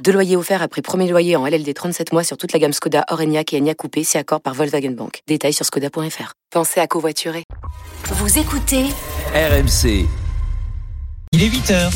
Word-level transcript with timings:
Deux 0.00 0.12
loyers 0.12 0.36
offerts 0.36 0.62
après 0.62 0.82
premier 0.82 1.08
loyer 1.08 1.36
en 1.36 1.46
LLD 1.46 1.72
37 1.72 2.12
mois 2.12 2.24
sur 2.24 2.36
toute 2.36 2.52
la 2.52 2.58
gamme 2.58 2.72
Skoda, 2.72 3.04
Orenia 3.10 3.42
et 3.52 3.58
Enya 3.58 3.74
Coupé, 3.74 4.02
si 4.02 4.18
accord 4.18 4.40
par 4.40 4.54
Volkswagen 4.54 4.90
Bank. 4.90 5.20
Détails 5.28 5.52
sur 5.52 5.64
skoda.fr. 5.64 6.32
Pensez 6.50 6.80
à 6.80 6.86
covoiturer. 6.86 7.44
Vous 8.04 8.38
écoutez 8.38 8.86
RMC. 9.34 10.06
Il 11.32 11.42
est 11.42 11.48
8h. 11.48 11.90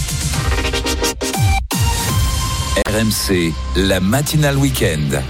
RMC, 2.88 3.52
la 3.76 4.00
matinale 4.00 4.56
week-end. 4.56 5.20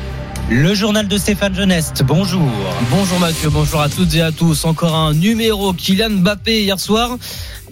Le 0.49 0.75
journal 0.75 1.09
de 1.09 1.19
Stéphane 1.19 1.57
Geneste, 1.57 2.05
bonjour. 2.07 2.49
Bonjour 2.89 3.19
Mathieu, 3.19 3.51
bonjour 3.51 3.81
à 3.81 3.89
toutes 3.89 4.15
et 4.15 4.23
à 4.23 4.31
tous. 4.31 4.65
Encore 4.65 4.95
un 4.95 5.13
numéro 5.13 5.73
Kylian 5.73 6.11
Mbappé 6.11 6.63
hier 6.63 6.79
soir. 6.79 7.19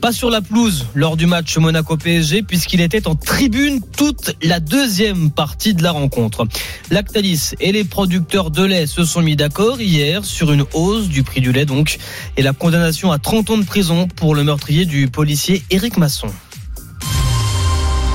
Pas 0.01 0.11
sur 0.11 0.29
la 0.29 0.41
pelouse 0.41 0.85
lors 0.93 1.17
du 1.17 1.27
match 1.27 1.57
Monaco-PSG 1.57 2.43
puisqu'il 2.43 2.81
était 2.81 3.07
en 3.07 3.15
tribune 3.15 3.81
toute 3.97 4.35
la 4.43 4.59
deuxième 4.59 5.31
partie 5.31 5.73
de 5.73 5.85
la 5.85 5.93
rencontre. 5.93 6.49
Lactalis 6.91 7.53
et 7.61 7.71
les 7.71 7.85
producteurs 7.85 8.51
de 8.51 8.65
lait 8.65 8.87
se 8.89 9.05
sont 9.05 9.23
mis 9.23 9.37
d'accord 9.37 9.81
hier 9.81 10.25
sur 10.25 10.53
une 10.53 10.65
hausse 10.75 11.07
du 11.07 11.23
prix 11.23 11.41
du 11.41 11.53
lait 11.53 11.67
donc 11.67 11.99
et 12.37 12.43
la 12.43 12.53
condamnation 12.53 13.13
à 13.13 13.21
30 13.21 13.51
ans 13.51 13.59
de 13.59 13.65
prison 13.65 14.09
pour 14.09 14.35
le 14.35 14.43
meurtrier 14.43 14.85
du 14.85 15.07
policier 15.07 15.63
Éric 15.71 15.97
Masson. 15.97 16.29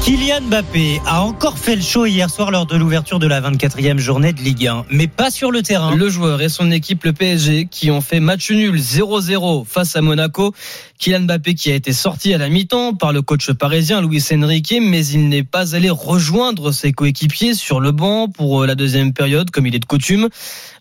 Kylian 0.03 0.41
Mbappé 0.47 1.01
a 1.05 1.21
encore 1.21 1.57
fait 1.57 1.75
le 1.75 1.81
show 1.81 2.05
hier 2.05 2.29
soir 2.29 2.51
lors 2.51 2.65
de 2.65 2.77
l'ouverture 2.77 3.19
de 3.19 3.27
la 3.27 3.41
24e 3.41 3.97
journée 3.97 4.31
de 4.31 4.39
Ligue 4.39 4.67
1, 4.67 4.85
mais 4.89 5.07
pas 5.07 5.29
sur 5.29 5.51
le 5.51 5.61
terrain. 5.61 5.93
Le 5.93 6.09
joueur 6.09 6.41
et 6.41 6.49
son 6.49 6.71
équipe, 6.71 7.03
le 7.03 7.11
PSG, 7.11 7.67
qui 7.69 7.91
ont 7.91 7.99
fait 7.99 8.19
match 8.21 8.49
nul 8.49 8.75
0-0 8.77 9.65
face 9.65 9.95
à 9.95 10.01
Monaco. 10.01 10.53
Kylian 10.99 11.21
Mbappé 11.21 11.55
qui 11.55 11.71
a 11.71 11.75
été 11.75 11.93
sorti 11.93 12.33
à 12.33 12.37
la 12.37 12.49
mi-temps 12.49 12.93
par 12.93 13.13
le 13.13 13.21
coach 13.21 13.53
parisien 13.53 14.01
Luis 14.01 14.21
Enrique, 14.33 14.75
mais 14.81 15.05
il 15.07 15.29
n'est 15.29 15.43
pas 15.43 15.73
allé 15.73 15.89
rejoindre 15.89 16.73
ses 16.73 16.91
coéquipiers 16.91 17.53
sur 17.53 17.79
le 17.79 17.93
banc 17.93 18.27
pour 18.27 18.65
la 18.65 18.75
deuxième 18.75 19.13
période, 19.13 19.49
comme 19.49 19.65
il 19.65 19.73
est 19.73 19.79
de 19.79 19.85
coutume. 19.85 20.27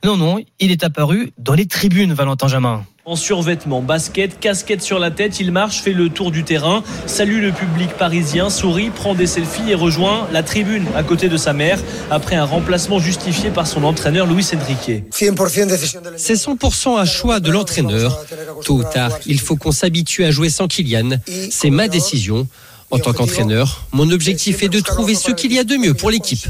Non, 0.05 0.17
non, 0.17 0.41
il 0.59 0.73
est 0.73 0.83
apparu 0.83 1.31
dans 1.39 1.55
les 1.55 1.67
tribunes, 1.67 2.15
Valentin 2.15 2.49
Jamin. 2.49 2.85
En 3.09 3.17
survêtement, 3.17 3.81
basket, 3.81 4.39
casquette 4.39 4.83
sur 4.83 4.99
la 4.99 5.11
tête, 5.11 5.41
il 5.41 5.51
marche, 5.51 5.81
fait 5.81 5.95
le 5.95 6.11
tour 6.11 6.31
du 6.31 6.45
terrain, 6.45 6.83
salue 7.07 7.41
le 7.41 7.53
public 7.53 7.89
parisien, 7.93 8.51
sourit, 8.51 8.91
prend 8.91 9.15
des 9.15 9.27
selfies 9.27 9.71
et 9.71 9.75
rejoint 9.75 10.29
la 10.31 10.43
tribune 10.43 10.85
à 10.95 11.03
côté 11.03 11.31
de 11.31 11.39
sa 11.39 11.55
mère 11.55 11.79
après 12.11 12.37
un 12.37 12.45
remplacement 12.45 12.99
justifié 12.99 13.49
par 13.49 13.67
son 13.67 13.83
entraîneur 13.85 14.27
Luis 14.27 14.47
Enrique. 14.55 15.05
C'est 15.11 15.31
100% 15.31 16.99
à 16.99 17.07
choix 17.07 17.41
de 17.41 17.51
l'entraîneur. 17.51 18.27
Tôt 18.67 18.75
ou 18.75 18.83
tard, 18.83 19.13
il 19.25 19.41
faut 19.41 19.57
qu'on 19.57 19.73
s'habitue 19.73 20.08
à 20.25 20.31
jouer 20.31 20.51
sans 20.51 20.69
Kylian. 20.69 21.19
C'est 21.51 21.71
ma 21.71 21.89
décision. 21.89 22.47
En 22.91 22.99
tant 22.99 23.13
qu'entraîneur, 23.13 23.85
mon 23.93 24.11
objectif 24.11 24.63
est 24.63 24.71
de 24.71 24.81
trouver 24.81 25.15
ce 25.15 25.31
qu'il 25.31 25.53
y 25.53 25.59
a 25.59 25.65
de 25.65 25.77
mieux 25.77 25.93
pour 25.93 26.11
l'équipe. 26.11 26.49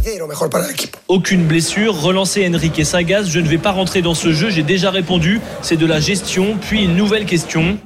Aucune 1.08 1.44
blessure, 1.44 2.00
relancer 2.00 2.48
Enrique 2.48 2.86
Sagas, 2.86 3.24
je 3.24 3.40
ne 3.40 3.48
vais 3.48 3.58
pas 3.58 3.72
rentrer 3.72 4.02
dans 4.02 4.14
ce 4.14 4.32
jeu, 4.32 4.48
j'ai 4.48 4.62
déjà 4.62 4.92
répondu, 4.92 5.40
c'est 5.62 5.76
de 5.76 5.84
la 5.84 5.98
gestion, 5.98 6.56
puis 6.60 6.84
une 6.84 6.94
nouvelle 6.94 7.26
question. 7.26 7.76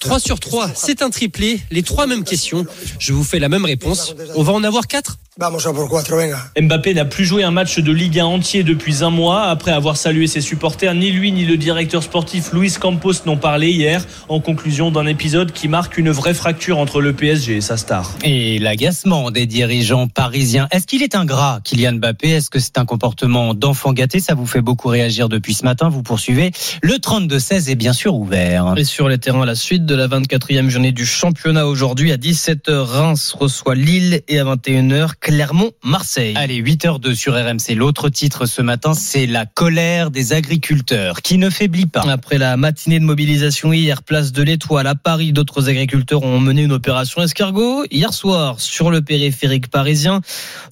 3 0.00 0.20
sur 0.20 0.38
3, 0.38 0.70
c'est 0.74 1.00
un 1.00 1.08
triplé, 1.08 1.60
les 1.70 1.82
trois 1.82 2.06
mêmes 2.06 2.24
questions. 2.24 2.66
Je 2.98 3.14
vous 3.14 3.24
fais 3.24 3.38
la 3.38 3.48
même 3.48 3.64
réponse. 3.64 4.14
On 4.34 4.42
va 4.42 4.52
en 4.52 4.64
avoir 4.64 4.86
4 4.86 5.16
Mbappé 5.38 6.92
n'a 6.92 7.06
plus 7.06 7.24
joué 7.24 7.42
un 7.42 7.50
match 7.50 7.78
de 7.78 7.90
Ligue 7.90 8.20
1 8.20 8.24
entier 8.26 8.64
depuis 8.64 9.02
un 9.02 9.08
mois. 9.08 9.44
Après 9.44 9.70
avoir 9.70 9.96
salué 9.96 10.26
ses 10.26 10.42
supporters, 10.42 10.92
ni 10.92 11.10
lui 11.10 11.32
ni 11.32 11.46
le 11.46 11.56
directeur 11.56 12.02
sportif 12.02 12.52
Luis 12.52 12.74
Campos 12.78 13.14
n'ont 13.24 13.38
parlé 13.38 13.70
hier, 13.70 14.04
en 14.28 14.40
conclusion 14.40 14.90
d'un 14.90 15.06
épisode 15.06 15.52
qui 15.52 15.68
marque 15.68 15.96
une 15.96 16.10
vraie 16.10 16.34
fracture 16.34 16.76
entre 16.76 17.00
le 17.00 17.14
PSG 17.14 17.56
et 17.56 17.60
sa 17.62 17.78
star. 17.78 18.10
Et 18.22 18.58
l'agacement 18.58 19.30
des 19.30 19.46
dirigeants 19.46 20.06
parisiens. 20.06 20.68
Est-ce 20.70 20.86
qu'il 20.86 21.02
est 21.02 21.14
ingrat, 21.14 21.60
Kylian 21.64 21.94
Mbappé? 21.94 22.28
Est-ce 22.28 22.50
que 22.50 22.58
c'est 22.58 22.76
un 22.76 22.84
comportement 22.84 23.54
d'enfant 23.54 23.94
gâté? 23.94 24.20
Ça 24.20 24.34
vous 24.34 24.46
fait 24.46 24.60
beaucoup 24.60 24.88
réagir 24.88 25.30
depuis 25.30 25.54
ce 25.54 25.64
matin. 25.64 25.88
Vous 25.88 26.02
poursuivez. 26.02 26.50
Le 26.82 26.96
32-16 26.96 27.70
est 27.70 27.74
bien 27.74 27.94
sûr 27.94 28.16
ouvert. 28.16 28.74
Et 28.76 28.84
sur 28.84 29.08
les 29.08 29.16
terrains, 29.16 29.46
la 29.46 29.54
suite 29.54 29.86
de 29.86 29.94
la 29.94 30.08
24e 30.08 30.68
journée 30.68 30.92
du 30.92 31.06
championnat 31.06 31.66
aujourd'hui 31.66 32.12
à 32.12 32.18
17h, 32.18 32.70
Reims 32.70 33.34
reçoit 33.40 33.74
Lille 33.74 34.20
et 34.28 34.38
à 34.38 34.44
21h, 34.44 35.12
Clermont-Marseille. 35.22 36.34
Allez, 36.36 36.60
8h02 36.60 37.14
sur 37.14 37.34
RMC. 37.34 37.76
L'autre 37.76 38.08
titre 38.08 38.44
ce 38.44 38.60
matin, 38.60 38.92
c'est 38.92 39.26
la 39.26 39.46
colère 39.46 40.10
des 40.10 40.32
agriculteurs 40.32 41.22
qui 41.22 41.38
ne 41.38 41.48
faiblit 41.48 41.86
pas. 41.86 42.02
Après 42.08 42.38
la 42.38 42.56
matinée 42.56 42.98
de 42.98 43.04
mobilisation 43.04 43.72
hier, 43.72 44.02
place 44.02 44.32
de 44.32 44.42
l'Étoile 44.42 44.88
à 44.88 44.96
Paris, 44.96 45.32
d'autres 45.32 45.68
agriculteurs 45.68 46.24
ont 46.24 46.40
mené 46.40 46.62
une 46.62 46.72
opération 46.72 47.22
escargot. 47.22 47.84
Hier 47.92 48.12
soir, 48.12 48.60
sur 48.60 48.90
le 48.90 49.00
périphérique 49.00 49.68
parisien, 49.68 50.22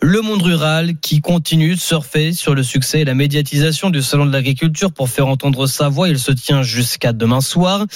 le 0.03 0.21
monde 0.21 0.43
rural 0.43 0.97
qui 1.01 1.21
continue 1.21 1.77
de 1.77 1.81
surfer 1.81 2.33
sur 2.33 2.57
le 2.57 2.65
succès 2.65 3.03
et 3.03 3.05
la 3.05 3.15
médiatisation 3.15 3.89
du 3.91 4.03
salon 4.03 4.27
de 4.27 4.33
l'agriculture 4.33 4.91
pour 4.91 5.09
faire 5.11 5.29
entendre 5.29 5.69
sa 5.69 5.89
voix. 5.89 6.09
Il 6.09 6.19
se 6.19 6.33
tient 6.33 6.65
jusqu'à 6.65 7.13
demain 7.13 7.41
soir. 7.41 7.87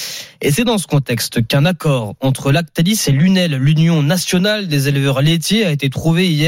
Et 0.40 0.52
c'est 0.52 0.64
dans 0.64 0.78
ce 0.78 0.86
contexte 0.86 1.44
qu'un 1.44 1.64
accord 1.64 2.14
entre 2.20 2.52
Lactalis 2.52 3.00
et 3.08 3.10
l'UNEL, 3.10 3.56
l'Union 3.56 4.04
nationale 4.04 4.68
des 4.68 4.86
éleveurs 4.86 5.20
laitiers, 5.20 5.64
a 5.64 5.72
été 5.72 5.90
trouvé 5.90 6.30
hier 6.30 6.43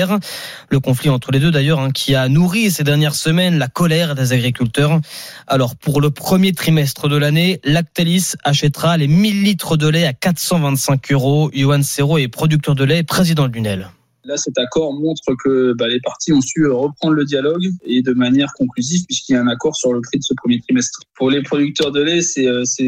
le 0.69 0.81
conflit 0.81 1.11
entre 1.11 1.31
les 1.33 1.41
deux 1.41 1.51
d'ailleurs 1.51 1.81
hein, 1.81 1.91
qui 1.91 2.15
a 2.15 2.29
nourri 2.29 2.71
ces 2.71 2.84
dernières 2.84 3.15
semaines 3.15 3.59
la 3.59 3.69
colère 3.69 4.15
des 4.15 4.33
agriculteurs. 4.33 5.01
Alors 5.47 5.77
pour 5.77 6.01
le 6.01 6.11
premier 6.11 6.53
trimestre 6.53 7.09
de 7.09 7.17
l'année, 7.17 7.61
Lactalis 7.65 8.33
achètera 8.45 8.97
les 8.97 9.09
1000 9.09 9.43
litres 9.43 9.77
de 9.77 9.89
lait 9.89 10.07
à 10.07 10.12
425 10.12 11.12
euros. 11.12 11.51
Johan 11.55 11.83
Serrault 11.83 12.19
est 12.19 12.29
producteur 12.29 12.75
de 12.75 12.84
lait 12.84 12.99
et 12.99 13.03
président 13.03 13.49
de 13.49 13.53
l'UNEL. 13.53 13.91
Là, 14.27 14.37
cet 14.37 14.59
accord 14.59 14.93
montre 14.93 15.37
que 15.45 15.73
bah, 15.75 15.87
les 15.87 16.01
parties 16.01 16.33
ont 16.33 16.41
su 16.41 16.67
reprendre 16.67 17.15
le 17.15 17.25
dialogue 17.25 17.69
et 17.84 18.03
de 18.03 18.13
manière 18.13 18.53
conclusive, 18.55 19.05
puisqu'il 19.07 19.34
y 19.34 19.37
a 19.37 19.41
un 19.41 19.47
accord 19.47 19.77
sur 19.77 19.93
le 19.93 20.01
prix 20.01 20.19
de 20.19 20.25
ce 20.25 20.34
premier 20.34 20.61
trimestre. 20.61 21.01
Pour 21.15 21.31
les 21.31 21.43
producteurs 21.43 21.93
de 21.93 22.03
lait, 22.03 22.23
c'est 22.23 22.45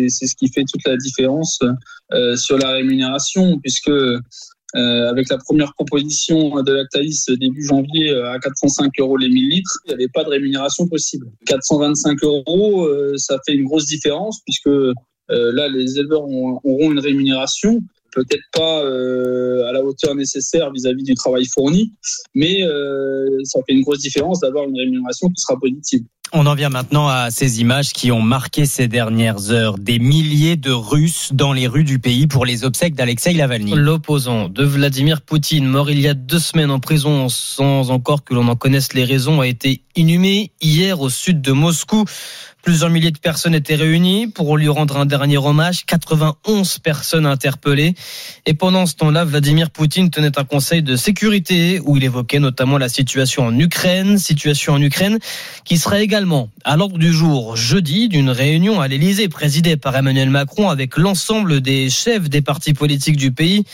ce 0.09 0.35
qui 0.35 0.49
fait 0.49 0.65
toute 0.65 0.85
la 0.85 0.97
différence 0.97 1.61
euh, 2.13 2.35
sur 2.35 2.59
la 2.59 2.71
rémunération, 2.71 3.61
puisque 3.61 3.91
euh, 4.77 5.09
avec 5.09 5.31
la 5.31 5.39
première 5.39 5.73
proposition 5.73 6.63
de 6.63 6.73
Lactalis 6.73 7.25
début 7.41 7.65
janvier 7.65 8.11
euh, 8.11 8.31
à 8.31 8.39
405 8.39 8.93
euros 9.01 9.17
les 9.17 9.29
1000 9.29 9.49
litres, 9.49 9.79
il 9.85 9.89
n'y 9.89 9.95
avait 9.95 10.09
pas 10.13 10.25
de 10.25 10.29
rémunération 10.29 10.87
possible. 10.87 11.27
425 11.47 12.23
euros, 12.23 12.85
euh, 12.85 13.15
ça 13.17 13.39
fait 13.47 13.55
une 13.55 13.65
grosse 13.65 13.87
différence 13.87 14.41
puisque 14.45 14.71
là, 15.31 15.69
les 15.69 15.99
éleveurs 15.99 16.23
auront 16.23 16.93
une 16.93 17.01
rémunération 17.01 17.81
peut-être 18.13 18.45
pas 18.55 18.81
à 18.81 19.73
la 19.73 19.85
hauteur 19.85 20.15
nécessaire 20.15 20.73
vis-à-vis 20.73 21.03
du 21.03 21.15
travail 21.15 21.45
fourni, 21.45 21.93
mais 22.35 22.63
ça 23.45 23.61
fait 23.67 23.75
une 23.75 23.83
grosse 23.83 23.99
différence 23.99 24.41
d'avoir 24.41 24.67
une 24.67 24.77
rémunération 24.77 25.29
qui 25.29 25.43
sera 25.43 25.59
positive. 25.61 26.03
On 26.33 26.47
en 26.47 26.55
vient 26.55 26.69
maintenant 26.69 27.09
à 27.09 27.31
ces 27.31 27.61
images 27.61 27.93
qui 27.93 28.13
ont 28.13 28.21
marqué 28.21 28.67
ces 28.67 28.87
dernières 28.87 29.51
heures. 29.51 29.79
Des 29.79 29.99
milliers 29.99 30.57
de 30.57 30.71
Russes 30.71 31.31
dans 31.33 31.53
les 31.53 31.67
rues 31.67 31.85
du 31.85 31.99
pays 31.99 32.27
pour 32.27 32.45
les 32.45 32.65
obsèques 32.65 32.95
d'Alexei 32.95 33.33
Lavalny. 33.33 33.73
L'opposant 33.75 34.49
de 34.49 34.65
Vladimir 34.65 35.23
Poutine, 35.23 35.67
mort 35.67 35.91
il 35.91 36.01
y 36.01 36.09
a 36.09 36.15
deux 36.15 36.39
semaines 36.39 36.71
en 36.71 36.81
prison 36.81 37.29
sans 37.31 37.91
encore 37.91 38.25
que 38.25 38.35
l'on 38.35 38.49
en 38.49 38.57
connaisse 38.57 38.93
les 38.93 39.05
raisons, 39.05 39.41
a 39.41 39.47
été 39.47 39.83
inhumé 39.97 40.53
hier 40.61 41.01
au 41.01 41.09
sud 41.09 41.41
de 41.41 41.53
Moscou. 41.53 42.05
Plusieurs 42.69 42.91
milliers 42.91 43.13
de 43.13 43.19
personnes 43.19 43.55
étaient 43.55 43.77
réunies 43.77 44.27
pour 44.27 44.59
lui 44.59 44.69
rendre 44.69 44.99
un 44.99 45.07
dernier 45.07 45.39
hommage. 45.39 45.87
91 45.87 46.81
personnes 46.81 47.25
interpellées. 47.25 47.95
Et 48.45 48.53
pendant 48.53 48.85
ce 48.85 48.95
temps-là, 48.97 49.25
Vladimir 49.25 49.71
Poutine 49.71 50.11
tenait 50.11 50.39
un 50.39 50.45
conseil 50.45 50.83
de 50.83 50.95
sécurité 50.95 51.81
où 51.83 51.97
il 51.97 52.05
évoquait 52.05 52.41
notamment 52.41 52.77
la 52.77 52.91
situation 52.91 53.47
en 53.47 53.59
Ukraine, 53.59 54.19
situation 54.19 54.75
en 54.75 54.83
Ukraine 54.83 55.19
qui 55.65 55.79
sera 55.79 56.03
également 56.03 56.51
à 56.63 56.77
l'ordre 56.77 56.99
du 56.99 57.11
jour 57.11 57.57
jeudi 57.57 58.11
d'une 58.11 58.29
réunion 58.29 58.83
à 58.83 58.87
l'Élysée 58.87 59.31
présidée 59.31 59.79
par 59.79 59.97
Emmanuel 59.97 60.29
Macron 60.29 60.69
avec 60.69 60.99
l'ensemble 60.99 61.63
des 61.63 61.89
chefs 61.89 62.29
des 62.29 62.43
partis 62.43 62.75
politiques 62.75 63.17
du 63.17 63.33
pays. 63.33 63.65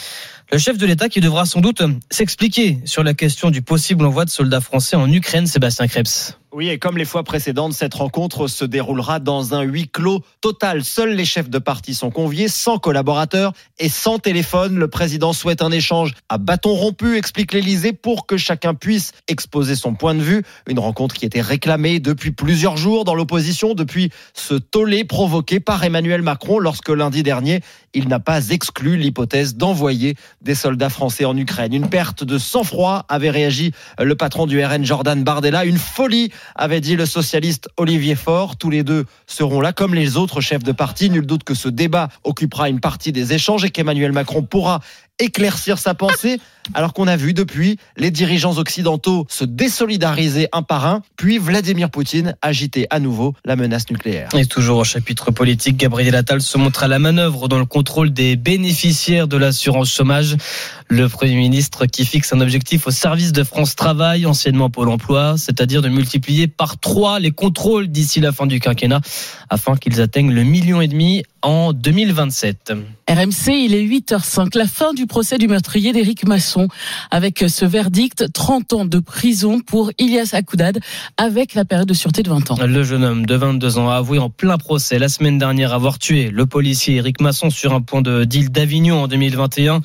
Le 0.52 0.58
chef 0.58 0.78
de 0.78 0.86
l'État 0.86 1.08
qui 1.08 1.20
devra 1.20 1.46
sans 1.46 1.60
doute 1.60 1.82
s'expliquer 2.10 2.78
sur 2.84 3.02
la 3.02 3.14
question 3.14 3.50
du 3.50 3.60
possible 3.60 4.06
envoi 4.06 4.24
de 4.24 4.30
soldats 4.30 4.60
français 4.60 4.94
en 4.94 5.10
Ukraine, 5.12 5.48
Sébastien 5.48 5.88
Krebs. 5.88 6.38
Oui, 6.56 6.68
et 6.68 6.78
comme 6.78 6.96
les 6.96 7.04
fois 7.04 7.24
précédentes, 7.24 7.72
cette 7.72 7.94
rencontre 7.94 8.46
se 8.46 8.64
déroulera 8.64 9.18
dans 9.18 9.54
un 9.54 9.62
huis 9.62 9.88
clos 9.88 10.20
total. 10.40 10.84
Seuls 10.84 11.16
les 11.16 11.24
chefs 11.24 11.50
de 11.50 11.58
parti 11.58 11.94
sont 11.94 12.12
conviés, 12.12 12.46
sans 12.46 12.78
collaborateurs 12.78 13.52
et 13.80 13.88
sans 13.88 14.20
téléphone. 14.20 14.78
Le 14.78 14.86
président 14.86 15.32
souhaite 15.32 15.62
un 15.62 15.72
échange 15.72 16.14
à 16.28 16.38
bâton 16.38 16.72
rompu, 16.72 17.16
explique 17.16 17.52
l'Élysée, 17.52 17.92
pour 17.92 18.28
que 18.28 18.36
chacun 18.36 18.72
puisse 18.74 19.10
exposer 19.26 19.74
son 19.74 19.94
point 19.94 20.14
de 20.14 20.20
vue. 20.20 20.44
Une 20.68 20.78
rencontre 20.78 21.16
qui 21.16 21.26
était 21.26 21.40
réclamée 21.40 21.98
depuis 21.98 22.30
plusieurs 22.30 22.76
jours 22.76 23.04
dans 23.04 23.16
l'opposition, 23.16 23.74
depuis 23.74 24.10
ce 24.32 24.54
tollé 24.54 25.02
provoqué 25.02 25.58
par 25.58 25.82
Emmanuel 25.82 26.22
Macron 26.22 26.60
lorsque 26.60 26.90
lundi 26.90 27.24
dernier, 27.24 27.62
il 27.94 28.06
n'a 28.06 28.20
pas 28.20 28.50
exclu 28.50 28.96
l'hypothèse 28.96 29.56
d'envoyer 29.56 30.14
des 30.40 30.54
soldats 30.54 30.88
français 30.88 31.24
en 31.24 31.36
Ukraine. 31.36 31.74
Une 31.74 31.88
perte 31.88 32.22
de 32.22 32.38
sang-froid 32.38 33.06
avait 33.08 33.30
réagi 33.30 33.72
le 33.98 34.14
patron 34.14 34.46
du 34.46 34.64
RN 34.64 34.84
Jordan 34.84 35.24
Bardella. 35.24 35.64
Une 35.64 35.78
folie 35.78 36.30
avait 36.54 36.80
dit 36.80 36.96
le 36.96 37.06
socialiste 37.06 37.68
Olivier 37.76 38.14
Faure. 38.14 38.56
Tous 38.56 38.70
les 38.70 38.82
deux 38.82 39.06
seront 39.26 39.60
là 39.60 39.72
comme 39.72 39.94
les 39.94 40.16
autres 40.16 40.40
chefs 40.40 40.62
de 40.62 40.72
parti. 40.72 41.10
Nul 41.10 41.26
doute 41.26 41.44
que 41.44 41.54
ce 41.54 41.68
débat 41.68 42.08
occupera 42.24 42.68
une 42.68 42.80
partie 42.80 43.12
des 43.12 43.32
échanges 43.32 43.64
et 43.64 43.70
qu'Emmanuel 43.70 44.12
Macron 44.12 44.42
pourra 44.42 44.80
éclaircir 45.18 45.78
sa 45.78 45.94
pensée, 45.94 46.40
alors 46.72 46.92
qu'on 46.92 47.06
a 47.06 47.16
vu 47.16 47.34
depuis 47.34 47.78
les 47.96 48.10
dirigeants 48.10 48.56
occidentaux 48.56 49.26
se 49.28 49.44
désolidariser 49.44 50.48
un 50.52 50.62
par 50.62 50.86
un, 50.86 51.02
puis 51.16 51.38
Vladimir 51.38 51.90
Poutine 51.90 52.36
agiter 52.40 52.86
à 52.90 53.00
nouveau 53.00 53.34
la 53.44 53.56
menace 53.56 53.90
nucléaire. 53.90 54.28
Et 54.34 54.46
toujours 54.46 54.78
au 54.78 54.84
chapitre 54.84 55.30
politique, 55.30 55.76
Gabriel 55.76 56.14
Attal 56.14 56.40
se 56.40 56.56
montre 56.56 56.84
à 56.84 56.88
la 56.88 56.98
manœuvre 56.98 57.48
dans 57.48 57.58
le 57.58 57.66
contrôle 57.66 58.12
des 58.12 58.36
bénéficiaires 58.36 59.28
de 59.28 59.36
l'assurance 59.36 59.92
chômage. 59.92 60.36
Le 60.88 61.08
Premier 61.08 61.34
ministre 61.34 61.86
qui 61.86 62.04
fixe 62.04 62.32
un 62.32 62.40
objectif 62.40 62.86
au 62.86 62.90
service 62.90 63.32
de 63.32 63.42
France 63.42 63.74
Travail, 63.74 64.26
anciennement 64.26 64.70
Pôle 64.70 64.88
emploi, 64.88 65.36
c'est-à-dire 65.36 65.82
de 65.82 65.88
multiplier 65.88 66.46
par 66.46 66.78
trois 66.78 67.18
les 67.18 67.30
contrôles 67.30 67.88
d'ici 67.88 68.20
la 68.20 68.32
fin 68.32 68.46
du 68.46 68.60
quinquennat, 68.60 69.00
afin 69.50 69.76
qu'ils 69.76 70.00
atteignent 70.00 70.32
le 70.32 70.44
million 70.44 70.80
et 70.80 70.88
demi 70.88 71.22
en 71.42 71.72
2027. 71.72 72.72
RMC, 73.08 73.48
il 73.48 73.74
est 73.74 73.84
8h05, 73.84 74.56
la 74.56 74.66
fin 74.66 74.94
du 74.94 75.06
procès 75.06 75.36
du 75.36 75.46
meurtrier 75.46 75.92
d'Éric 75.92 76.26
Masson, 76.26 76.53
avec 77.10 77.44
ce 77.48 77.64
verdict, 77.64 78.32
30 78.32 78.72
ans 78.72 78.84
de 78.84 78.98
prison 78.98 79.60
pour 79.60 79.90
Ilias 79.98 80.30
Akoudad, 80.32 80.80
avec 81.16 81.54
la 81.54 81.64
période 81.64 81.88
de 81.88 81.94
sûreté 81.94 82.22
de 82.22 82.30
20 82.30 82.50
ans. 82.52 82.56
Le 82.64 82.82
jeune 82.82 83.04
homme 83.04 83.26
de 83.26 83.34
22 83.34 83.78
ans 83.78 83.90
a 83.90 83.96
avoué 83.96 84.18
en 84.18 84.30
plein 84.30 84.58
procès 84.58 84.98
la 84.98 85.08
semaine 85.08 85.38
dernière 85.38 85.72
avoir 85.72 85.98
tué 85.98 86.30
le 86.30 86.46
policier 86.46 86.96
Éric 86.96 87.20
Masson 87.20 87.50
sur 87.50 87.74
un 87.74 87.80
point 87.80 88.02
de 88.02 88.24
deal 88.24 88.50
d'Avignon 88.50 89.02
en 89.02 89.08
2021 89.08 89.80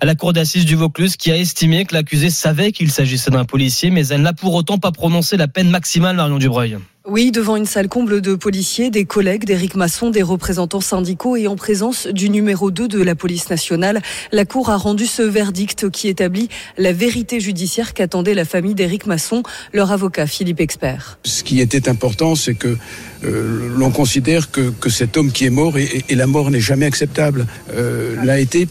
à 0.00 0.06
la 0.06 0.14
cour 0.14 0.32
d'assises 0.32 0.64
du 0.64 0.76
Vaucluse 0.76 1.16
qui 1.16 1.30
a 1.30 1.36
estimé 1.36 1.84
que 1.84 1.94
l'accusé 1.94 2.30
savait 2.30 2.72
qu'il 2.72 2.90
s'agissait 2.90 3.30
d'un 3.30 3.44
policier, 3.44 3.90
mais 3.90 4.06
elle 4.08 4.22
n'a 4.22 4.32
pour 4.32 4.54
autant 4.54 4.78
pas 4.78 4.92
prononcé 4.92 5.36
la 5.36 5.48
peine 5.48 5.70
maximale, 5.70 6.16
Marion 6.16 6.38
Dubreuil. 6.38 6.76
Oui, 7.08 7.30
devant 7.30 7.54
une 7.54 7.66
salle 7.66 7.88
comble 7.88 8.20
de 8.20 8.34
policiers, 8.34 8.90
des 8.90 9.04
collègues 9.04 9.44
d'Éric 9.44 9.76
Masson, 9.76 10.10
des 10.10 10.22
représentants 10.22 10.80
syndicaux 10.80 11.36
et 11.36 11.46
en 11.46 11.54
présence 11.54 12.08
du 12.08 12.28
numéro 12.30 12.72
2 12.72 12.88
de 12.88 13.00
la 13.00 13.14
police 13.14 13.48
nationale, 13.48 14.02
la 14.32 14.44
Cour 14.44 14.70
a 14.70 14.76
rendu 14.76 15.06
ce 15.06 15.22
verdict 15.22 15.88
qui 15.88 16.08
établit 16.08 16.48
la 16.78 16.92
vérité 16.92 17.38
judiciaire 17.38 17.94
qu'attendait 17.94 18.34
la 18.34 18.44
famille 18.44 18.74
d'Éric 18.74 19.06
Masson, 19.06 19.44
leur 19.72 19.92
avocat 19.92 20.26
Philippe 20.26 20.60
Expert. 20.60 21.20
Ce 21.22 21.44
qui 21.44 21.60
était 21.60 21.88
important, 21.88 22.34
c'est 22.34 22.54
que 22.54 22.76
euh, 23.22 23.68
l'on 23.76 23.92
considère 23.92 24.50
que, 24.50 24.70
que, 24.70 24.90
cet 24.90 25.16
homme 25.16 25.30
qui 25.30 25.44
est 25.44 25.50
mort, 25.50 25.78
et, 25.78 26.04
et 26.08 26.16
la 26.16 26.26
mort 26.26 26.50
n'est 26.50 26.58
jamais 26.58 26.86
acceptable, 26.86 27.46
euh, 27.72 28.16
l'a 28.24 28.40
été 28.40 28.66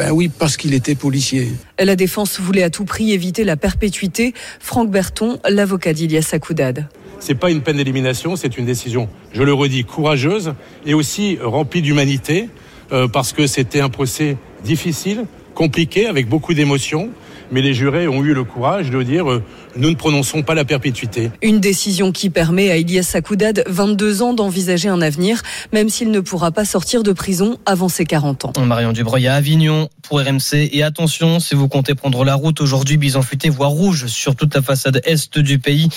ben 0.00 0.12
oui, 0.12 0.30
parce 0.30 0.56
qu'il 0.56 0.72
était 0.72 0.94
policier. 0.94 1.48
La 1.78 1.94
défense 1.94 2.40
voulait 2.40 2.62
à 2.62 2.70
tout 2.70 2.86
prix 2.86 3.12
éviter 3.12 3.44
la 3.44 3.56
perpétuité. 3.56 4.32
Franck 4.58 4.90
Berton, 4.90 5.38
l'avocat 5.46 5.92
d'Ilias 5.92 6.30
Akoudad. 6.32 6.88
C'est 7.20 7.34
pas 7.34 7.50
une 7.50 7.60
peine 7.60 7.76
d'élimination, 7.76 8.34
c'est 8.34 8.58
une 8.58 8.64
décision, 8.64 9.08
je 9.32 9.42
le 9.42 9.52
redis, 9.52 9.84
courageuse 9.84 10.54
et 10.86 10.94
aussi 10.94 11.38
remplie 11.40 11.82
d'humanité, 11.82 12.48
euh, 12.92 13.08
parce 13.08 13.32
que 13.32 13.46
c'était 13.46 13.80
un 13.80 13.90
procès 13.90 14.36
difficile, 14.64 15.26
compliqué, 15.54 16.06
avec 16.06 16.28
beaucoup 16.28 16.54
d'émotions 16.54 17.10
mais 17.50 17.62
les 17.62 17.74
jurés 17.74 18.08
ont 18.08 18.22
eu 18.22 18.32
le 18.32 18.44
courage 18.44 18.90
de 18.90 19.02
dire 19.02 19.30
euh, 19.30 19.42
nous 19.76 19.90
ne 19.90 19.94
prononçons 19.94 20.42
pas 20.42 20.54
la 20.54 20.64
perpétuité. 20.64 21.30
Une 21.42 21.60
décision 21.60 22.12
qui 22.12 22.30
permet 22.30 22.70
à 22.70 22.76
Ilias 22.76 23.02
Sakoudad, 23.02 23.64
22 23.66 24.22
ans, 24.22 24.34
d'envisager 24.34 24.88
un 24.88 25.00
avenir, 25.02 25.42
même 25.72 25.88
s'il 25.88 26.10
ne 26.10 26.20
pourra 26.20 26.50
pas 26.50 26.64
sortir 26.64 27.02
de 27.02 27.12
prison 27.12 27.58
avant 27.66 27.88
ses 27.88 28.04
40 28.04 28.44
ans. 28.44 28.52
Marion 28.64 28.92
Dubreuil 28.92 29.26
à 29.26 29.34
Avignon 29.34 29.88
pour 30.02 30.20
RMC. 30.20 30.70
Et 30.72 30.82
attention, 30.82 31.40
si 31.40 31.54
vous 31.54 31.68
comptez 31.68 31.94
prendre 31.94 32.24
la 32.24 32.34
route 32.34 32.60
aujourd'hui, 32.60 32.96
bison 32.96 33.22
futé, 33.22 33.48
voie 33.48 33.68
rouge 33.68 34.06
sur 34.06 34.36
toute 34.36 34.54
la 34.54 34.62
façade 34.62 35.00
est 35.04 35.38
du 35.38 35.58
pays. 35.58 35.88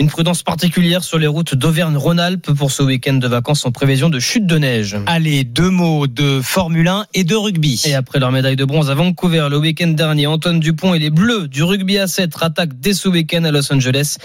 Une 0.00 0.08
prudence 0.08 0.42
particulière 0.42 1.04
sur 1.04 1.18
les 1.18 1.28
routes 1.28 1.54
d'Auvergne-Rhône-Alpes 1.54 2.52
pour 2.52 2.72
ce 2.72 2.82
week-end 2.82 3.14
de 3.14 3.28
vacances 3.28 3.64
en 3.64 3.70
prévision 3.70 4.10
de 4.10 4.18
chute 4.18 4.44
de 4.44 4.58
neige. 4.58 4.96
Allez, 5.06 5.44
deux 5.44 5.70
mots 5.70 6.08
de 6.08 6.40
Formule 6.42 6.88
1 6.88 7.06
et 7.14 7.22
de 7.22 7.36
rugby. 7.36 7.80
Et 7.86 7.94
après 7.94 8.18
leur 8.18 8.32
médaille 8.32 8.56
de 8.56 8.64
bronze 8.64 8.90
à 8.90 8.94
Vancouver 8.94 9.46
le 9.48 9.58
week-end 9.58 9.88
dernier, 9.88 10.26
Antoine 10.26 10.58
Dupont 10.58 10.94
et 10.94 10.98
les 10.98 11.10
Bleus 11.10 11.46
du 11.46 11.62
rugby 11.62 11.98
à 11.98 12.08
7 12.08 12.32
attaquent 12.40 12.80
dès 12.80 12.92
ce 12.92 13.08
week-end 13.14 13.44
à 13.44 13.50
Los 13.50 13.72
Angeles. 13.72 14.16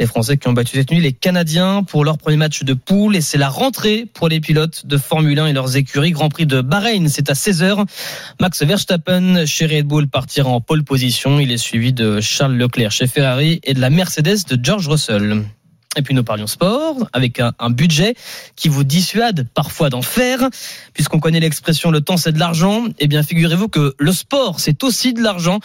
Les 0.00 0.06
Français 0.06 0.36
qui 0.36 0.48
ont 0.48 0.52
battu 0.52 0.76
cette 0.76 0.90
nuit 0.90 1.00
les 1.00 1.12
Canadiens 1.12 1.84
pour 1.84 2.04
leur 2.04 2.18
premier 2.18 2.36
match 2.36 2.64
de 2.64 2.74
poule 2.74 3.16
et 3.16 3.20
c'est 3.20 3.38
la 3.38 3.48
rentrée 3.48 4.06
pour 4.12 4.28
les 4.28 4.40
pilotes 4.40 4.86
de 4.86 4.96
Formule 4.96 5.38
1 5.38 5.46
et 5.46 5.52
leurs 5.52 5.76
écuries. 5.76 6.10
Grand 6.10 6.28
Prix 6.28 6.46
de 6.46 6.60
Bahreïn, 6.60 7.08
c'est 7.08 7.30
à 7.30 7.34
16h. 7.34 7.86
Max 8.40 8.62
Verstappen 8.62 9.46
chez 9.46 9.66
Red 9.66 9.86
Bull 9.86 10.08
partira 10.08 10.48
en 10.48 10.60
pole 10.60 10.82
position. 10.82 11.38
Il 11.38 11.52
est 11.52 11.58
suivi 11.58 11.92
de 11.92 12.20
Charles 12.20 12.56
Leclerc 12.56 12.90
chez 12.90 13.06
Ferrari 13.06 13.60
et 13.62 13.74
de 13.74 13.80
la 13.80 13.90
Mercedes 13.90 14.44
de 14.48 14.58
George 14.62 14.88
Russell. 14.88 15.44
Et 15.98 16.02
puis 16.02 16.14
nous 16.14 16.22
parlions 16.22 16.46
sport 16.46 17.08
avec 17.12 17.40
un, 17.40 17.70
budget 17.70 18.14
qui 18.54 18.68
vous 18.68 18.84
dissuade 18.84 19.48
parfois 19.52 19.90
d'en 19.90 20.00
faire, 20.00 20.48
puisqu'on 20.94 21.18
connaît 21.18 21.40
l'expression 21.40 21.90
le 21.90 22.00
temps 22.00 22.16
c'est 22.16 22.30
de 22.30 22.38
l'argent. 22.38 22.84
Eh 23.00 23.08
bien, 23.08 23.24
figurez-vous 23.24 23.68
que 23.68 23.94
le 23.98 24.12
sport 24.12 24.60
c'est 24.60 24.84
aussi 24.84 25.12
de 25.12 25.20
l'argent. 25.20 25.58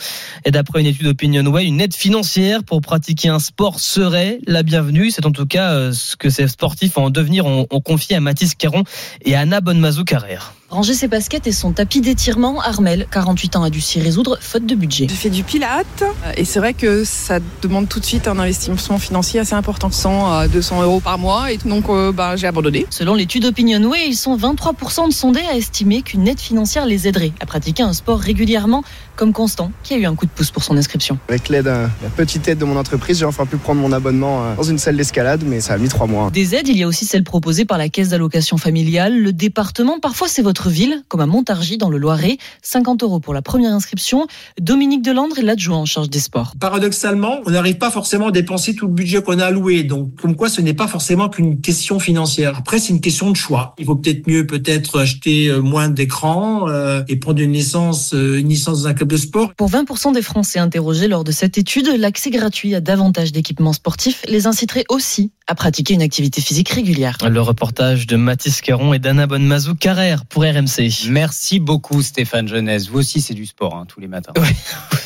Et 0.44 0.50
d'après 0.50 0.82
une 0.82 0.88
étude 0.88 1.06
OpinionWay, 1.06 1.66
une 1.66 1.80
aide 1.80 1.94
financière 1.94 2.64
pour 2.64 2.82
pratiquer 2.82 3.30
un 3.30 3.40
sport 3.40 3.80
serait 3.80 4.40
la 4.48 4.64
bienvenue. 4.64 5.12
C'est 5.12 5.28
en 5.28 5.32
tout 5.32 5.46
cas 5.46 5.72
euh, 5.74 5.92
ce 5.92 6.16
que 6.16 6.32
ces 6.32 6.48
sportifs 6.48 6.98
en 6.98 7.12
devenir 7.12 7.46
ont, 7.46 7.66
confié 7.84 8.16
à 8.16 8.20
Mathis 8.20 8.56
Caron 8.56 8.84
et 9.24 9.36
à 9.36 9.42
Anna 9.42 9.62
Bonnemazou 9.62 10.04
Carrère. 10.04 10.54
Ranger 10.74 10.96
ses 10.96 11.08
baskets 11.08 11.46
et 11.46 11.52
son 11.52 11.72
tapis 11.72 12.02
d'étirement, 12.02 12.60
Armel, 12.60 13.06
48 13.12 13.58
ans, 13.58 13.64
a 13.64 13.70
dû 13.70 13.80
s'y 13.80 14.00
résoudre 14.00 14.40
faute 14.42 14.66
de 14.66 14.74
budget. 14.74 15.06
J'ai 15.08 15.16
fait 15.16 15.30
du 15.30 15.44
pilate 15.44 16.04
et 16.36 16.46
c'est 16.46 16.58
vrai 16.58 16.74
que 16.74 17.04
ça 17.04 17.38
demande 17.62 17.88
tout 17.88 18.00
de 18.00 18.06
suite 18.06 18.28
un 18.28 18.40
investissement 18.40 18.98
financier 18.98 19.40
assez 19.40 19.54
important, 19.54 19.92
100 19.92 20.32
à 20.32 20.48
200 20.48 20.82
euros 20.82 21.00
par 21.00 21.20
mois 21.20 21.52
et 21.52 21.58
donc 21.58 21.90
euh, 21.90 22.12
bah, 22.12 22.38
j'ai 22.38 22.48
abandonné. 22.48 22.88
Selon 22.90 23.14
l'étude 23.14 23.46
OpinionWay, 23.46 24.08
ils 24.08 24.16
sont 24.16 24.36
23% 24.36 25.10
de 25.10 25.14
sondés 25.14 25.42
à 25.42 25.56
estimer 25.56 26.02
qu'une 26.02 26.28
aide 26.28 26.40
financière 26.40 26.88
les 26.88 27.08
aiderait 27.08 27.34
à 27.40 27.46
pratiquer 27.46 27.84
un 27.84 27.94
sport 27.94 28.20
régulièrement, 28.20 28.84
comme 29.16 29.32
Constant, 29.32 29.72
qui 29.84 29.94
a 29.94 29.98
eu 29.98 30.08
un 30.08 30.16
coup 30.16 30.26
de 30.26 30.32
pouce 30.32 30.50
pour 30.50 30.64
son 30.64 30.76
inscription. 30.76 31.20
Avec 31.30 31.50
l'aide, 31.50 31.68
la 31.68 32.10
petite 32.16 32.48
aide 32.48 32.58
de 32.58 32.66
mon 32.66 32.78
entreprise, 32.78 33.20
j'ai 33.20 33.26
enfin 33.26 33.46
pu 33.46 33.58
prendre 33.58 33.80
mon 33.80 33.92
abonnement 33.92 34.56
dans 34.56 34.64
une 34.64 34.80
salle 34.80 34.98
d'escalade, 34.98 35.44
mais 35.46 35.62
ça 35.62 35.76
a 35.76 35.78
mis 35.78 35.88
trois 35.88 36.08
mois. 36.08 36.32
Des 36.32 36.56
aides, 36.56 36.68
il 36.68 36.78
y 36.80 36.82
a 36.82 36.88
aussi 36.88 37.06
celles 37.06 37.24
proposées 37.24 37.66
par 37.66 37.78
la 37.78 37.90
caisse 37.90 38.10
d'allocation 38.10 38.58
familiale, 38.58 39.20
le 39.20 39.34
département, 39.34 40.00
parfois 40.00 40.28
c'est 40.28 40.42
votre 40.42 40.63
ville, 40.70 41.04
comme 41.08 41.22
à 41.22 41.26
Montargis 41.26 41.78
dans 41.78 41.90
le 41.90 41.98
Loiret. 41.98 42.38
50 42.62 43.04
euros 43.04 43.20
pour 43.20 43.34
la 43.34 43.42
première 43.42 43.74
inscription. 43.74 44.28
Dominique 44.60 45.02
Delandre 45.02 45.40
est 45.40 45.44
l'adjoint 45.44 45.78
en 45.78 45.86
charge 45.86 46.10
des 46.10 46.20
sports. 46.20 46.54
Paradoxalement, 46.60 47.40
on 47.46 47.52
n'arrive 47.52 47.78
pas 47.78 47.92
forcément 47.92 48.28
à 48.28 48.32
dépenser 48.32 48.76
tout 48.76 48.88
le 48.88 48.94
budget 48.94 49.22
qu'on 49.22 49.40
a 49.40 49.46
alloué. 49.46 49.84
Donc, 49.84 50.16
comme 50.16 50.36
quoi, 50.36 50.50
ce 50.50 50.62
n'est 50.62 50.74
pas 50.74 50.88
forcément 50.88 51.30
qu'une 51.30 51.62
question 51.62 52.00
financière. 52.00 52.58
Après, 52.58 52.80
c'est 52.80 52.94
une 52.94 53.02
question 53.02 53.32
de 53.32 53.36
choix. 53.36 53.76
Il 53.78 53.86
vaut 53.86 53.96
peut-être 53.96 54.28
mieux 54.28 54.46
peut-être 54.46 55.00
acheter 55.00 55.52
moins 55.60 55.90
d'écrans 55.90 56.70
euh, 56.70 57.04
et 57.08 57.16
prendre 57.16 57.42
une 57.42 57.54
licence, 57.54 58.14
euh, 58.14 58.40
une 58.40 58.50
licence 58.50 58.84
dans 58.84 58.88
un 58.88 58.94
club 58.94 59.10
de 59.10 59.18
sport. 59.18 59.54
Pour 59.56 59.70
20% 59.70 60.14
des 60.14 60.22
Français 60.22 60.60
interrogés 60.60 61.08
lors 61.08 61.24
de 61.24 61.32
cette 61.32 61.58
étude, 61.58 61.88
l'accès 61.98 62.30
gratuit 62.30 62.76
à 62.76 62.82
davantage 62.82 63.32
d'équipements 63.32 63.74
sportifs 63.74 64.24
les 64.28 64.48
inciterait 64.48 64.86
aussi 64.90 65.32
à 65.48 65.56
pratiquer 65.56 65.94
une 65.94 66.02
activité 66.02 66.42
physique 66.42 66.70
régulière. 66.70 67.18
Le 67.28 67.42
reportage 67.42 68.08
de 68.08 68.16
Mathis 68.16 68.62
Caron 68.62 68.94
et 68.94 69.00
d'Anna 69.00 69.28
Bonnemazou 69.28 69.76
Carrère 69.76 70.26
pour 70.26 70.46
RMC. 70.54 71.10
Merci 71.10 71.60
beaucoup 71.60 72.02
Stéphane 72.02 72.48
Jeunesse. 72.48 72.90
Vous 72.90 73.00
aussi 73.00 73.22
c'est 73.22 73.34
du 73.34 73.46
sport 73.46 73.76
hein, 73.76 73.86
tous 73.88 74.00
les 74.00 74.08
matins. 74.08 74.34
Oui. 74.38 74.48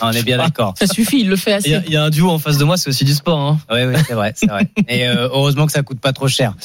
On 0.02 0.12
est 0.12 0.24
bien 0.24 0.38
d'accord. 0.38 0.74
Ça 0.78 0.88
suffit, 0.88 1.22
il 1.22 1.30
le 1.30 1.36
fait 1.36 1.54
assez. 1.54 1.70
Il 1.70 1.90
y, 1.90 1.94
y, 1.94 1.98
a 1.98 2.04
un 2.04 2.10
duo 2.10 2.30
en 2.30 2.40
face 2.40 2.58
de 2.58 2.64
moi, 2.64 2.78
c'est 2.78 2.90
aussi 2.90 3.06
du 3.06 3.14
sport. 3.14 3.40
Hein. 3.40 3.60
Oui, 3.72 3.84
oui, 3.86 3.96
c'est 4.08 4.14
vrai, 4.14 4.34
c'est 4.36 4.50
vrai. 4.50 4.70
Et 4.88 5.08
euh, 5.08 5.30
heureusement 5.32 5.66
que 5.66 5.72
ça 5.72 5.84
coûte 5.84 6.00
pas 6.00 6.14
trop 6.14 6.28
cher. 6.28 6.56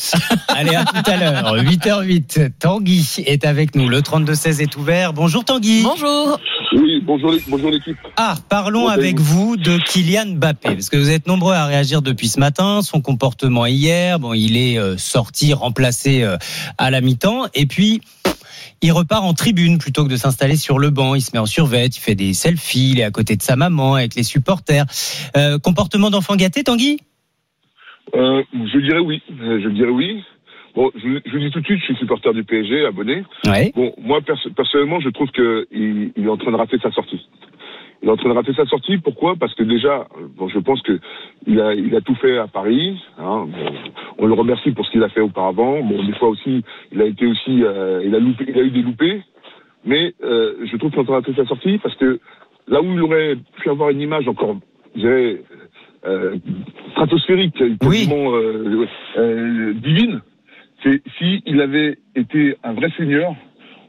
Allez, 0.49 0.75
à 0.75 0.85
tout 0.85 1.11
à 1.11 1.17
l'heure. 1.17 1.57
8h08. 1.57 2.51
Tanguy 2.59 3.23
est 3.27 3.45
avec 3.45 3.75
nous. 3.75 3.89
Le 3.89 4.01
32-16 4.01 4.61
est 4.61 4.77
ouvert. 4.77 5.13
Bonjour 5.13 5.45
Tanguy. 5.45 5.83
Bonjour. 5.83 6.39
Oui, 6.75 7.03
bonjour, 7.05 7.35
bonjour 7.49 7.71
l'équipe. 7.71 7.97
Ah, 8.17 8.35
parlons 8.49 8.89
avec 8.89 9.19
vous 9.19 9.57
de 9.57 9.79
Kylian 9.79 10.37
Mbappé, 10.37 10.71
parce 10.71 10.89
que 10.89 10.97
vous 10.97 11.11
êtes 11.11 11.27
nombreux 11.27 11.55
à 11.55 11.67
réagir 11.67 12.01
depuis 12.03 12.29
ce 12.29 12.41
matin. 12.41 12.81
Son 12.83 13.01
comportement 13.01 13.67
hier, 13.67 14.19
bon, 14.19 14.33
il 14.33 14.57
est 14.57 14.79
euh, 14.79 14.97
sorti, 14.97 15.53
remplacé 15.53 16.23
euh, 16.23 16.37
à 16.79 16.91
la 16.91 17.01
mi-temps, 17.01 17.47
et 17.55 17.67
puis 17.67 18.01
il 18.83 18.93
repart 18.93 19.25
en 19.25 19.33
tribune 19.35 19.79
plutôt 19.79 20.05
que 20.05 20.11
de 20.11 20.17
s'installer 20.17 20.57
sur 20.57 20.79
le 20.79 20.91
banc. 20.91 21.15
Il 21.15 21.21
se 21.23 21.31
met 21.33 21.39
en 21.39 21.47
survêt, 21.47 21.87
il 21.87 21.99
fait 21.99 22.15
des 22.15 22.35
selfies, 22.35 22.91
il 22.93 23.01
est 23.01 23.05
à 23.05 23.11
côté 23.11 23.37
de 23.37 23.43
sa 23.43 23.57
maman 23.57 23.95
avec 23.95 24.15
les 24.15 24.25
supporters. 24.25 24.85
Euh, 25.37 25.59
comportement 25.59 26.11
d'enfant 26.11 26.37
gâté, 26.37 26.65
Tanguy? 26.65 26.99
Euh, 28.15 28.43
je 28.53 28.79
dirais 28.81 28.99
oui. 28.99 29.23
Euh, 29.41 29.61
Je 29.63 29.69
dirais 29.69 29.91
oui. 29.91 30.23
Bon, 30.75 30.91
je, 30.95 31.21
je 31.27 31.31
vous 31.33 31.39
dis 31.39 31.51
tout 31.51 31.61
de 31.61 31.67
suite, 31.67 31.81
je 31.81 31.85
suis 31.85 31.97
supporter 31.97 32.33
du 32.33 32.45
PSG, 32.45 32.87
abonné. 32.87 33.25
Ouais. 33.47 33.73
Bon, 33.77 33.93
moi 33.99 34.21
perso- 34.23 34.51
personnellement, 34.57 35.01
je 35.01 35.11
trouve 35.11 35.29
que 35.31 35.67
il, 35.71 36.13
il 36.17 36.25
est 36.25 36.29
en 36.31 36.39
train 36.39 36.51
de 36.51 36.57
rater 36.57 36.79
sa 36.83 36.91
sortie. 36.93 37.21
Il 38.03 38.09
est 38.09 38.13
en 38.13 38.17
train 38.17 38.31
de 38.31 38.35
rater 38.35 38.53
sa 38.55 38.67
sortie. 38.67 38.99
Pourquoi? 38.99 39.37
Parce 39.37 39.55
que 39.55 39.63
déjà, 39.63 40.09
bon, 40.37 40.49
je 40.49 40.59
pense 40.59 40.83
que 40.83 40.99
il 41.47 41.61
a, 41.61 41.73
il 41.75 41.95
a 41.95 42.01
tout 42.01 42.17
fait 42.17 42.37
à 42.37 42.49
Paris. 42.49 43.01
Hein, 43.19 43.47
bon, 43.49 43.73
on 44.19 44.27
le 44.27 44.35
remercie 44.35 44.73
pour 44.73 44.85
ce 44.85 44.91
qu'il 44.91 45.03
a 45.05 45.09
fait 45.09 45.21
auparavant. 45.21 45.81
Bon, 45.83 46.03
des 46.03 46.13
fois 46.15 46.29
aussi, 46.29 46.65
il 46.91 47.01
a 47.01 47.05
été 47.05 47.27
aussi, 47.27 47.63
euh, 47.63 48.03
il 48.05 48.15
a 48.15 48.19
loupé, 48.19 48.45
il 48.49 48.59
a 48.59 48.63
eu 48.63 48.71
des 48.71 48.83
loupés. 48.83 49.23
Mais 49.85 50.15
euh, 50.23 50.55
je 50.65 50.77
trouve 50.77 50.91
qu'il 50.91 50.99
est 50.99 51.03
en 51.03 51.05
train 51.05 51.21
de 51.21 51.27
rater 51.27 51.35
sa 51.35 51.47
sortie 51.47 51.79
parce 51.79 51.95
que 51.97 52.21
là 52.69 52.81
où 52.83 52.93
il 52.93 53.01
aurait 53.03 53.37
pu 53.57 53.71
avoir 53.71 53.91
une 53.91 54.01
image 54.01 54.29
encore, 54.29 54.57
je 54.95 55.01
dirais, 55.01 55.43
euh, 56.05 56.37
stratosphérique, 56.93 57.63
quasiment 57.79 58.35
euh, 58.35 58.87
euh, 59.19 59.73
divine, 59.75 60.21
c'est 60.83 61.01
si 61.19 61.43
il 61.47 61.61
avait 61.61 61.99
été 62.17 62.57
un 62.65 62.73
vrai 62.73 62.91
seigneur 62.97 63.35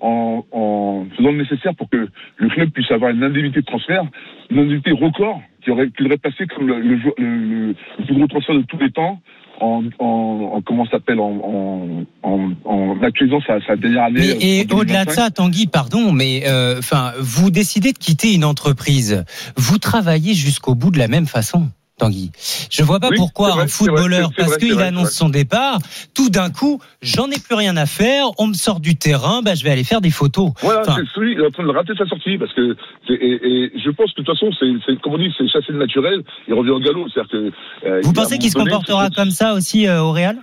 en, 0.04 0.44
en 0.52 1.06
faisant 1.18 1.32
le 1.32 1.38
nécessaire 1.38 1.74
pour 1.76 1.90
que 1.90 2.08
le 2.38 2.50
club 2.50 2.70
puisse 2.72 2.92
avoir 2.92 3.12
une 3.12 3.24
indemnité 3.24 3.62
de 3.62 3.66
transfert, 3.66 4.04
une 4.52 4.60
indemnité 4.60 4.92
record 4.92 5.42
qui 5.64 5.72
aurait, 5.72 5.90
qui 5.96 6.04
aurait 6.06 6.18
passé 6.18 6.46
comme 6.54 6.68
le, 6.68 6.80
le, 6.82 6.96
le- 7.18 7.76
le 8.00 8.06
plus 8.06 8.14
gros 8.16 8.28
transfert 8.28 8.56
de 8.56 8.64
tous 8.64 8.78
les 8.78 8.92
temps 8.92 9.22
en, 9.62 9.84
en, 10.00 10.52
en 10.56 10.62
comment 10.62 10.86
s'appelle 10.88 11.20
en, 11.22 12.04
en, 12.22 13.02
actualisant 13.02 13.40
sa, 13.48 13.62
sa 13.66 13.76
dernière 13.76 14.04
année. 14.04 14.36
Et 14.42 14.66
en 14.72 14.78
au-delà 14.78 15.06
de 15.06 15.10
2025. 15.10 15.12
ça, 15.12 15.30
Tanguy, 15.32 15.68
pardon, 15.68 16.12
mais 16.12 16.44
euh, 16.48 16.80
enfin, 16.80 17.14
vous 17.20 17.50
décidez 17.52 17.94
de 17.94 17.98
quitter 17.98 18.34
une 18.34 18.44
entreprise, 18.46 19.24
vous 19.56 19.78
travaillez 19.78 20.34
jusqu'au 20.34 20.76
bout 20.76 20.92
de 20.92 20.98
la 21.00 21.08
même 21.08 21.28
façon. 21.28 21.70
Tanguy, 22.00 22.32
je 22.72 22.82
vois 22.84 23.00
pas 23.00 23.10
Oui, 23.10 23.18
pourquoi 23.18 23.50
vrai, 23.50 23.54
un 23.54 23.66
vrai, 23.66 23.68
footballeur, 23.72 24.32
parce 24.36 24.58
qu'il 24.58 24.80
annonce 24.82 25.12
son 25.12 25.30
départ, 25.30 25.78
tout 26.16 26.30
d'un 26.30 26.50
coup, 26.50 26.82
j'en 27.04 27.30
ai 27.30 27.40
plus 27.40 27.54
rien 27.56 27.78
à 27.78 27.86
faire, 27.86 28.26
on 28.40 28.48
me 28.48 28.54
sort 28.54 28.80
du 28.80 28.96
terrain, 28.96 29.42
bah, 29.44 29.54
je 29.54 29.64
vais 29.64 29.70
aller 29.70 29.84
faire 29.84 30.02
des 30.02 30.10
photos. 30.10 30.52
Voilà, 30.62 30.82
Enfin, 30.82 30.96
c'est 30.98 31.08
celui, 31.14 31.34
il 31.34 31.40
est 31.40 31.46
en 31.46 31.52
train 31.52 31.64
de 31.64 31.70
rater 31.70 31.94
sa 31.96 32.08
sortie 32.08 32.38
parce 32.40 32.52
que 32.54 32.76
et, 33.10 33.14
et 33.14 33.72
je 33.80 33.90
pense 33.92 34.12
que 34.14 34.22
de 34.22 34.26
toute 34.26 34.36
façon, 34.38 34.50
c'est, 34.60 35.00
comme 35.02 35.14
on 35.14 35.18
dit, 35.20 35.32
c'est 35.38 35.48
chasser 35.48 35.72
le 35.72 35.78
naturel. 35.78 36.24
Il 36.48 36.56
revient 36.56 36.72
au 36.72 36.80
galop, 36.80 37.06
que. 37.06 37.52
euh, 37.86 38.02
vous 38.04 38.14
pensez 38.14 38.40
qu'il 38.40 38.50
se 38.50 38.58
comportera 38.58 39.10
comme 39.12 39.32
ça 39.32 39.54
aussi 39.54 39.88
euh, 39.88 40.02
au 40.02 40.12
Real? 40.14 40.38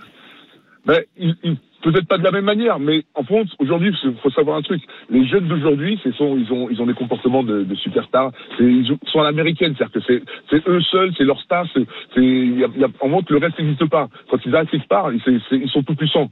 Ben, 0.85 1.01
il, 1.17 1.35
il- 1.43 1.57
peut-être 1.81 2.07
pas 2.07 2.17
de 2.17 2.23
la 2.23 2.31
même 2.31 2.45
manière, 2.45 2.79
mais 2.79 3.03
en 3.15 3.23
France, 3.23 3.47
aujourd'hui, 3.59 3.91
il 4.03 4.13
faut 4.21 4.29
savoir 4.31 4.57
un 4.57 4.61
truc. 4.61 4.81
Les 5.09 5.25
jeunes 5.27 5.47
d'aujourd'hui, 5.47 5.99
ils 6.05 6.23
ont, 6.23 6.69
ils 6.69 6.81
ont 6.81 6.85
des 6.85 6.93
comportements 6.93 7.43
de, 7.43 7.63
de 7.63 7.75
superstars. 7.75 8.31
Ils 8.59 8.85
sont 9.07 9.19
à 9.19 9.23
l'américaine, 9.23 9.75
c'est-à-dire 9.77 9.93
que 9.93 10.05
c'est, 10.07 10.23
c'est 10.49 10.67
eux 10.67 10.81
seuls, 10.81 11.11
c'est 11.17 11.23
leur 11.23 11.39
star. 11.41 11.65
C'est, 11.73 11.85
c'est, 12.13 12.21
il 12.23 12.59
y 12.59 12.63
a, 12.63 12.67
il 12.75 12.81
y 12.81 12.83
a- 12.83 12.89
en 12.99 13.07
montre 13.09 13.31
le 13.31 13.39
reste 13.39 13.57
n'existe 13.59 13.85
pas. 13.89 14.07
Quand 14.29 14.37
ils 14.45 14.55
arrêtent 14.55 14.69
quelque 14.69 14.87
part, 14.87 15.11
ils 15.13 15.69
sont 15.69 15.83
tout 15.83 15.95
puissants. 15.95 16.29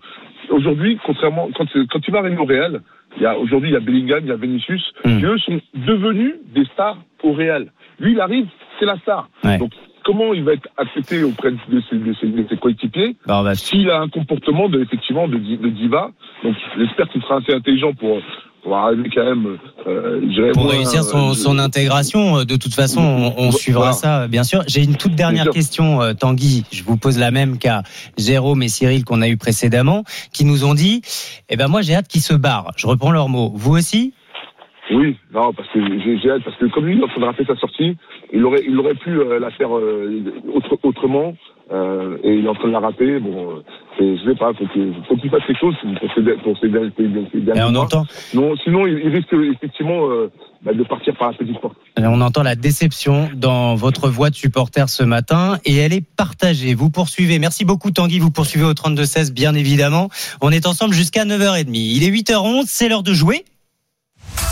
Aujourd'hui, 0.49 0.97
contrairement, 1.05 1.49
quand, 1.55 1.65
quand 1.91 1.99
tu 1.99 2.11
vas 2.11 2.21
au 2.21 2.45
Real, 2.45 2.81
il 3.17 3.23
y 3.23 3.25
a, 3.25 3.37
aujourd'hui, 3.37 3.69
il 3.69 3.73
y 3.73 3.77
a 3.77 3.79
Bellingham, 3.79 4.19
il 4.23 4.29
y 4.29 4.31
a 4.31 4.35
Vinicius, 4.35 4.91
qui 5.19 5.25
eux 5.25 5.37
sont 5.39 5.59
devenus 5.73 6.35
des 6.53 6.65
stars 6.65 6.97
au 7.23 7.33
Real. 7.33 7.71
Lui, 7.99 8.13
il 8.13 8.19
arrive, 8.21 8.47
c'est 8.79 8.85
la 8.85 8.97
star. 8.99 9.27
Donc, 9.59 9.71
comment 10.03 10.33
il 10.33 10.43
va 10.43 10.53
être 10.53 10.67
accepté 10.77 11.23
auprès 11.23 11.51
de 11.51 11.57
ses, 11.89 11.95
de 11.97 12.13
ses, 12.19 12.27
de 12.27 12.45
ses 12.49 12.57
coéquipiers 12.57 13.15
Bah, 13.27 13.43
s'il 13.55 13.89
a 13.89 13.99
un 13.99 14.09
comportement 14.09 14.69
de, 14.69 14.81
effectivement 14.81 15.27
de, 15.27 15.37
di- 15.37 15.57
de 15.57 15.69
diva. 15.69 16.11
Donc 16.43 16.55
j'espère 16.77 17.07
qu'il 17.09 17.21
sera 17.21 17.37
assez 17.37 17.53
intelligent 17.53 17.93
pour, 17.93 18.19
pour 18.63 18.75
arriver 18.77 19.09
quand 19.13 19.23
même. 19.25 19.57
Euh, 19.87 20.51
pour 20.53 20.69
réussir 20.69 21.03
son, 21.03 21.31
euh, 21.31 21.33
son 21.33 21.59
intégration. 21.59 22.39
euh, 22.39 22.43
De 22.45 22.55
toute 22.55 22.73
façon, 22.73 23.01
on, 23.01 23.33
on 23.47 23.51
suivra 23.51 23.91
Voilà. 23.91 23.93
ça, 23.93 24.27
bien 24.27 24.43
sûr. 24.43 24.63
J'ai 24.67 24.83
une 24.83 24.95
toute 24.95 25.15
dernière 25.15 25.49
question, 25.49 26.01
euh, 26.01 26.13
Tanguy. 26.13 26.63
Je 26.71 26.83
vous 26.83 26.97
pose 26.97 27.17
la 27.17 27.31
même 27.31 27.57
qu'à 27.57 27.83
Jérôme 28.17 28.63
et 28.63 28.67
Cyril 28.67 29.03
qu'on 29.05 29.21
a 29.21 29.27
eu 29.29 29.37
précédemment, 29.37 30.03
qui 30.33 30.45
nous 30.45 30.65
ont 30.65 30.73
dit, 30.73 31.01
eh 31.49 31.55
ben 31.57 31.67
moi 31.67 31.81
j'ai 31.81 31.95
hâte 31.95 32.07
qu'ils 32.07 32.21
se 32.21 32.33
barrent. 32.33 32.71
Je 32.77 32.87
reprends 32.87 33.11
leurs 33.11 33.29
mots. 33.29 33.51
Vous 33.55 33.75
aussi? 33.75 34.13
Oui, 34.91 35.15
non, 35.33 35.53
parce 35.53 35.69
que 35.69 35.79
j'ai 36.21 36.31
hâte, 36.31 36.43
parce 36.43 36.57
que 36.57 36.65
comme 36.65 36.85
lui, 36.85 36.95
il 36.95 36.99
est 37.01 37.03
en 37.03 37.07
train 37.07 37.21
de 37.21 37.25
rater 37.25 37.45
sa 37.45 37.55
sortie, 37.57 37.95
il 38.33 38.43
aurait, 38.43 38.63
il 38.67 38.77
aurait 38.79 38.95
pu 38.95 39.11
euh, 39.11 39.39
la 39.39 39.51
faire 39.51 39.75
euh, 39.77 40.23
autre- 40.53 40.79
autrement, 40.83 41.35
euh, 41.71 42.17
et 42.23 42.33
il 42.37 42.45
est 42.45 42.49
en 42.49 42.55
train 42.55 42.69
de 42.69 42.73
la 42.73 42.79
rater. 42.79 43.19
Bon, 43.19 43.51
euh, 43.51 43.61
c'est- 43.97 44.17
je 44.17 44.29
sais 44.29 44.35
pas, 44.35 44.51
faut 44.53 44.65
qu'il 44.73 44.93
faut 45.07 45.15
qu'il 45.17 45.29
fasse 45.29 45.43
quelque 45.45 45.59
chose 45.59 45.75
pour 46.01 46.09
ses, 46.15 46.21
pour 46.43 46.57
ses 46.59 46.69
derniers 46.69 47.61
Et 47.61 47.63
on 47.63 47.71
mois. 47.71 47.81
entend. 47.83 48.05
Non, 48.33 48.55
sinon, 48.63 48.87
il, 48.87 48.99
il 49.05 49.09
risque 49.15 49.31
effectivement 49.33 50.09
euh, 50.09 50.31
bah, 50.63 50.73
de 50.73 50.83
partir 50.83 51.15
par 51.17 51.31
la 51.31 51.37
petite 51.37 51.59
porte. 51.61 51.77
Euh, 51.99 52.03
On 52.07 52.21
entend 52.21 52.41
la 52.41 52.55
déception 52.55 53.29
dans 53.35 53.75
votre 53.75 54.09
voix 54.09 54.31
de 54.31 54.35
supporter 54.35 54.89
ce 54.89 55.03
matin 55.03 55.59
et 55.65 55.75
elle 55.75 55.93
est 55.93 56.03
partagée. 56.17 56.73
Vous 56.73 56.89
poursuivez. 56.89 57.37
Merci 57.37 57.63
beaucoup 57.63 57.91
Tanguy. 57.91 58.17
Vous 58.17 58.31
poursuivez 58.31 58.65
au 58.65 58.73
32-16 58.73 59.31
bien 59.33 59.53
évidemment. 59.53 60.09
On 60.41 60.49
est 60.49 60.65
ensemble 60.65 60.95
jusqu'à 60.95 61.25
9h30. 61.25 61.67
Il 61.75 62.03
est 62.03 62.09
8h11. 62.09 62.63
C'est 62.65 62.89
l'heure 62.89 63.03
de 63.03 63.13
jouer. 63.13 63.43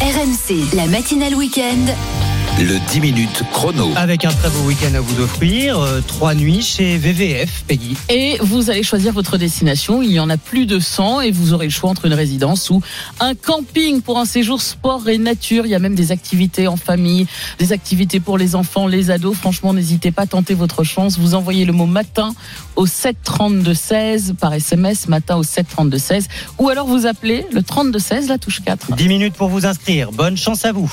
RMC, 0.02 0.74
la 0.74 0.88
matinale 0.88 1.36
week-end. 1.36 2.37
Le 2.60 2.80
10 2.90 3.02
minutes 3.02 3.44
chrono. 3.52 3.92
Avec 3.96 4.26
un 4.26 4.32
très 4.32 4.50
beau 4.50 4.62
week-end 4.62 4.92
à 4.96 5.00
vous 5.00 5.22
offrir. 5.22 5.80
euh, 5.80 6.02
trois 6.02 6.34
nuits 6.34 6.64
chez 6.64 6.98
VVF, 6.98 7.64
Peggy. 7.68 7.96
Et 8.10 8.38
vous 8.42 8.72
allez 8.72 8.82
choisir 8.82 9.14
votre 9.14 9.38
destination. 9.38 10.02
Il 10.02 10.12
y 10.12 10.20
en 10.20 10.28
a 10.32 10.38
plus 10.38 10.66
de 10.66 10.80
100 10.80 11.22
et 11.22 11.30
vous 11.30 11.54
aurez 11.54 11.66
le 11.68 11.72
choix 11.72 11.92
entre 11.92 12.06
une 12.06 12.16
résidence 12.16 12.72
ou 12.72 12.82
un 13.20 13.36
camping 13.36 14.02
pour 14.02 14.18
un 14.18 14.26
séjour 14.26 14.60
sport 14.60 15.08
et 15.08 15.20
nature. 15.20 15.68
Il 15.68 15.70
y 15.70 15.76
a 15.76 15.80
même 15.80 15.94
des 15.94 16.12
activités 16.12 16.68
en 16.68 16.78
famille, 16.78 17.28
des 17.60 17.74
activités 17.74 18.20
pour 18.20 18.40
les 18.40 18.56
enfants, 18.56 18.88
les 18.88 19.12
ados. 19.12 19.38
Franchement, 19.38 19.72
n'hésitez 19.74 20.12
pas 20.12 20.24
à 20.24 20.28
tenter 20.28 20.56
votre 20.56 20.84
chance. 20.84 21.20
Vous 21.20 21.36
envoyez 21.36 21.64
le 21.64 21.74
mot 21.74 21.86
matin 21.86 22.34
au 22.76 22.88
732 22.88 23.74
16 23.76 24.34
par 24.40 24.52
SMS, 24.56 25.08
matin 25.08 25.36
au 25.36 25.44
732 25.44 26.00
16 26.00 26.28
ou 26.58 26.70
alors 26.70 26.88
vous 26.88 27.06
appelez 27.06 27.46
le 27.52 27.62
32 27.62 28.00
16, 28.00 28.30
la 28.30 28.40
touche 28.40 28.62
4. 28.66 28.96
10 28.96 29.08
minutes 29.08 29.36
pour 29.36 29.50
vous 29.50 29.68
inscrire. 29.68 30.12
Bonne 30.12 30.38
chance 30.38 30.66
à 30.66 30.72
vous. 30.72 30.92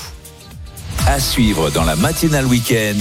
À 1.07 1.19
suivre 1.19 1.69
dans 1.69 1.83
la 1.83 1.95
matinale 1.95 2.45
week-end. 2.47 2.97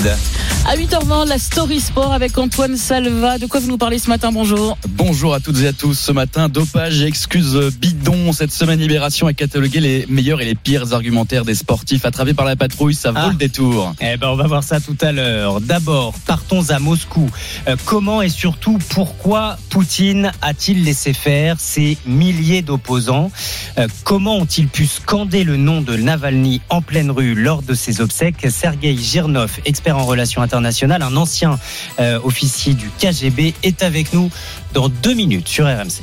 À 0.67 0.77
8h20, 0.77 1.27
la 1.27 1.39
Story 1.39 1.81
Sport 1.81 2.13
avec 2.13 2.37
Antoine 2.37 2.77
Salva. 2.77 3.39
De 3.39 3.47
quoi 3.47 3.61
vous 3.61 3.69
nous 3.69 3.79
parlez 3.79 3.99
ce 3.99 4.09
matin 4.11 4.31
Bonjour. 4.31 4.77
Bonjour 4.91 5.33
à 5.35 5.41
toutes 5.41 5.59
et 5.61 5.69
à 5.69 5.73
tous. 5.73 5.95
Ce 5.99 6.13
matin, 6.13 6.49
dopage 6.51 7.01
et 7.01 7.07
excuses 7.07 7.57
bidons. 7.79 8.33
Cette 8.33 8.53
semaine, 8.53 8.79
Libération 8.79 9.27
a 9.27 9.33
catalogué 9.33 9.81
les 9.81 10.07
meilleurs 10.09 10.43
et 10.43 10.45
les 10.45 10.55
pires 10.55 10.93
argumentaires 10.93 11.45
des 11.47 11.55
sportifs 11.55 12.05
attrapés 12.05 12.35
par 12.35 12.45
la 12.45 12.57
patrouille. 12.57 12.95
Ça 12.95 13.11
vaut 13.11 13.19
Ah. 13.21 13.29
le 13.31 13.37
détour. 13.37 13.95
Eh 14.01 14.17
ben, 14.19 14.29
on 14.29 14.37
va 14.37 14.47
voir 14.47 14.63
ça 14.65 14.81
tout 14.81 14.97
à 15.01 15.11
l'heure. 15.13 15.61
D'abord, 15.63 16.13
partons 16.27 16.69
à 16.71 16.79
Moscou. 16.79 17.31
Euh, 17.69 17.77
comment 17.87 18.21
et 18.21 18.29
surtout 18.29 18.79
pourquoi 18.91 19.57
Poutine 19.71 20.31
a-t-il 20.43 20.85
laissé 20.85 21.15
faire 21.15 21.57
ces 21.59 21.97
milliers 22.07 22.61
d'opposants? 22.63 23.31
Euh, 23.79 23.87
Comment 24.05 24.37
ont-ils 24.37 24.69
pu 24.69 24.87
scander 24.87 25.45
le 25.45 25.57
nom 25.57 25.81
de 25.81 25.97
Navalny 25.97 26.61
en 26.69 26.83
pleine 26.83 27.11
rue 27.11 27.35
lors 27.35 27.63
de 27.63 27.73
ses 27.85 28.01
obsèques 28.01 28.47
Sergei 28.51 28.97
Girnov, 28.97 29.59
expert 29.67 29.99
en 29.99 30.07
relations 30.07 30.41
internationales, 30.41 31.03
un 31.03 31.17
ancien 31.17 31.59
euh, 32.01 32.19
officier 32.25 32.73
du 32.73 32.89
KGB, 32.99 33.55
est 33.63 33.83
avec 33.83 34.15
nous 34.15 34.31
dans 34.73 34.89
deux 34.89 35.13
minutes 35.13 35.49
sur 35.49 35.67
RMC. 35.67 36.03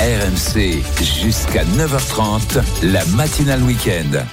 RMC 0.00 0.82
jusqu'à 1.22 1.64
9h30, 1.64 2.62
la 2.82 3.04
matinale 3.06 3.62
week-end. 3.62 4.24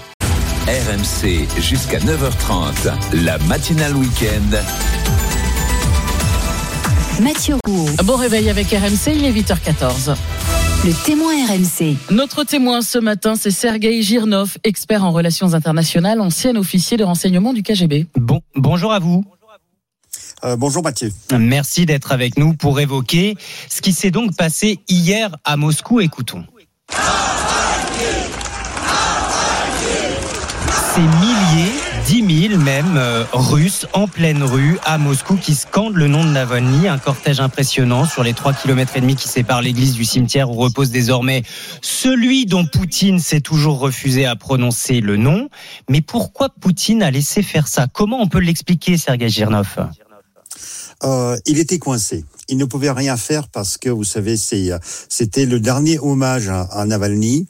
RMC 0.65 1.47
jusqu'à 1.61 1.99
9h30, 1.99 3.23
la 3.23 3.37
matinale 3.39 3.95
week-end. 3.95 4.57
Mathieu 7.21 7.55
Roux. 7.65 7.89
Bon 8.03 8.15
réveil 8.15 8.49
avec 8.49 8.67
RMC, 8.69 9.13
il 9.15 9.25
est 9.25 9.31
8h14. 9.31 10.15
Le 10.85 10.93
témoin 11.05 11.33
RMC. 11.47 11.97
Notre 12.11 12.43
témoin 12.43 12.81
ce 12.81 12.97
matin, 12.97 13.35
c'est 13.35 13.51
Sergei 13.51 14.01
Girnov, 14.01 14.57
expert 14.63 15.03
en 15.03 15.11
relations 15.11 15.53
internationales, 15.53 16.21
ancien 16.21 16.55
officier 16.55 16.97
de 16.97 17.03
renseignement 17.03 17.53
du 17.53 17.63
KGB. 17.63 18.07
Bon, 18.15 18.41
bonjour 18.55 18.93
à 18.93 18.99
vous. 18.99 19.25
Euh, 20.43 20.55
bonjour 20.55 20.83
Mathieu. 20.83 21.11
Merci 21.37 21.85
d'être 21.85 22.11
avec 22.11 22.37
nous 22.37 22.53
pour 22.53 22.79
évoquer 22.79 23.35
ce 23.69 23.81
qui 23.81 23.91
s'est 23.91 24.11
donc 24.11 24.35
passé 24.35 24.79
hier 24.87 25.35
à 25.43 25.57
Moscou. 25.57 25.99
Écoutons. 25.99 26.45
Ces 30.93 31.01
milliers, 31.01 31.71
dix 32.07 32.21
mille 32.21 32.57
même, 32.57 32.95
euh, 32.95 33.25
Russes 33.33 33.85
en 33.91 34.07
pleine 34.07 34.41
rue 34.41 34.77
à 34.85 34.97
Moscou 34.97 35.35
qui 35.35 35.53
scandent 35.53 35.97
le 35.97 36.07
nom 36.07 36.23
de 36.23 36.29
Navalny. 36.29 36.87
Un 36.87 36.97
cortège 36.99 37.41
impressionnant 37.41 38.05
sur 38.05 38.23
les 38.23 38.33
trois 38.33 38.53
kilomètres 38.53 38.95
et 38.95 39.01
demi 39.01 39.17
qui 39.17 39.27
séparent 39.27 39.61
l'église 39.61 39.93
du 39.93 40.05
cimetière 40.05 40.49
où 40.49 40.53
repose 40.53 40.89
désormais 40.89 41.43
celui 41.81 42.45
dont 42.45 42.65
Poutine 42.65 43.19
s'est 43.19 43.41
toujours 43.41 43.79
refusé 43.79 44.25
à 44.25 44.37
prononcer 44.37 45.01
le 45.01 45.17
nom. 45.17 45.49
Mais 45.89 45.99
pourquoi 45.99 46.47
Poutine 46.47 47.03
a 47.03 47.11
laissé 47.11 47.43
faire 47.43 47.67
ça? 47.67 47.87
Comment 47.91 48.21
on 48.21 48.27
peut 48.27 48.39
l'expliquer, 48.39 48.95
Sergei 48.95 49.27
Girnov 49.27 49.77
Euh, 51.03 51.37
il 51.45 51.59
était 51.59 51.77
coincé. 51.77 52.23
Il 52.49 52.57
ne 52.57 52.65
pouvait 52.65 52.91
rien 52.91 53.17
faire 53.17 53.47
parce 53.47 53.77
que, 53.77 53.89
vous 53.89 54.03
savez, 54.03 54.35
euh, 54.53 54.79
c'était 55.09 55.45
le 55.45 55.59
dernier 55.59 55.99
hommage 55.99 56.49
à, 56.49 56.85
Navalny. 56.85 57.47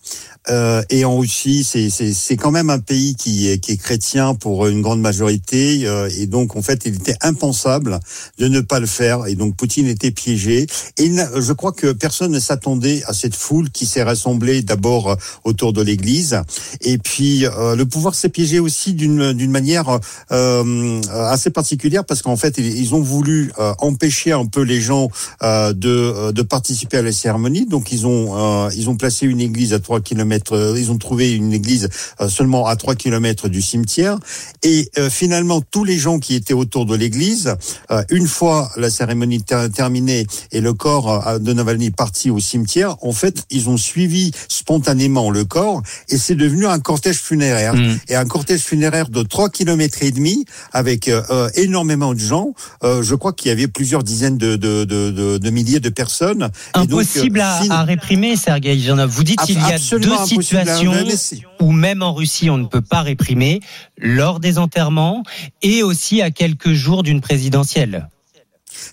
Euh, 0.50 0.82
et 0.90 1.04
en 1.04 1.18
Russie, 1.18 1.64
c'est 1.66 2.38
quand 2.38 2.52
même 2.52 2.70
un 2.70 2.80
pays 2.80 3.16
qui 3.16 3.50
est 3.50 3.58
qui 3.58 3.74
est 3.74 3.78
chrétien 3.78 4.34
pour 4.34 4.68
une 4.68 4.82
grande 4.82 5.02
majorité, 5.02 5.86
euh, 5.86 6.10
et 6.18 6.26
donc 6.26 6.56
en 6.56 6.62
fait, 6.62 6.84
il 6.86 6.96
était 6.96 7.18
impensable 7.22 8.00
de 8.38 8.48
ne 8.48 8.62
pas 8.62 8.80
le 8.80 8.86
faire, 8.86 9.28
et 9.28 9.36
donc 9.36 9.58
Poutine 9.58 9.88
était 9.88 10.12
piégé. 10.12 10.66
Et 10.98 11.12
je 11.14 11.54
crois 11.54 11.74
que 11.74 11.92
personne 11.92 12.32
ne 12.32 12.40
s'attendait 12.40 13.04
à 13.08 13.14
cette 13.14 13.36
foule 13.36 13.70
qui 13.72 13.86
s'est 13.86 14.04
rassemblée 14.04 14.62
d'abord 14.62 15.12
euh, 15.12 15.16
autour 15.44 15.74
de 15.74 15.82
l'Église, 15.82 16.42
et 16.80 16.98
puis 16.98 17.46
euh, 17.46 17.76
le 17.76 17.86
pouvoir 17.86 18.16
s'est 18.16 18.30
piégé 18.30 18.60
aussi 18.60 18.94
d'une 18.94 19.52
manière 19.52 20.00
euh, 20.32 21.02
assez 21.12 21.50
particulière 21.50 22.06
parce 22.06 22.22
qu'en 22.22 22.38
fait, 22.38 22.58
ils, 22.58 22.78
ils 22.78 22.96
ont 22.96 23.02
voulu 23.02 23.52
empêcher 23.80 24.32
un 24.32 24.46
peu 24.46 24.62
les 24.62 24.80
gens 24.80 24.87
euh, 25.44 25.74
de 25.74 25.90
euh, 25.90 26.32
de 26.32 26.42
participer 26.42 26.98
à 26.98 27.02
la 27.02 27.12
cérémonie. 27.12 27.66
Donc 27.66 27.92
ils 27.92 28.06
ont 28.08 28.66
euh, 28.66 28.70
ils 28.76 28.90
ont 28.90 28.96
placé 28.98 29.26
une 29.26 29.42
église 29.42 29.74
à 29.74 29.80
3 29.80 30.02
kilomètres. 30.02 30.76
Ils 30.78 30.92
ont 30.92 30.98
trouvé 30.98 31.34
une 31.34 31.54
église 31.54 31.90
euh, 32.22 32.30
seulement 32.30 32.66
à 32.68 32.76
3 32.76 32.96
kilomètres 32.96 33.48
du 33.50 33.62
cimetière. 33.62 34.18
Et 34.64 34.90
euh, 34.98 35.10
finalement, 35.10 35.62
tous 35.62 35.84
les 35.84 35.98
gens 35.98 36.20
qui 36.20 36.36
étaient 36.36 36.54
autour 36.54 36.86
de 36.86 36.96
l'église, 36.96 37.56
euh, 37.92 38.04
une 38.10 38.28
fois 38.28 38.70
la 38.78 38.90
cérémonie 38.90 39.42
ter- 39.44 39.70
terminée 39.72 40.26
et 40.52 40.62
le 40.62 40.74
corps 40.74 41.28
euh, 41.28 41.40
de 41.40 41.54
Navalny 41.54 41.92
parti 41.92 42.30
au 42.30 42.40
cimetière, 42.40 42.96
en 43.04 43.12
fait, 43.12 43.44
ils 43.50 43.70
ont 43.70 43.78
suivi 43.78 44.32
spontanément 44.48 45.30
le 45.32 45.46
corps 45.46 45.82
et 46.10 46.18
c'est 46.18 46.36
devenu 46.36 46.66
un 46.66 46.80
cortège 46.80 47.18
funéraire. 47.18 47.74
Et 48.10 48.16
un 48.16 48.26
cortège 48.26 48.62
funéraire 48.62 49.10
de 49.10 49.24
3 49.24 49.50
kilomètres 49.50 50.04
et 50.04 50.12
demi 50.12 50.46
avec 50.74 51.08
euh, 51.08 51.22
euh, 51.30 51.50
énormément 51.56 52.14
de 52.14 52.20
gens. 52.20 52.54
Euh, 52.84 53.02
je 53.04 53.16
crois 53.16 53.34
qu'il 53.34 53.50
y 53.50 53.52
avait 53.52 53.68
plusieurs 53.68 54.04
dizaines 54.04 54.38
de, 54.38 54.56
de, 54.56 54.77
de, 54.86 55.12
de, 55.12 55.38
de 55.38 55.50
milliers 55.50 55.80
de 55.80 55.90
personnes. 55.90 56.50
Et 56.76 56.80
donc, 56.80 57.02
Impossible 57.02 57.42
à, 57.42 57.84
réprimer, 57.84 58.36
Sergei 58.36 58.80
Janov. 58.80 59.10
Vous 59.10 59.24
dites 59.24 59.42
qu'il 59.42 59.60
y 59.60 59.72
a 59.72 59.78
deux 59.98 60.18
situations 60.26 60.94
où 61.60 61.72
même 61.72 62.02
en 62.02 62.14
Russie 62.14 62.50
on 62.50 62.58
ne 62.58 62.66
peut 62.66 62.82
pas 62.82 63.02
réprimer 63.02 63.60
lors 63.98 64.40
des 64.40 64.58
enterrements 64.58 65.24
et 65.62 65.84
aussi 65.84 66.22
à 66.22 66.32
quelques 66.32 66.74
jours 66.74 67.04
d'une 67.04 67.22
présidentielle. 67.22 68.10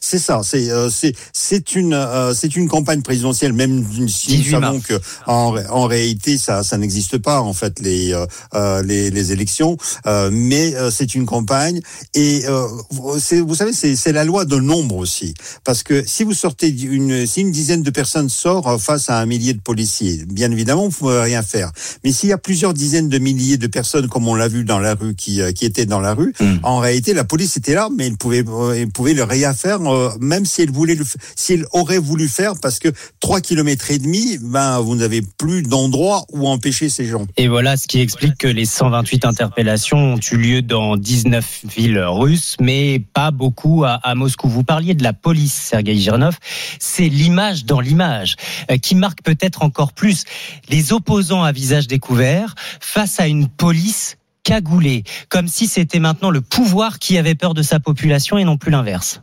C'est 0.00 0.19
ça, 0.19 0.41
c'est 0.45 0.71
euh, 0.71 0.91
c'est 0.91 1.14
c'est 1.33 1.75
une 1.75 1.95
euh, 1.95 2.35
c'est 2.35 2.57
une 2.57 2.69
campagne 2.69 3.03
présidentielle 3.03 3.53
même 3.53 3.85
si 4.09 4.33
nous 4.33 4.38
18 4.43 4.50
savons 4.50 4.61
mars. 4.75 4.87
que 4.87 4.95
en, 5.26 5.55
en 5.71 5.85
réalité 5.87 6.38
ça 6.38 6.62
ça 6.62 6.76
n'existe 6.79 7.19
pas 7.19 7.41
en 7.41 7.53
fait 7.53 7.81
les 7.81 8.12
euh, 8.12 8.26
euh, 8.55 8.83
les, 8.83 9.11
les 9.11 9.33
élections. 9.33 9.76
Euh, 10.07 10.31
mais 10.33 10.75
euh, 10.75 10.91
c'est 10.91 11.14
une 11.14 11.26
campagne 11.26 11.81
et 12.14 12.43
euh, 12.47 12.67
vous- 12.91 13.55
savez 13.55 13.73
c'est 13.73 13.97
c'est 13.97 14.12
la 14.12 14.25
loi 14.25 14.45
de 14.45 14.57
nombre 14.57 14.97
aussi. 14.97 15.35
Parce 15.64 15.83
que 15.83 16.05
si 16.07 16.25
vous 16.25 16.35
sortez 16.35 16.69
une 16.69 17.26
si 17.26 17.41
une 17.43 17.53
dizaine 17.53 17.83
de 17.83 17.91
personnes 17.91 18.29
sort 18.29 18.81
face 18.81 19.11
à 19.11 19.19
un 19.21 19.26
millier 19.26 19.53
de 19.55 19.61
policiers 19.61 20.25
bien 20.29 20.50
évidemment 20.50 20.85
vous 20.88 20.97
pouvez 20.97 21.21
rien 21.21 21.43
faire. 21.43 21.71
Mais 22.05 22.12
s'il 22.12 22.29
y 22.29 22.33
a 22.33 22.38
plusieurs 22.38 22.75
dizaines 22.75 23.09
de 23.09 23.19
milliers 23.19 23.57
de 23.57 23.67
personnes 23.67 24.09
comme 24.09 24.26
on 24.29 24.35
l'a 24.35 24.49
vu 24.49 24.64
dans 24.64 24.79
la 24.79 24.95
rue 24.95 25.14
qui 25.14 25.41
qui 25.55 25.64
étaient 25.64 25.87
dans 25.87 26.00
la 26.00 26.14
rue 26.14 26.33
en 26.62 26.79
réalité 26.79 27.14
la 27.14 27.25
police 27.25 27.57
était 27.57 27.75
là 27.75 27.88
mais 27.97 28.07
il 28.09 28.17
pouvait 28.17 28.45
il 28.76 28.91
pouvait 28.91 29.14
le 29.14 29.25
rien 29.25 29.55
faire 29.55 29.74
euh, 29.83 30.11
même 30.21 30.45
si 30.45 30.62
elle 30.62 30.71
voulait 30.71 30.95
le 30.95 31.04
f- 31.04 31.16
si 31.37 31.54
elle 31.54 31.66
aurait 31.73 31.99
voulu 31.99 32.28
faire 32.28 32.54
parce 32.61 32.78
que 32.78 32.88
trois 33.21 33.40
kilomètres 33.40 33.90
et 33.90 33.99
demi 33.99 34.38
ben 34.40 34.81
vous 34.81 34.95
n'avez 34.97 35.23
plus 35.23 35.62
d'endroit 35.62 36.25
où 36.33 36.49
empêcher 36.49 36.88
ces 36.88 37.07
gens 37.07 37.26
Et 37.37 37.49
voilà 37.49 37.76
ce 37.76 37.87
qui 37.87 38.00
explique 38.00 38.37
que 38.38 38.47
les 38.49 38.64
128 38.64 39.25
interpellations 39.25 40.14
ont 40.14 40.21
eu 40.33 40.37
lieu 40.37 40.62
dans 40.62 40.97
19 40.97 41.61
villes 41.76 42.00
russes, 42.00 42.57
mais 42.61 42.99
pas 43.12 43.31
beaucoup 43.31 43.85
à, 43.85 44.00
Moscou. 44.14 44.49
Vous 44.49 44.64
parliez 44.64 44.95
de 44.95 45.02
la 45.02 45.12
police, 45.12 45.52
Sergei 45.54 45.97
Girnov. 45.97 46.38
C'est 46.78 47.09
l'image 47.09 47.64
dans 47.64 47.81
l'image 47.81 48.37
euh, 48.71 48.76
qui 48.78 48.95
marque 48.95 49.23
peut-être 49.23 49.62
encore 49.62 49.93
plus 49.93 50.25
les 50.69 50.93
opposants 50.93 51.43
à 51.43 51.52
visage 51.52 51.87
découvert 51.87 52.54
face 52.81 53.21
à 53.21 53.26
une 53.26 53.49
police 53.49 54.16
cagoulée, 54.45 55.04
comme 55.31 55.49
si 55.49 55.66
c'était 55.66 56.00
maintenant 56.00 56.31
le 56.31 56.43
pouvoir 56.43 56.99
qui 56.99 57.16
avait 57.16 57.35
peur 57.35 57.54
de 57.54 57.62
sa 57.62 57.81
population 57.81 58.37
et 58.37 58.45
non 58.45 58.59
plus 58.59 58.71
l'inverse. 58.71 59.23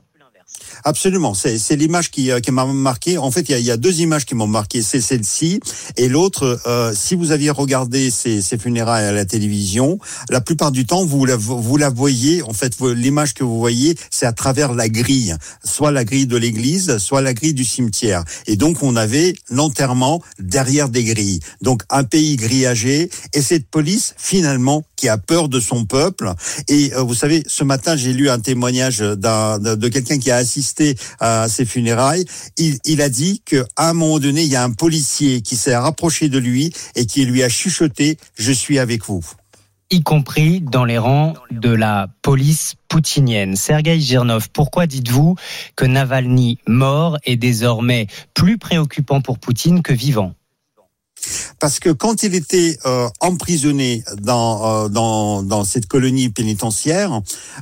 Absolument, 0.83 1.33
c'est 1.33 1.75
l'image 1.75 2.11
qui, 2.11 2.31
euh, 2.31 2.39
qui 2.39 2.51
m'a 2.51 2.65
marqué. 2.65 3.17
En 3.17 3.31
fait, 3.31 3.41
il 3.50 3.51
y 3.51 3.55
a, 3.55 3.59
y 3.59 3.71
a 3.71 3.77
deux 3.77 4.01
images 4.01 4.25
qui 4.25 4.35
m'ont 4.35 4.47
marqué. 4.47 4.81
C'est 4.81 5.01
celle-ci 5.01 5.59
et 5.97 6.07
l'autre. 6.07 6.59
euh, 6.65 6.93
si 6.95 7.15
vous 7.15 7.31
aviez 7.31 7.50
regardé 7.51 8.09
ces, 8.11 8.41
ces 8.41 8.57
funérailles 8.57 9.05
à 9.05 9.11
la 9.11 9.25
télévision, 9.25 10.00
la 10.29 10.41
plupart 10.41 10.71
du 10.71 10.85
temps, 10.85 11.05
vous 11.05 11.25
la, 11.25 11.35
vous 11.35 11.77
la 11.77 11.89
voyez. 11.89 12.41
En 12.43 12.53
fait, 12.53 12.73
l'image 12.81 13.33
que 13.33 13.43
vous 13.43 13.57
voyez, 13.59 13.95
c'est 14.09 14.25
à 14.25 14.33
travers 14.33 14.73
la 14.73 14.89
grille, 14.89 15.35
soit 15.63 15.91
la 15.91 16.03
grille 16.03 16.27
de 16.27 16.38
l'église, 16.38 16.97
soit 16.97 17.21
la 17.21 17.33
grille 17.33 17.53
du 17.53 17.65
cimetière. 17.65 18.23
Et 18.47 18.55
donc, 18.55 18.81
on 18.83 18.95
avait 18.95 19.35
l'enterrement 19.50 20.21
derrière 20.39 20.89
des 20.89 21.03
grilles. 21.03 21.39
Donc, 21.61 21.83
un 21.89 22.03
pays 22.03 22.35
grillagé 22.38 23.09
et 23.33 23.41
cette 23.41 23.67
police, 23.67 24.13
finalement, 24.17 24.83
qui 24.95 25.09
a 25.09 25.17
peur 25.17 25.50
de 25.50 25.59
son 25.59 25.85
peuple. 25.85 26.31
Et 26.67 26.94
euh, 26.94 27.01
vous 27.01 27.15
savez, 27.15 27.44
ce 27.48 27.63
matin, 27.63 27.96
j'ai 27.96 28.13
lu 28.13 28.29
un 28.29 28.39
témoignage 28.39 29.00
d'un- 29.00 29.57
de, 29.59 29.75
de 29.75 29.87
quelqu'un 29.87 30.20
qui 30.20 30.29
a 30.31 30.35
assisté 30.37 30.71
à 31.20 31.48
ces 31.50 31.66
funérailles. 31.66 32.25
Il, 32.57 32.77
il 32.86 33.01
a 33.01 33.10
dit 33.10 33.42
qu'à 33.46 33.66
un 33.77 33.94
moment 33.94 34.20
donné, 34.20 34.44
il 34.44 34.50
y 34.50 34.55
a 34.55 34.64
un 34.64 34.72
policier 34.72 35.42
qui 35.42 35.55
s'est 35.55 35.75
rapproché 35.75 36.29
de 36.29 36.38
lui 36.38 36.74
et 36.96 37.05
qui 37.05 37.25
lui 37.25 37.44
a 37.44 37.50
chuchoté 37.50 38.18
«Je 38.36 38.51
suis 38.51 38.79
avec 38.79 39.05
vous». 39.05 39.24
y 39.92 40.03
compris 40.03 40.62
dans 40.62 40.86
les 40.86 40.98
rangs 40.98 41.34
de 41.51 41.70
la 41.70 42.07
police 42.22 42.75
poutinienne. 42.88 43.57
Sergei 43.57 44.00
Girnov, 44.00 44.50
pourquoi 44.51 44.88
dites-vous 44.88 45.36
que 45.75 45.86
Navalny 45.86 46.60
mort 46.66 47.18
est 47.25 47.36
désormais 47.36 48.07
plus 48.34 48.57
préoccupant 48.57 49.20
pour 49.20 49.38
Poutine 49.38 49.81
que 49.84 49.94
vivant? 49.94 50.34
Parce 51.60 51.79
que 51.79 51.90
quand 51.90 52.24
il 52.24 52.36
était 52.36 52.77
euh, 52.86 53.07
emprisonné 53.20 54.03
dans, 54.22 54.86
euh, 54.86 54.90
dans, 54.90 55.44
dans 55.44 55.64
cette 55.64 55.88
colonie 55.88 56.29
pénitentiaire, 56.29 57.22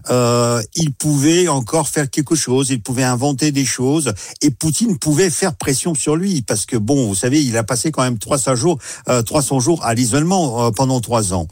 euh, 0.10 0.62
il 0.76 0.94
pouvait 0.94 1.48
encore 1.48 1.90
faire 1.90 2.10
quelque 2.10 2.36
chose, 2.36 2.70
il 2.70 2.82
pouvait 2.82 3.04
inventer 3.04 3.52
des 3.52 3.66
choses, 3.66 4.14
et 4.42 4.52
Poutine 4.52 4.98
pouvait 4.98 5.30
faire 5.30 5.56
pression 5.56 5.96
sur 5.96 6.16
lui, 6.16 6.42
parce 6.42 6.66
que 6.66 6.78
bon, 6.78 7.08
vous 7.08 7.16
savez, 7.16 7.44
il 7.44 7.58
a 7.58 7.64
passé 7.64 7.92
quand 7.92 8.04
même 8.04 8.18
300 8.18 8.56
jours, 8.56 8.80
euh, 9.08 9.22
300 9.22 9.60
jours 9.60 9.86
à 9.86 9.94
l'isolement 9.94 10.66
euh, 10.66 10.72
pendant 10.72 11.00
trois 11.02 11.34
ans. 11.34 11.48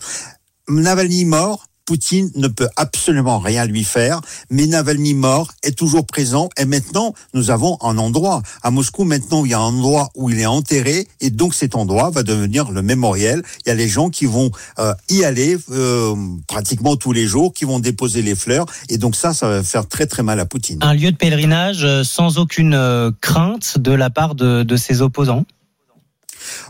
Navalny 0.69 1.25
mort, 1.25 1.67
Poutine 1.87 2.29
ne 2.35 2.49
peut 2.49 2.67
absolument 2.75 3.39
rien 3.39 3.65
lui 3.65 3.85
faire, 3.85 4.19
mais 4.49 4.67
Navalny 4.67 5.13
mort 5.13 5.53
est 5.63 5.75
toujours 5.75 6.05
présent 6.05 6.49
et 6.57 6.65
maintenant 6.65 7.13
nous 7.33 7.49
avons 7.49 7.77
un 7.81 7.97
endroit. 7.97 8.43
À 8.61 8.71
Moscou 8.71 9.05
maintenant 9.05 9.45
il 9.45 9.51
y 9.51 9.53
a 9.53 9.59
un 9.59 9.73
endroit 9.73 10.09
où 10.13 10.29
il 10.29 10.37
est 10.37 10.45
enterré 10.45 11.07
et 11.21 11.29
donc 11.29 11.53
cet 11.53 11.75
endroit 11.75 12.09
va 12.09 12.23
devenir 12.23 12.71
le 12.71 12.81
mémorial. 12.81 13.41
Il 13.65 13.69
y 13.69 13.71
a 13.71 13.75
les 13.75 13.87
gens 13.87 14.09
qui 14.09 14.25
vont 14.25 14.51
euh, 14.79 14.93
y 15.09 15.23
aller 15.23 15.57
euh, 15.71 16.13
pratiquement 16.47 16.97
tous 16.97 17.13
les 17.13 17.25
jours, 17.25 17.53
qui 17.53 17.63
vont 17.63 17.79
déposer 17.79 18.21
les 18.21 18.35
fleurs 18.35 18.65
et 18.89 18.97
donc 18.97 19.15
ça, 19.15 19.33
ça 19.33 19.47
va 19.47 19.63
faire 19.63 19.87
très 19.87 20.07
très 20.07 20.23
mal 20.23 20.41
à 20.41 20.45
Poutine. 20.45 20.79
Un 20.81 20.93
lieu 20.93 21.13
de 21.13 21.17
pèlerinage 21.17 21.85
euh, 21.85 22.03
sans 22.03 22.37
aucune 22.37 22.73
euh, 22.73 23.11
crainte 23.21 23.77
de 23.77 23.93
la 23.93 24.09
part 24.09 24.35
de, 24.35 24.63
de 24.63 24.75
ses 24.75 25.01
opposants? 25.01 25.45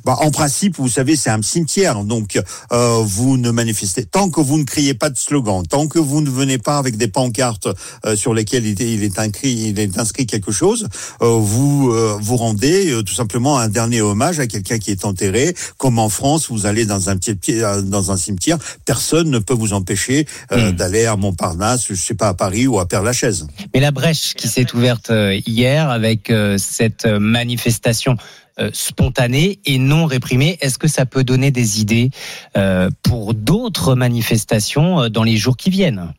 Bah, 0.05 0.17
en 0.19 0.31
principe, 0.31 0.77
vous 0.77 0.89
savez, 0.89 1.15
c'est 1.15 1.29
un 1.29 1.41
cimetière, 1.41 2.03
donc 2.03 2.39
euh, 2.71 3.01
vous 3.03 3.37
ne 3.37 3.51
manifestez 3.51 4.05
tant 4.05 4.29
que 4.29 4.41
vous 4.41 4.57
ne 4.57 4.63
criez 4.63 4.93
pas 4.93 5.09
de 5.09 5.17
slogan, 5.17 5.63
tant 5.67 5.87
que 5.87 5.99
vous 5.99 6.21
ne 6.21 6.29
venez 6.29 6.57
pas 6.57 6.77
avec 6.77 6.97
des 6.97 7.07
pancartes 7.07 7.67
euh, 8.05 8.15
sur 8.15 8.33
lesquelles 8.33 8.65
il 8.65 8.81
est, 8.81 8.93
il 8.93 9.03
est 9.03 9.19
inscrit, 9.19 9.51
il 9.51 9.79
est 9.79 9.97
inscrit 9.99 10.25
quelque 10.25 10.51
chose, 10.51 10.87
euh, 11.21 11.37
vous 11.39 11.91
euh, 11.91 12.17
vous 12.21 12.37
rendez 12.37 12.91
euh, 12.91 13.03
tout 13.03 13.13
simplement 13.13 13.57
un 13.57 13.69
dernier 13.69 14.01
hommage 14.01 14.39
à 14.39 14.47
quelqu'un 14.47 14.77
qui 14.79 14.91
est 14.91 15.05
enterré. 15.05 15.55
Comme 15.77 15.99
en 15.99 16.09
France, 16.09 16.47
vous 16.49 16.65
allez 16.65 16.85
dans 16.85 17.09
un 17.09 17.17
petit 17.17 17.61
euh, 17.61 17.81
dans 17.81 18.11
un 18.11 18.17
cimetière, 18.17 18.57
personne 18.85 19.29
ne 19.29 19.39
peut 19.39 19.53
vous 19.53 19.73
empêcher 19.73 20.27
euh, 20.51 20.71
d'aller 20.71 21.05
à 21.05 21.15
Montparnasse, 21.15 21.87
je 21.87 21.95
sais 21.95 22.15
pas 22.15 22.29
à 22.29 22.33
Paris 22.33 22.67
ou 22.67 22.79
à 22.79 22.87
Père-Lachaise. 22.87 23.47
Mais 23.73 23.79
la 23.79 23.91
brèche 23.91 24.33
qui 24.33 24.47
s'est 24.47 24.73
ouverte 24.73 25.11
hier 25.45 25.89
avec 25.89 26.29
euh, 26.29 26.57
cette 26.57 27.05
manifestation 27.05 28.17
euh, 28.59 28.69
spontanée 28.73 29.59
et 29.65 29.77
non 29.79 30.05
réprimée, 30.05 30.57
est-ce 30.61 30.77
que 30.77 30.87
ça 30.87 31.05
peut 31.05 31.23
donner 31.23 31.51
des 31.51 31.81
idées 31.81 32.09
euh, 32.55 32.89
pour 33.03 33.33
d'autres 33.33 33.95
manifestations 33.95 35.01
euh, 35.01 35.09
dans 35.09 35.23
les 35.23 35.37
jours 35.37 35.57
qui 35.57 35.69
viennent? 35.69 36.13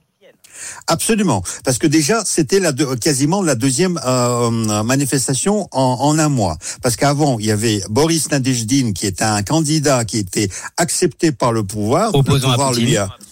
Absolument, 0.89 1.43
parce 1.65 1.79
que 1.79 1.87
déjà 1.87 2.23
c'était 2.25 2.59
la 2.59 2.73
deux- 2.73 2.97
quasiment 2.97 3.43
la 3.43 3.55
deuxième 3.55 4.01
euh, 4.05 4.83
manifestation 4.83 5.69
en, 5.71 5.99
en 6.01 6.19
un 6.19 6.29
mois. 6.29 6.59
Parce 6.83 6.97
qu'avant 6.97 7.39
il 7.39 7.47
y 7.47 7.51
avait 7.53 7.81
Boris 7.89 8.31
Nadejdin 8.31 8.93
qui 8.93 9.07
était 9.07 9.23
un 9.25 9.43
candidat 9.43 10.05
qui 10.05 10.19
était 10.19 10.49
accepté 10.77 11.31
par 11.31 11.53
le 11.53 11.63
pouvoir, 11.63 12.13
Opposant 12.15 12.49
le 12.49 12.53
à 12.53 12.57
pouvoir 12.57 12.71
Poutine. 12.71 12.87
lui 12.87 12.97
a 12.97 13.05
euh, 13.05 13.25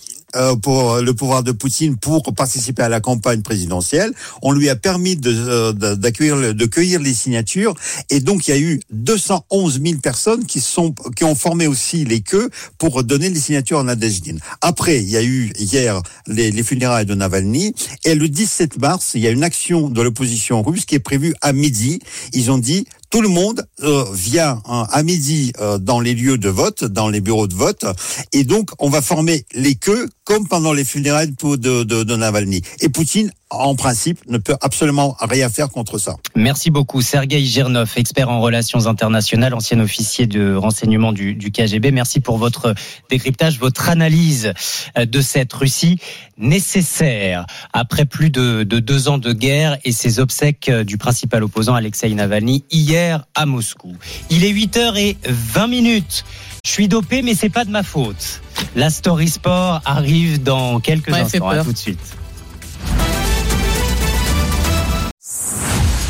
pour 0.62 0.96
le 0.98 1.14
pouvoir 1.14 1.42
de 1.42 1.52
Poutine 1.52 1.96
pour 1.96 2.22
participer 2.34 2.82
à 2.82 2.88
la 2.88 3.00
campagne 3.00 3.42
présidentielle. 3.42 4.12
On 4.42 4.52
lui 4.52 4.68
a 4.68 4.76
permis 4.76 5.16
de, 5.16 5.32
euh, 5.32 5.72
d'accueillir, 5.94 6.54
de 6.54 6.66
cueillir 6.66 7.00
les 7.00 7.14
signatures. 7.14 7.74
Et 8.10 8.20
donc, 8.20 8.48
il 8.48 8.50
y 8.50 8.54
a 8.54 8.60
eu 8.60 8.80
211 8.90 9.80
000 9.82 10.00
personnes 10.00 10.44
qui 10.44 10.60
sont, 10.60 10.94
qui 11.14 11.24
ont 11.24 11.34
formé 11.34 11.66
aussi 11.66 12.04
les 12.04 12.20
queues 12.20 12.50
pour 12.78 13.02
donner 13.04 13.30
les 13.30 13.40
signatures 13.40 13.80
à 13.80 13.82
Nadezhdin. 13.84 14.36
Après, 14.60 15.02
il 15.02 15.08
y 15.08 15.16
a 15.16 15.22
eu 15.22 15.52
hier 15.58 16.02
les, 16.26 16.50
les 16.50 16.62
funérailles 16.62 17.06
de 17.06 17.14
Navalny. 17.14 17.74
Et 18.04 18.14
le 18.14 18.28
17 18.28 18.78
mars, 18.78 19.12
il 19.14 19.22
y 19.22 19.26
a 19.26 19.30
une 19.30 19.44
action 19.44 19.88
de 19.88 20.02
l'opposition 20.02 20.62
russe 20.62 20.84
qui 20.84 20.94
est 20.94 21.00
prévue 21.00 21.34
à 21.40 21.52
midi. 21.52 22.00
Ils 22.32 22.50
ont 22.50 22.58
dit, 22.58 22.86
tout 23.10 23.22
le 23.22 23.28
monde 23.28 23.66
euh, 23.82 24.04
vient 24.12 24.60
hein, 24.66 24.86
à 24.90 25.02
midi 25.02 25.52
euh, 25.60 25.78
dans 25.78 26.00
les 26.00 26.14
lieux 26.14 26.38
de 26.38 26.48
vote, 26.48 26.84
dans 26.84 27.08
les 27.08 27.20
bureaux 27.20 27.46
de 27.46 27.54
vote, 27.54 27.84
et 28.32 28.44
donc 28.44 28.70
on 28.78 28.90
va 28.90 29.00
former 29.00 29.46
les 29.54 29.74
queues 29.76 30.08
comme 30.26 30.46
pendant 30.46 30.74
les 30.74 30.84
funérailles 30.84 31.32
de, 31.40 31.56
de, 31.84 32.02
de 32.02 32.16
Navalny. 32.16 32.60
Et 32.80 32.90
Poutine 32.90 33.30
en 33.50 33.76
principe, 33.76 34.18
ne 34.28 34.38
peut 34.38 34.56
absolument 34.60 35.16
rien 35.20 35.48
faire 35.48 35.68
contre 35.68 35.98
ça. 35.98 36.16
Merci 36.34 36.70
beaucoup. 36.70 37.00
Sergei 37.00 37.44
Girnov, 37.44 37.92
expert 37.96 38.28
en 38.28 38.40
relations 38.40 38.86
internationales, 38.86 39.54
ancien 39.54 39.78
officier 39.78 40.26
de 40.26 40.54
renseignement 40.54 41.12
du, 41.12 41.34
du, 41.34 41.52
KGB. 41.52 41.92
Merci 41.92 42.18
pour 42.18 42.38
votre 42.38 42.74
décryptage, 43.08 43.60
votre 43.60 43.88
analyse 43.88 44.52
euh, 44.98 45.06
de 45.06 45.20
cette 45.20 45.52
Russie 45.52 45.98
nécessaire 46.38 47.46
après 47.72 48.04
plus 48.04 48.30
de, 48.30 48.64
de 48.64 48.80
deux 48.80 49.08
ans 49.08 49.18
de 49.18 49.32
guerre 49.32 49.78
et 49.84 49.92
ses 49.92 50.18
obsèques 50.18 50.68
euh, 50.68 50.82
du 50.82 50.98
principal 50.98 51.44
opposant 51.44 51.74
Alexei 51.74 52.12
Navalny 52.12 52.64
hier 52.70 53.26
à 53.36 53.46
Moscou. 53.46 53.94
Il 54.28 54.44
est 54.44 54.52
8h20 54.52 55.70
minutes. 55.70 56.24
Je 56.66 56.72
suis 56.72 56.88
dopé, 56.88 57.22
mais 57.22 57.36
c'est 57.36 57.48
pas 57.48 57.64
de 57.64 57.70
ma 57.70 57.84
faute. 57.84 58.40
La 58.74 58.90
Story 58.90 59.28
Sport 59.28 59.82
arrive 59.84 60.42
dans 60.42 60.80
quelques 60.80 61.12
instants. 61.12 61.48
À 61.48 61.62
tout 61.62 61.72
de 61.72 61.78
suite. 61.78 62.00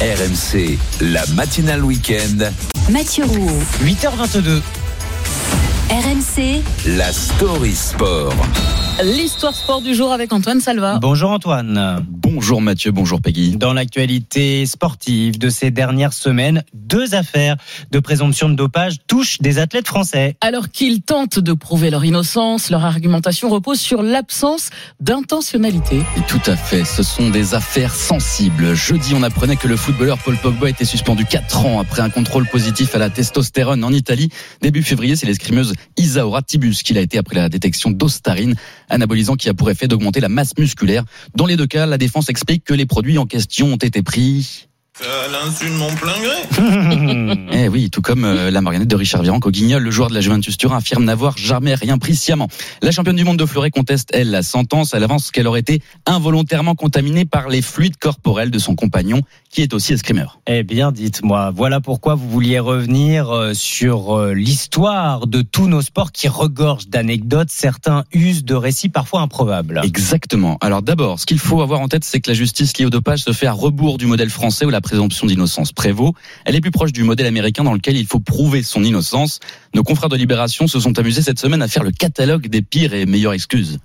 RMC, 0.00 0.78
la 1.02 1.26
matinale 1.34 1.84
week-end. 1.84 2.50
Mathieu 2.90 3.26
Roux. 3.26 3.50
8h22. 3.84 4.62
RMC. 6.36 6.62
La 6.96 7.12
Story 7.12 7.74
Sport. 7.74 8.34
L'histoire 9.04 9.54
sport 9.54 9.82
du 9.82 9.94
jour 9.94 10.10
avec 10.10 10.32
Antoine 10.32 10.58
Salva. 10.58 10.98
Bonjour 10.98 11.30
Antoine. 11.30 12.02
Bonjour 12.08 12.62
Mathieu, 12.62 12.92
bonjour 12.92 13.20
Peggy. 13.20 13.58
Dans 13.58 13.74
l'actualité 13.74 14.64
sportive 14.64 15.38
de 15.38 15.50
ces 15.50 15.70
dernières 15.70 16.14
semaines, 16.14 16.64
deux 16.72 17.14
affaires 17.14 17.56
de 17.90 17.98
présomption 17.98 18.48
de 18.48 18.54
dopage 18.54 18.96
touchent 19.06 19.38
des 19.42 19.58
athlètes 19.58 19.86
français. 19.86 20.36
Alors 20.40 20.70
qu'ils 20.70 21.02
tentent 21.02 21.38
de 21.38 21.52
prouver 21.52 21.90
leur 21.90 22.06
innocence, 22.06 22.70
leur 22.70 22.86
argumentation 22.86 23.50
repose 23.50 23.78
sur 23.78 24.02
l'absence 24.02 24.70
d'intentionnalité. 24.98 26.00
tout 26.26 26.40
à 26.46 26.56
fait, 26.56 26.86
ce 26.86 27.02
sont 27.02 27.28
des 27.28 27.52
affaires 27.52 27.94
sensibles. 27.94 28.74
Jeudi, 28.74 29.12
on 29.14 29.22
apprenait 29.22 29.56
que 29.56 29.68
le 29.68 29.76
footballeur 29.76 30.16
Paul 30.18 30.38
Pogba 30.38 30.70
était 30.70 30.86
suspendu 30.86 31.26
4 31.26 31.66
ans 31.66 31.80
après 31.80 32.00
un 32.00 32.08
contrôle 32.08 32.46
positif 32.46 32.94
à 32.94 32.98
la 32.98 33.10
testostérone 33.10 33.84
en 33.84 33.92
Italie. 33.92 34.30
Début 34.62 34.82
février, 34.82 35.16
c'est 35.16 35.26
l'escrimeuse 35.26 35.74
Tibus 36.46 36.82
qu'il 36.82 36.98
a 36.98 37.00
été 37.00 37.18
après 37.18 37.36
la 37.36 37.48
détection 37.48 37.90
d'ostarine 37.90 38.54
anabolisant 38.88 39.36
qui 39.36 39.48
a 39.48 39.54
pour 39.54 39.70
effet 39.70 39.88
d'augmenter 39.88 40.20
la 40.20 40.28
masse 40.28 40.52
musculaire. 40.58 41.04
Dans 41.34 41.46
les 41.46 41.56
deux 41.56 41.66
cas, 41.66 41.86
la 41.86 41.98
défense 41.98 42.28
explique 42.28 42.64
que 42.64 42.74
les 42.74 42.86
produits 42.86 43.18
en 43.18 43.26
question 43.26 43.72
ont 43.72 43.76
été 43.76 44.02
pris 44.02 44.65
à 45.02 45.28
l'insu 45.28 45.66
de 45.66 45.74
mon 45.74 45.94
plein 45.94 46.14
gré. 46.22 47.48
eh 47.52 47.68
oui, 47.68 47.90
tout 47.90 48.00
comme 48.00 48.24
euh, 48.24 48.50
la 48.50 48.62
marionnette 48.62 48.88
de 48.88 48.96
Richard 48.96 49.22
Virenque 49.22 49.46
au 49.46 49.50
Guignol, 49.50 49.82
le 49.82 49.90
joueur 49.90 50.08
de 50.08 50.14
la 50.14 50.22
Juventus 50.22 50.56
Turin 50.56 50.78
affirme 50.78 51.04
n'avoir 51.04 51.36
jamais 51.36 51.74
rien 51.74 51.98
pris 51.98 52.16
sciemment. 52.16 52.48
La 52.80 52.92
championne 52.92 53.16
du 53.16 53.24
monde 53.24 53.36
de 53.36 53.44
fleuret 53.44 53.70
conteste, 53.70 54.08
elle, 54.14 54.30
la 54.30 54.42
sentence. 54.42 54.94
Elle 54.94 55.04
avance 55.04 55.30
qu'elle 55.30 55.46
aurait 55.48 55.60
été 55.60 55.82
involontairement 56.06 56.74
contaminée 56.74 57.26
par 57.26 57.48
les 57.48 57.60
fluides 57.60 57.98
corporels 57.98 58.50
de 58.50 58.58
son 58.58 58.74
compagnon, 58.74 59.20
qui 59.50 59.60
est 59.60 59.74
aussi 59.74 59.92
escrimeur. 59.92 60.40
Eh 60.46 60.62
bien, 60.62 60.92
dites-moi, 60.92 61.52
voilà 61.54 61.80
pourquoi 61.80 62.14
vous 62.14 62.30
vouliez 62.30 62.58
revenir 62.58 63.28
euh, 63.30 63.52
sur 63.52 64.16
euh, 64.16 64.32
l'histoire 64.32 65.26
de 65.26 65.42
tous 65.42 65.68
nos 65.68 65.82
sports 65.82 66.10
qui 66.10 66.28
regorgent 66.28 66.88
d'anecdotes. 66.88 67.48
Certains 67.50 68.04
usent 68.12 68.44
de 68.44 68.54
récits 68.54 68.88
parfois 68.88 69.20
improbables. 69.20 69.82
Exactement. 69.84 70.56
Alors 70.62 70.80
d'abord, 70.80 71.20
ce 71.20 71.26
qu'il 71.26 71.38
faut 71.38 71.60
avoir 71.60 71.80
en 71.80 71.88
tête, 71.88 72.04
c'est 72.04 72.20
que 72.20 72.30
la 72.30 72.34
justice 72.34 72.78
liée 72.78 72.86
au 72.86 72.90
dopage 72.90 73.20
se 73.20 73.32
fait 73.32 73.46
à 73.46 73.52
rebours 73.52 73.98
du 73.98 74.06
modèle 74.06 74.30
français 74.30 74.64
où 74.64 74.70
la 74.70 74.80
présomption 74.86 75.26
d'innocence 75.26 75.72
prévaut. 75.72 76.14
Elle 76.44 76.54
est 76.54 76.60
plus 76.60 76.70
proche 76.70 76.92
du 76.92 77.02
modèle 77.02 77.26
américain 77.26 77.64
dans 77.64 77.74
lequel 77.74 77.96
il 77.96 78.06
faut 78.06 78.20
prouver 78.20 78.62
son 78.62 78.84
innocence. 78.84 79.40
Nos 79.74 79.82
confrères 79.82 80.08
de 80.08 80.16
Libération 80.16 80.68
se 80.68 80.78
sont 80.78 80.96
amusés 80.96 81.22
cette 81.22 81.40
semaine 81.40 81.60
à 81.60 81.66
faire 81.66 81.82
le 81.82 81.90
catalogue 81.90 82.46
des 82.46 82.62
pires 82.62 82.94
et 82.94 83.04
meilleures 83.04 83.32
excuses. 83.32 83.78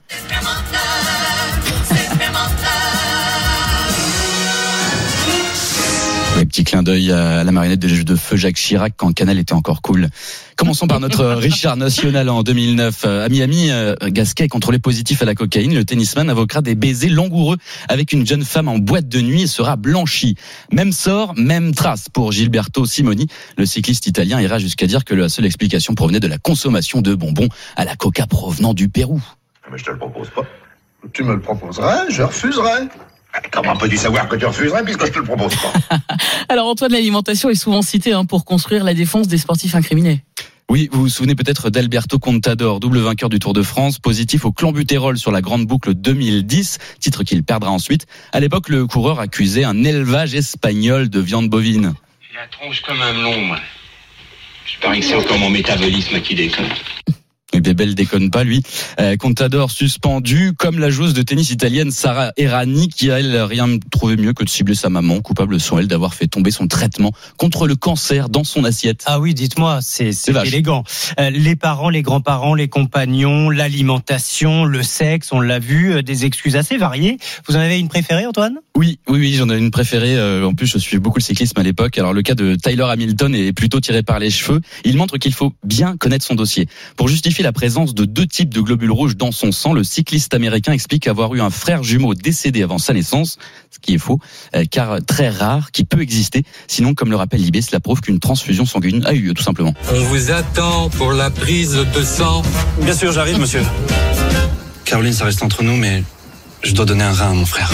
Petit 6.52 6.66
clin 6.66 6.84
d'œil 6.84 7.14
à 7.14 7.46
la 7.46 7.52
marionnette 7.54 7.80
de 7.80 8.04
de 8.04 8.16
feu 8.16 8.36
Jacques 8.36 8.58
Chirac 8.58 8.94
quand 8.98 9.14
Canal 9.14 9.40
était 9.40 9.54
encore 9.54 9.82
cool. 9.82 10.10
Commençons 10.58 10.86
par 10.86 11.00
notre 11.00 11.26
Richard 11.26 11.78
National 11.78 12.28
en 12.28 12.44
2009. 12.44 13.06
À 13.06 13.30
Miami, 13.30 13.72
euh, 13.72 13.96
Gasquet 14.08 14.50
contrôlé 14.50 14.78
positif 14.78 15.22
à 15.22 15.26
la 15.26 15.34
cocaïne. 15.34 15.74
Le 15.74 15.86
tennisman 15.86 16.30
invoquera 16.30 16.62
des 16.62 16.76
baisers 16.76 17.08
langoureux 17.08 17.56
avec 17.88 18.12
une 18.12 18.28
jeune 18.28 18.44
femme 18.44 18.68
en 18.68 18.80
boîte 18.80 19.08
de 19.08 19.22
nuit 19.22 19.44
et 19.44 19.48
sera 19.48 19.78
blanchi. 19.78 20.36
Même 20.74 20.92
sort, 20.92 21.36
même 21.38 21.74
trace 21.74 22.10
pour 22.10 22.34
Gilberto 22.34 22.86
Simoni. 22.86 23.28
Le 23.58 23.66
cycliste 23.66 24.08
italien 24.08 24.42
ira 24.42 24.60
jusqu'à 24.60 24.88
dire 24.88 25.06
que 25.06 25.16
la 25.16 25.30
seule 25.30 25.46
explication 25.46 25.96
provenait 25.96 26.20
de 26.20 26.28
la 26.28 26.38
consommation 26.38 27.02
de 27.02 27.16
bonbons 27.16 27.48
à 27.78 27.86
la 27.86 27.96
coca 27.96 28.28
provenant 28.28 28.74
du 28.74 28.90
Pérou. 28.90 29.22
Mais 29.72 29.78
je 29.78 29.86
te 29.86 29.92
le 29.92 29.98
propose 29.98 30.30
pas. 30.32 30.44
Tu 31.14 31.24
me 31.24 31.34
le 31.34 31.40
proposerais, 31.40 32.10
je 32.10 32.24
refuserais. 32.24 32.90
Comment 33.52 33.76
peux-tu 33.76 33.98
savoir 33.98 34.28
que 34.28 34.36
tu 34.36 34.46
refuserais 34.46 34.84
puisque 34.84 35.06
je 35.06 35.12
te 35.12 35.20
le 35.20 35.26
propose 35.26 35.54
pas 35.56 35.98
Alors 36.50 36.68
Antoine, 36.68 36.92
l'alimentation 36.92 37.50
est 37.50 37.56
souvent 37.56 37.82
citée 37.82 38.14
hein, 38.14 38.26
pour 38.26 38.46
construire 38.46 38.84
la 38.84 38.94
défense 38.94 39.28
des 39.28 39.38
sportifs 39.38 39.76
incriminés. 39.76 40.24
Oui, 40.70 40.88
vous 40.92 41.02
vous 41.02 41.10
souvenez 41.10 41.36
peut-être 41.36 41.70
d'Alberto 41.70 42.18
Contador, 42.18 42.80
double 42.80 43.00
vainqueur 43.00 43.28
du 43.28 43.40
Tour 43.40 43.52
de 43.52 43.62
France, 43.62 44.00
positif 44.00 44.46
au 44.46 44.54
clenbuterol 44.54 45.18
sur 45.18 45.32
la 45.32 45.42
grande 45.42 45.66
boucle 45.66 45.94
2010, 45.94 46.78
titre 47.00 47.24
qu'il 47.24 47.44
perdra 47.44 47.70
ensuite. 47.70 48.06
À 48.32 48.40
l'époque, 48.40 48.70
le 48.70 48.88
coureur 48.88 49.20
accusait 49.20 49.66
un 49.66 49.84
élevage 49.84 50.34
espagnol 50.34 51.10
de 51.10 51.20
viande 51.20 51.50
bovine. 51.50 51.94
Il 52.32 52.38
la 52.38 52.48
tronche 52.48 52.82
comme 52.84 53.02
un 53.02 53.12
melon, 53.12 53.42
moi. 53.48 53.60
Je 54.66 54.80
parie 54.80 55.02
que 55.02 55.06
c'est 55.06 55.16
encore 55.16 55.40
mon 55.40 55.50
métabolisme 55.50 56.22
qui 56.22 56.36
déconne. 56.36 56.70
Et 57.54 57.62
Bébel 57.62 57.96
déconne 57.96 58.32
pas, 58.32 58.44
lui. 58.44 58.64
Euh, 59.00 59.18
Contador 59.18 59.72
suspendu, 59.72 60.54
comme 60.58 60.80
la 60.80 60.90
joueuse 60.90 61.14
de 61.14 61.22
tennis 61.22 61.52
italienne 61.52 61.92
Sarah 61.92 62.32
Errani, 62.38 62.88
qui 62.88 63.12
a, 63.12 63.20
elle, 63.20 63.36
rien 63.42 63.68
trouvé 63.92 64.16
mieux 64.16 64.34
que 64.34 64.44
de 64.44 64.50
cibler 64.50 64.76
sa 64.76 64.90
maman. 64.90 65.22
Coupable 65.22 65.60
sont 65.60 65.78
elle 65.78 65.88
d'avoir 65.88 66.14
fait 66.14 66.28
tomber 66.28 66.52
son 66.52 66.68
traitement 66.68 67.12
contre 67.38 67.68
le 67.68 67.76
cancer 67.76 68.30
dans 68.30 68.44
son 68.44 68.64
assiette. 68.64 69.04
Ah 69.06 69.20
oui, 69.20 69.34
dites-moi, 69.34 69.80
c'est 69.82 70.12
élégant. 70.46 70.84
Euh, 71.20 71.30
les 71.30 71.56
parents, 71.56 71.90
les 71.90 72.02
grands-parents, 72.02 72.56
les 72.56 72.68
compagnons, 72.68 73.50
l'alimentation, 73.50 74.66
le 74.66 74.84
sexe, 74.84 75.32
on 75.32 75.40
l'a 75.40 75.60
vu, 75.60 75.94
euh, 75.94 76.02
des 76.02 76.26
excuses 76.26 76.56
assez 76.56 76.78
variées. 76.78 77.18
Vous 77.48 77.56
en 77.56 77.60
avez 77.60 77.80
une 77.80 77.90
préférée, 77.90 78.26
Antoine? 78.26 78.60
Oui, 78.76 79.00
oui, 79.08 79.20
oui, 79.20 79.34
j'en 79.34 79.50
ai 79.50 79.58
une 79.58 79.72
préférée. 79.72 80.16
Euh, 80.18 80.46
en 80.46 80.54
plus, 80.54 80.68
je 80.68 80.78
suis 80.78 81.00
beaucoup 81.00 81.20
le 81.20 81.24
cyclisme 81.24 81.60
à 81.60 81.64
l'époque. 81.64 81.98
Alors, 81.98 82.14
le 82.14 82.22
cas 82.22 82.36
de 82.36 82.56
Tyler 82.56 82.86
Hamilton 82.90 83.36
est 83.36 83.54
plutôt 83.54 83.80
tiré 83.80 84.04
par 84.04 84.20
les 84.20 84.30
cheveux. 84.30 84.62
Il 84.86 84.98
montre 84.98 85.18
qu'il 85.18 85.34
faut 85.34 85.54
bien 85.64 85.98
connaître 85.98 86.26
son 86.26 86.36
dossier. 86.36 86.68
Pour 86.96 87.08
justifier 87.08 87.44
la 87.44 87.51
présence 87.52 87.94
de 87.94 88.06
deux 88.06 88.28
types 88.28 88.54
de 88.54 88.62
globules 88.62 88.92
rouges 88.92 89.18
dans 89.18 89.32
son 89.32 89.52
sang. 89.52 89.74
Le 89.74 89.84
cycliste 89.84 90.34
américain 90.34 90.72
explique 90.72 91.08
avoir 91.08 91.34
eu 91.36 91.42
un 91.42 91.50
frère 91.50 91.84
jumeau 91.84 92.14
décédé 92.14 92.64
avant 92.64 92.78
sa 92.78 92.94
naissance, 92.94 93.38
ce 93.70 93.80
qui 93.80 93.96
est 93.96 93.98
faux, 93.98 94.20
euh, 94.56 94.66
car 94.70 95.04
très 95.06 95.30
rare, 95.30 95.72
qui 95.72 95.84
peut 95.84 96.02
exister. 96.02 96.44
Sinon, 96.68 96.94
comme 96.94 97.10
le 97.10 97.16
rappelle 97.16 97.42
l'IB, 97.42 97.62
cela 97.62 97.80
prouve 97.80 98.02
qu'une 98.02 98.20
transfusion 98.20 98.66
sanguine 98.66 99.06
a 99.06 99.14
eu 99.14 99.22
lieu, 99.22 99.34
tout 99.34 99.44
simplement. 99.44 99.74
On 99.94 100.04
vous 100.04 100.32
attend 100.32 100.90
pour 100.90 101.12
la 101.14 101.30
prise 101.30 101.74
de 101.74 102.04
sang. 102.04 102.42
Bien 102.82 102.94
sûr, 102.94 103.12
j'arrive, 103.12 103.40
monsieur. 103.40 103.62
Caroline, 104.86 105.14
ça 105.14 105.26
reste 105.26 105.44
entre 105.44 105.64
nous, 105.64 105.78
mais 105.78 106.04
je 106.64 106.74
dois 106.74 106.86
donner 106.86 107.04
un 107.04 107.14
rein 107.14 107.32
à 107.32 107.34
mon 107.34 107.46
frère. 107.46 107.72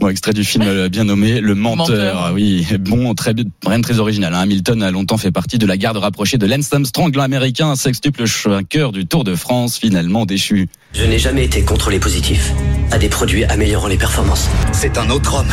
Bon, 0.00 0.08
extrait 0.08 0.32
du 0.32 0.44
film 0.44 0.64
euh, 0.66 0.88
bien 0.88 1.04
nommé 1.04 1.40
Le 1.40 1.54
Menteur. 1.54 2.24
Ah 2.26 2.32
oui, 2.32 2.66
bon, 2.80 3.14
très 3.14 3.34
rien 3.66 3.78
de 3.78 3.82
très 3.82 3.98
original. 3.98 4.34
Hein. 4.34 4.40
Hamilton 4.40 4.82
a 4.82 4.90
longtemps 4.90 5.18
fait 5.18 5.30
partie 5.30 5.58
de 5.58 5.66
la 5.66 5.76
garde 5.76 5.98
rapprochée 5.98 6.38
de 6.38 6.46
Lance 6.46 6.72
Armstrong, 6.72 7.14
l'américain 7.14 7.76
sextuple 7.76 8.24
vainqueur 8.46 8.92
du 8.92 9.06
Tour 9.06 9.24
de 9.24 9.34
France, 9.34 9.76
finalement 9.78 10.24
déchu. 10.24 10.68
Je 10.94 11.04
n'ai 11.04 11.18
jamais 11.18 11.44
été 11.44 11.62
contrôlé 11.62 11.98
positif 11.98 12.52
à 12.90 12.98
des 12.98 13.08
produits 13.08 13.44
améliorant 13.44 13.88
les 13.88 13.98
performances. 13.98 14.48
C'est 14.72 14.96
un 14.96 15.10
autre 15.10 15.34
homme. 15.34 15.52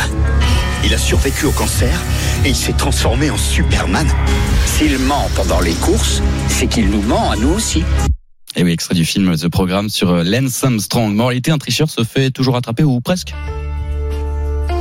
Il 0.84 0.94
a 0.94 0.98
survécu 0.98 1.46
au 1.46 1.52
cancer 1.52 2.00
et 2.44 2.48
il 2.48 2.56
s'est 2.56 2.72
transformé 2.72 3.30
en 3.30 3.36
Superman. 3.36 4.06
S'il 4.64 4.98
ment 4.98 5.28
pendant 5.34 5.60
les 5.60 5.74
courses, 5.74 6.22
c'est 6.48 6.68
qu'il 6.68 6.88
nous 6.88 7.02
ment 7.02 7.30
à 7.30 7.36
nous 7.36 7.50
aussi. 7.50 7.82
Et 8.56 8.62
oui, 8.62 8.72
extrait 8.72 8.94
du 8.94 9.04
film 9.04 9.36
The 9.36 9.48
Programme 9.48 9.88
sur 9.88 10.10
euh, 10.10 10.22
Lance 10.24 10.64
Armstrong. 10.64 11.14
Moralité, 11.14 11.50
un 11.50 11.58
tricheur 11.58 11.90
se 11.90 12.02
fait 12.02 12.30
toujours 12.30 12.56
attraper 12.56 12.82
ou 12.82 13.00
presque 13.00 13.34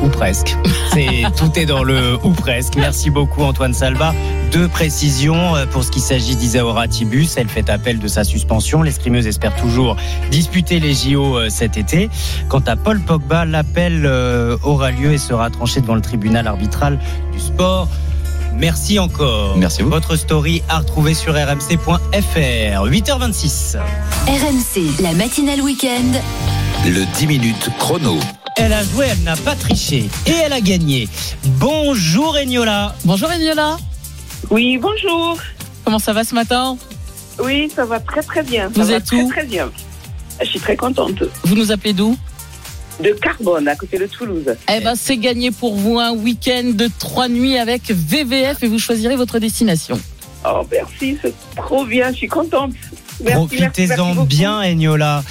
ou 0.04 0.10
presque. 0.10 0.56
C'est 0.94 1.24
tout 1.38 1.58
est 1.58 1.66
dans 1.66 1.84
le 1.84 2.20
ou 2.24 2.30
presque. 2.30 2.76
Merci 2.76 3.10
beaucoup 3.10 3.42
Antoine 3.42 3.74
Salva. 3.74 4.14
Deux 4.52 4.68
précisions 4.68 5.56
euh, 5.56 5.66
pour 5.66 5.84
ce 5.84 5.90
qui 5.90 6.00
s'agit 6.00 6.36
d'Isaora 6.36 6.88
Tibus. 6.88 7.36
Elle 7.36 7.50
fait 7.50 7.68
appel 7.70 7.98
de 7.98 8.08
sa 8.08 8.24
suspension. 8.24 8.84
L'escrimeuse 8.84 9.26
espère 9.26 9.56
toujours 9.56 9.98
disputer 10.30 10.80
les 10.80 10.94
JO 10.94 11.38
euh, 11.38 11.50
cet 11.50 11.78
été. 11.78 12.12
Quant 12.48 12.64
à 12.68 12.76
Paul 12.76 13.00
Pogba, 13.00 13.46
l'appel 13.46 14.06
aura 14.64 14.92
lieu 14.92 15.14
et 15.14 15.18
sera 15.18 15.50
tranché 15.50 15.82
devant 15.82 15.96
le 15.96 16.02
tribunal 16.02 16.46
arbitral 16.46 17.00
du 17.34 17.40
sport. 17.40 17.90
Merci 18.58 18.98
encore. 19.00 19.56
Merci 19.58 19.84
vous. 19.84 19.90
Votre 19.90 20.16
story 20.16 20.64
à 20.70 20.80
retrouver 20.80 21.14
sur 21.14 21.34
rmc.fr. 21.34 21.88
8h26. 22.12 23.78
RMC, 24.28 25.02
la 25.02 25.14
matinale 25.14 25.62
week-end. 25.62 26.20
Le 26.86 27.06
10 27.18 27.28
minutes 27.28 27.70
chrono. 27.78 28.18
Elle 28.56 28.74
a 28.74 28.84
joué, 28.84 29.06
elle 29.12 29.20
n'a 29.24 29.36
pas 29.36 29.56
triché 29.56 30.10
et 30.26 30.32
elle 30.44 30.54
a 30.54 30.62
gagné. 30.62 31.08
Bonjour 31.60 32.36
Eniola. 32.36 32.96
Bonjour 33.06 33.30
Eniola. 33.30 33.78
Oui, 34.50 34.80
bonjour. 34.80 35.38
Comment 35.86 36.00
ça 36.00 36.14
va 36.14 36.24
ce 36.24 36.34
matin? 36.34 36.78
Oui, 37.44 37.72
ça 37.76 37.86
va 37.86 38.00
très 38.00 38.24
très 38.24 38.42
bien. 38.42 38.72
Ça 38.76 38.82
Vous 38.82 38.88
va 38.88 38.94
êtes 38.96 39.06
très 39.06 39.22
où? 39.22 39.30
très 39.30 39.46
bien. 39.46 39.70
Je 40.42 40.46
suis 40.46 40.60
très 40.60 40.76
contente. 40.76 41.24
Vous 41.44 41.56
nous 41.56 41.72
appelez 41.72 41.94
d'où? 41.94 42.18
De 43.00 43.12
Carbone, 43.12 43.68
à 43.68 43.76
côté 43.76 44.00
de 44.00 44.08
Toulouse. 44.08 44.56
Eh 44.74 44.80
ben, 44.82 44.96
c'est 44.96 45.18
gagné 45.18 45.52
pour 45.52 45.76
vous 45.76 46.00
un 46.00 46.12
week-end 46.14 46.72
de 46.74 46.90
trois 47.00 47.28
nuits 47.28 47.58
avec 47.58 47.92
VVF 47.92 48.64
et 48.64 48.68
vous 48.68 48.80
choisirez 48.80 49.16
votre 49.16 49.38
destination. 49.40 50.00
Oh, 50.46 50.66
merci, 50.72 51.18
c'est 51.22 51.34
trop 51.56 51.86
bien, 51.86 52.12
je 52.12 52.18
suis 52.18 52.28
contente. 52.28 52.72
Profitez-en 53.24 54.16
bien 54.24 54.62
Eniola. 54.62 55.24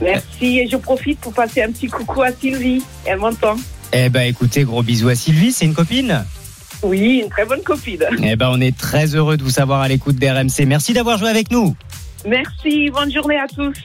Merci, 0.00 0.60
et 0.60 0.68
je 0.70 0.76
profite 0.76 1.18
pour 1.20 1.32
passer 1.32 1.62
un 1.62 1.70
petit 1.72 1.88
coucou 1.88 2.22
à 2.22 2.32
Sylvie. 2.32 2.82
Elle 3.04 3.18
m'entend. 3.18 3.56
Eh 3.92 4.08
ben 4.08 4.22
écoutez, 4.22 4.64
gros 4.64 4.82
bisous 4.82 5.08
à 5.08 5.14
Sylvie, 5.14 5.52
c'est 5.52 5.64
une 5.64 5.74
copine? 5.74 6.24
Oui, 6.82 7.20
une 7.22 7.28
très 7.28 7.44
bonne 7.44 7.62
copine. 7.62 8.04
Eh 8.22 8.36
ben 8.36 8.50
on 8.50 8.60
est 8.60 8.76
très 8.76 9.14
heureux 9.14 9.36
de 9.36 9.42
vous 9.42 9.50
savoir 9.50 9.80
à 9.80 9.88
l'écoute 9.88 10.16
d'RMC. 10.16 10.64
Merci 10.66 10.92
d'avoir 10.92 11.18
joué 11.18 11.28
avec 11.28 11.50
nous. 11.50 11.74
Merci, 12.26 12.90
bonne 12.90 13.12
journée 13.12 13.38
à 13.38 13.46
tous. 13.48 13.76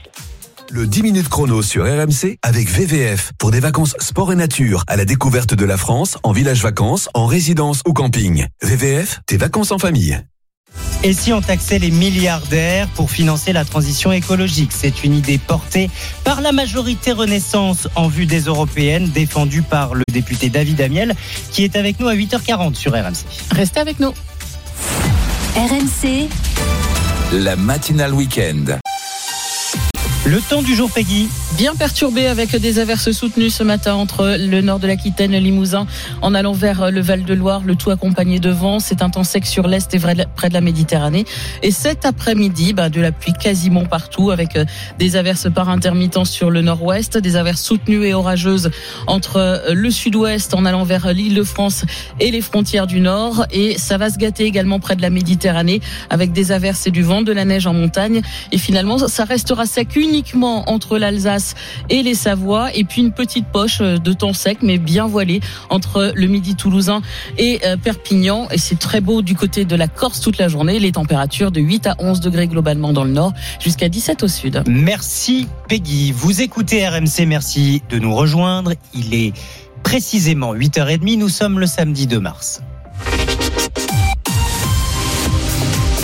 Le 0.71 0.87
10 0.87 1.03
minutes 1.03 1.29
chrono 1.29 1.61
sur 1.61 1.85
RMC 1.85 2.37
avec 2.41 2.69
VVF 2.69 3.31
pour 3.37 3.51
des 3.51 3.59
vacances 3.59 3.95
sport 3.99 4.33
et 4.33 4.35
nature 4.35 4.83
à 4.87 4.95
la 4.95 5.05
découverte 5.05 5.53
de 5.53 5.63
la 5.63 5.77
France 5.77 6.17
en 6.23 6.31
village 6.31 6.63
vacances, 6.63 7.07
en 7.13 7.27
résidence 7.27 7.81
ou 7.87 7.93
camping. 7.93 8.47
VVF, 8.61 9.21
tes 9.27 9.37
vacances 9.37 9.71
en 9.71 9.77
famille. 9.77 10.19
Et 11.03 11.13
si 11.13 11.31
on 11.33 11.41
taxait 11.41 11.77
les 11.77 11.91
milliardaires 11.91 12.87
pour 12.95 13.11
financer 13.11 13.53
la 13.53 13.63
transition 13.63 14.11
écologique? 14.11 14.71
C'est 14.73 15.03
une 15.03 15.13
idée 15.13 15.37
portée 15.37 15.89
par 16.23 16.41
la 16.41 16.51
majorité 16.51 17.11
Renaissance 17.11 17.87
en 17.95 18.07
vue 18.07 18.25
des 18.25 18.41
européennes, 18.41 19.09
défendue 19.09 19.61
par 19.61 19.93
le 19.93 20.03
député 20.11 20.49
David 20.49 20.81
Amiel, 20.81 21.15
qui 21.51 21.63
est 21.63 21.75
avec 21.75 21.99
nous 21.99 22.07
à 22.07 22.15
8h40 22.15 22.73
sur 22.73 22.93
RMC. 22.93 23.25
Restez 23.51 23.79
avec 23.79 23.99
nous. 23.99 24.13
RMC, 25.55 26.27
La 27.33 27.55
matinale 27.55 28.13
week-end. 28.13 28.79
Le 30.27 30.41
temps 30.41 30.63
du 30.63 30.73
jour, 30.73 30.89
Peggy. 30.89 31.29
Bien 31.55 31.75
perturbé 31.75 32.25
avec 32.25 32.55
des 32.55 32.79
averses 32.79 33.11
soutenues 33.11 33.51
ce 33.51 33.61
matin 33.61 33.93
entre 33.93 34.37
le 34.39 34.61
nord 34.61 34.79
de 34.79 34.87
l'Aquitaine, 34.87 35.33
le 35.33 35.37
Limousin, 35.37 35.85
en 36.23 36.33
allant 36.33 36.53
vers 36.53 36.89
le 36.89 36.99
Val-de-Loire, 36.99 37.61
le 37.63 37.75
tout 37.75 37.91
accompagné 37.91 38.39
de 38.39 38.49
vent. 38.49 38.79
C'est 38.79 39.03
un 39.03 39.11
temps 39.11 39.23
sec 39.23 39.45
sur 39.45 39.67
l'est 39.67 39.93
et 39.93 39.99
près 39.99 40.49
de 40.49 40.53
la 40.55 40.61
Méditerranée. 40.61 41.25
Et 41.61 41.69
cet 41.69 42.07
après-midi, 42.07 42.73
bah, 42.73 42.89
de 42.89 42.99
la 43.01 43.11
pluie 43.11 43.33
quasiment 43.33 43.85
partout 43.85 44.31
avec 44.31 44.55
euh, 44.55 44.65
des 44.97 45.15
averses 45.15 45.47
par 45.53 45.69
intermittence 45.69 46.31
sur 46.31 46.49
le 46.49 46.61
nord-ouest, 46.61 47.19
des 47.19 47.35
averses 47.35 47.61
soutenues 47.61 48.07
et 48.07 48.15
orageuses 48.15 48.71
entre 49.05 49.37
euh, 49.37 49.73
le 49.75 49.91
sud-ouest 49.91 50.55
en 50.55 50.65
allant 50.65 50.85
vers 50.85 51.13
l'île 51.13 51.35
de 51.35 51.43
France 51.43 51.85
et 52.19 52.31
les 52.31 52.41
frontières 52.41 52.87
du 52.87 52.99
nord. 52.99 53.45
Et 53.51 53.77
ça 53.77 53.99
va 53.99 54.09
se 54.09 54.17
gâter 54.17 54.45
également 54.45 54.79
près 54.79 54.95
de 54.95 55.03
la 55.03 55.11
Méditerranée 55.11 55.81
avec 56.09 56.31
des 56.31 56.51
averses 56.51 56.87
et 56.87 56.91
du 56.91 57.03
vent, 57.03 57.21
de 57.21 57.31
la 57.31 57.45
neige 57.45 57.67
en 57.67 57.75
montagne. 57.75 58.23
Et 58.51 58.57
finalement, 58.57 58.97
ça 59.07 59.23
restera 59.23 59.67
sec 59.67 59.95
uniquement 60.15 60.69
entre 60.69 60.97
l'Alsace 60.97 61.55
et 61.89 62.01
les 62.01 62.15
Savoies. 62.15 62.73
Et 62.73 62.85
puis 62.85 63.01
une 63.01 63.11
petite 63.11 63.47
poche 63.47 63.79
euh, 63.81 63.97
de 63.97 64.13
temps 64.13 64.31
sec, 64.31 64.59
mais 64.61 64.77
bien 64.77 65.07
voilée 65.07 65.41
entre 65.69 66.13
le 66.15 66.27
midi 66.27 66.55
toulousain 66.55 67.01
et 67.37 67.59
euh, 67.65 67.75
Perpignan. 67.75 68.47
Et 68.51 68.57
c'est 68.57 68.79
très 68.79 69.01
beau 69.01 69.21
du 69.21 69.35
côté 69.35 69.65
de 69.65 69.75
la 69.75 69.89
Corse 69.89 70.21
toute 70.21 70.37
la 70.37 70.47
journée. 70.47 70.79
Les 70.79 70.93
températures 70.93 71.51
de 71.51 71.59
8 71.59 71.87
à 71.87 71.95
11 71.99 72.21
degrés 72.21 72.47
globalement 72.47 72.93
dans 72.93 73.03
le 73.03 73.11
nord, 73.11 73.33
jusqu'à 73.59 73.89
17 73.89 74.23
au 74.23 74.29
sud. 74.29 74.63
Merci 74.67 75.47
Peggy. 75.67 76.13
Vous 76.13 76.41
écoutez 76.41 76.87
RMC, 76.87 77.25
merci 77.27 77.81
de 77.89 77.99
nous 77.99 78.15
rejoindre. 78.15 78.71
Il 78.93 79.13
est 79.13 79.33
précisément 79.83 80.55
8h30, 80.55 81.17
nous 81.17 81.29
sommes 81.29 81.59
le 81.59 81.67
samedi 81.67 82.07
2 82.07 82.21
mars. 82.21 82.61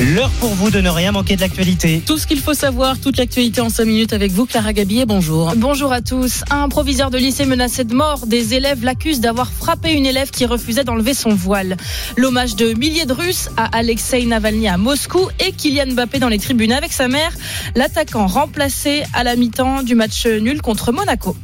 L'heure 0.02 0.32
pour 0.40 0.50
vous 0.56 0.72
de 0.72 0.82
ne 0.82 0.90
rien 0.90 1.12
manquer 1.12 1.36
de 1.36 1.42
l'actualité. 1.42 2.02
Tout 2.04 2.18
ce 2.18 2.26
qu'il 2.26 2.40
faut 2.40 2.56
savoir, 2.56 3.00
toute 3.00 3.18
l'actualité 3.18 3.62
en 3.62 3.70
5 3.70 3.86
minutes 3.86 4.14
avec 4.14 4.32
vous, 4.32 4.48
Clara 4.48 4.74
Gabillet, 4.74 5.06
bonjour. 5.06 5.54
Bonjour 5.56 5.94
à 5.94 6.02
tous. 6.02 6.44
Un 6.50 6.70
proviseur 6.70 7.12
de 7.12 7.20
lycée 7.20 7.46
menacé 7.46 7.84
de 7.84 7.94
mort. 7.94 8.26
Des 8.26 8.56
élèves 8.56 8.84
l'accusent 8.84 9.20
d'avoir 9.20 9.52
frappé 9.52 9.94
une 9.94 10.08
élève 10.08 10.32
qui 10.32 10.48
refusait 10.48 10.84
d'enlever 10.84 11.14
son 11.14 11.36
voile. 11.36 11.78
L'hommage 12.18 12.56
de 12.56 12.74
milliers 12.74 13.06
de 13.06 13.14
Russes 13.14 13.50
à 13.58 13.66
Alexei 13.78 14.26
Navalny 14.26 14.68
à 14.68 14.78
Moscou 14.78 15.30
et 15.40 15.52
Kylian 15.52 15.94
Mbappé 15.94 16.18
dans 16.18 16.30
les 16.30 16.40
tribunes 16.40 16.74
avec 16.74 16.92
sa 16.94 17.08
mère. 17.08 17.32
L'attaquant 17.76 18.26
remplacé 18.26 19.04
à 19.14 19.24
la 19.24 19.36
mi-temps 19.36 19.84
du 19.84 19.94
match 19.94 20.26
nul 20.26 20.64
contre 20.64 20.92
Monaco. 20.92 21.38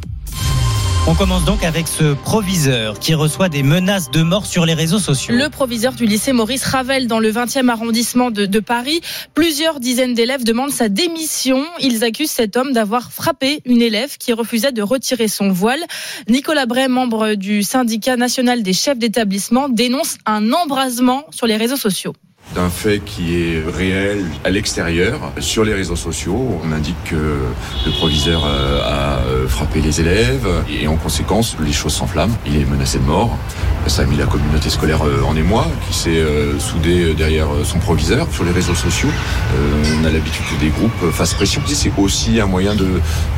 On 1.10 1.16
commence 1.16 1.46
donc 1.46 1.64
avec 1.64 1.88
ce 1.88 2.14
proviseur 2.16 3.00
qui 3.00 3.14
reçoit 3.14 3.48
des 3.48 3.64
menaces 3.64 4.12
de 4.12 4.24
mort 4.24 4.46
sur 4.46 4.66
les 4.66 4.74
réseaux 4.74 5.00
sociaux. 5.00 5.34
Le 5.34 5.48
proviseur 5.48 5.94
du 5.94 6.06
lycée 6.06 6.34
Maurice 6.34 6.66
Ravel 6.66 7.08
dans 7.08 7.20
le 7.20 7.32
20e 7.32 7.70
arrondissement 7.70 8.30
de, 8.30 8.60
Paris. 8.60 9.00
Plusieurs 9.34 9.80
dizaines 9.80 10.14
d'élèves 10.14 10.44
demandent 10.44 10.72
sa 10.72 10.90
démission. 10.90 11.64
Ils 11.80 12.04
accusent 12.04 12.32
cet 12.32 12.58
homme 12.58 12.74
d'avoir 12.74 13.14
frappé 13.14 13.62
une 13.64 13.82
élève 13.82 14.18
qui 14.18 14.34
refusait 14.34 14.74
de 14.74 14.82
retirer 14.82 15.30
son 15.30 15.50
voile. 15.50 15.80
Nicolas 16.28 16.66
Bray, 16.66 16.90
membre 16.90 17.36
du 17.36 17.64
syndicat 17.64 18.18
national 18.18 18.62
des 18.62 18.74
chefs 18.74 19.00
d'établissement, 19.00 19.70
dénonce 19.70 20.18
un 20.26 20.52
embrasement 20.52 21.24
sur 21.32 21.48
les 21.48 21.56
réseaux 21.56 21.78
sociaux 21.78 22.16
d'un 22.56 22.70
fait 22.70 23.00
qui 23.00 23.36
est 23.36 23.64
réel 23.66 24.26
à 24.44 24.50
l'extérieur. 24.50 25.32
Sur 25.40 25.64
les 25.64 25.74
réseaux 25.74 25.96
sociaux, 25.96 26.60
on 26.64 26.72
indique 26.72 27.02
que 27.06 27.16
le 27.86 27.92
proviseur 27.92 28.44
euh, 28.46 28.82
a 28.84 29.48
frappé 29.48 29.82
les 29.82 30.02
élèves 30.02 30.48
et 30.70 30.88
en 30.88 30.96
conséquence, 30.96 31.58
les 31.64 31.74
choses 31.74 31.94
s'enflamment. 31.94 32.36
Il 32.46 32.56
est 32.56 32.66
menacé 32.66 33.00
de 33.00 33.04
mort. 33.04 33.38
Ça 33.88 34.02
a 34.02 34.06
mis 34.06 34.18
la 34.18 34.26
communauté 34.26 34.70
scolaire 34.70 35.06
euh, 35.06 35.22
en 35.24 35.36
émoi, 35.36 35.68
qui 35.88 35.98
s'est 35.98 36.10
euh, 36.18 36.60
soudée 36.60 37.14
derrière 37.14 37.48
son 37.64 37.80
proviseur. 37.80 38.28
Sur 38.32 38.44
les 38.44 38.52
réseaux 38.52 38.76
sociaux, 38.76 39.10
on 40.00 40.06
a 40.06 40.10
l'habitude 40.10 40.44
que 40.52 40.60
des 40.60 40.70
groupes 40.70 41.12
fassent 41.12 41.34
pression. 41.34 41.62
C'est 41.66 41.92
aussi 41.98 42.40
un 42.42 42.48
moyen 42.48 42.76
de, 42.76 42.88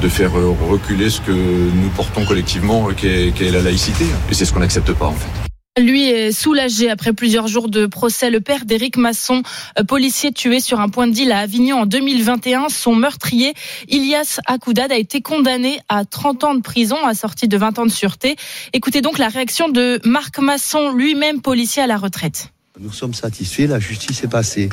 faire 0.09 0.31
reculer 0.31 1.09
ce 1.09 1.21
que 1.21 1.31
nous 1.31 1.89
portons 1.95 2.25
collectivement, 2.25 2.87
qui 2.95 3.07
est, 3.07 3.33
qui 3.33 3.45
est 3.45 3.51
la 3.51 3.61
laïcité. 3.61 4.05
Et 4.29 4.33
c'est 4.33 4.45
ce 4.45 4.53
qu'on 4.53 4.59
n'accepte 4.59 4.91
pas, 4.93 5.05
en 5.05 5.13
fait. 5.13 5.48
Lui 5.79 6.09
est 6.09 6.33
soulagé 6.33 6.89
après 6.89 7.13
plusieurs 7.13 7.47
jours 7.47 7.69
de 7.69 7.85
procès. 7.85 8.29
Le 8.29 8.41
père 8.41 8.65
d'Éric 8.65 8.97
Masson, 8.97 9.43
euh, 9.79 9.83
policier 9.85 10.33
tué 10.33 10.59
sur 10.59 10.81
un 10.81 10.89
point 10.89 11.07
de 11.07 11.13
deal 11.13 11.31
à 11.31 11.39
Avignon 11.39 11.77
en 11.77 11.85
2021, 11.85 12.67
son 12.67 12.95
meurtrier, 12.95 13.53
Ilias 13.87 14.41
Akoudad, 14.45 14.91
a 14.91 14.97
été 14.97 15.21
condamné 15.21 15.79
à 15.87 16.03
30 16.03 16.43
ans 16.43 16.55
de 16.55 16.61
prison, 16.61 16.97
assorti 17.05 17.47
de 17.47 17.57
20 17.57 17.79
ans 17.79 17.85
de 17.85 17.91
sûreté. 17.91 18.35
Écoutez 18.73 18.99
donc 18.99 19.17
la 19.17 19.29
réaction 19.29 19.69
de 19.69 20.01
Marc 20.03 20.39
Masson, 20.39 20.91
lui-même 20.91 21.41
policier 21.41 21.81
à 21.81 21.87
la 21.87 21.95
retraite. 21.95 22.49
Nous 22.77 22.91
sommes 22.91 23.13
satisfaits, 23.13 23.67
la 23.67 23.79
justice 23.79 24.21
est 24.21 24.29
passée. 24.29 24.67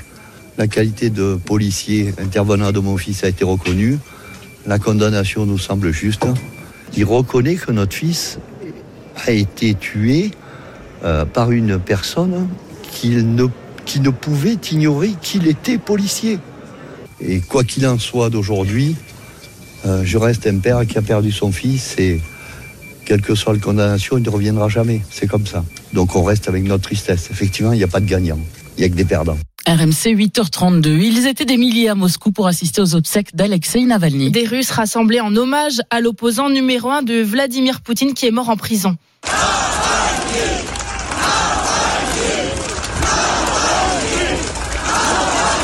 La 0.59 0.67
qualité 0.67 1.09
de 1.09 1.37
policier 1.37 2.15
intervenant 2.19 2.73
de 2.73 2.81
mon 2.81 2.97
fils 2.97 3.23
a 3.23 3.29
été 3.29 3.45
reconnue. 3.45 3.99
La 4.67 4.81
condamnation 4.81 5.47
nous 5.47 5.59
semble 5.59 5.93
juste. 5.93 6.27
Il 6.97 7.05
reconnaît 7.05 7.55
que 7.55 7.71
notre 7.71 7.95
fils 7.95 8.41
a 9.25 9.31
été 9.31 9.75
tué 9.75 10.33
euh, 11.05 11.25
par 11.25 11.53
une 11.53 11.79
personne 11.79 12.49
qu'il 12.91 13.35
ne, 13.35 13.47
qui 13.85 14.01
ne 14.01 14.11
pouvait 14.11 14.59
ignorer 14.71 15.13
qu'il 15.21 15.47
était 15.47 15.79
policier. 15.79 16.39
Et 17.21 17.41
quoi 17.41 17.65
qu'il 17.65 17.87
en 17.87 17.99
soit 17.99 18.31
d'aujourd'hui, 18.31 18.97
euh, 19.87 20.03
je 20.05 20.19
reste 20.19 20.47
un 20.47 20.59
père 20.59 20.87
qui 20.87 20.99
a 20.99 21.03
perdu 21.03 21.33
son 21.33 21.53
fils 21.53 21.97
et 21.99 22.21
quelle 23.05 23.23
que 23.23 23.35
soit 23.35 23.53
la 23.53 23.61
condamnation, 23.61 24.19
il 24.19 24.25
ne 24.25 24.31
reviendra 24.31 24.69
jamais. 24.69 25.03
C'est 25.11 25.27
comme 25.27 25.47
ça. 25.47 25.65
Donc 25.93 26.17
on 26.17 26.25
reste 26.25 26.49
avec 26.49 26.65
notre 26.65 26.85
tristesse. 26.85 27.29
Effectivement, 27.31 27.73
il 27.73 27.79
n'y 27.79 27.85
a 27.85 27.89
pas 27.89 28.01
de 28.01 28.07
gagnant. 28.07 28.39
Il 28.77 28.81
n'y 28.81 28.87
a 28.87 28.89
que 28.89 28.95
des 28.95 29.05
perdants. 29.05 29.39
RMC 29.67 30.15
8h32. 30.15 30.89
Ils 30.89 31.27
étaient 31.27 31.45
des 31.45 31.57
milliers 31.57 31.89
à 31.89 31.95
Moscou 31.95 32.31
pour 32.31 32.47
assister 32.47 32.81
aux 32.81 32.95
obsèques 32.95 33.35
d'Alexei 33.35 33.85
Navalny. 33.85 34.31
Des 34.31 34.45
Russes 34.45 34.71
rassemblés 34.71 35.21
en 35.21 35.35
hommage 35.35 35.81
à 35.91 36.01
l'opposant 36.01 36.51
numéro 36.51 36.91
un 36.91 37.03
de 37.03 37.21
Vladimir 37.21 37.81
Poutine 37.81 38.15
qui 38.15 38.27
est 38.27 38.31
mort 38.31 38.49
en 38.49 38.57
prison. 38.57 38.97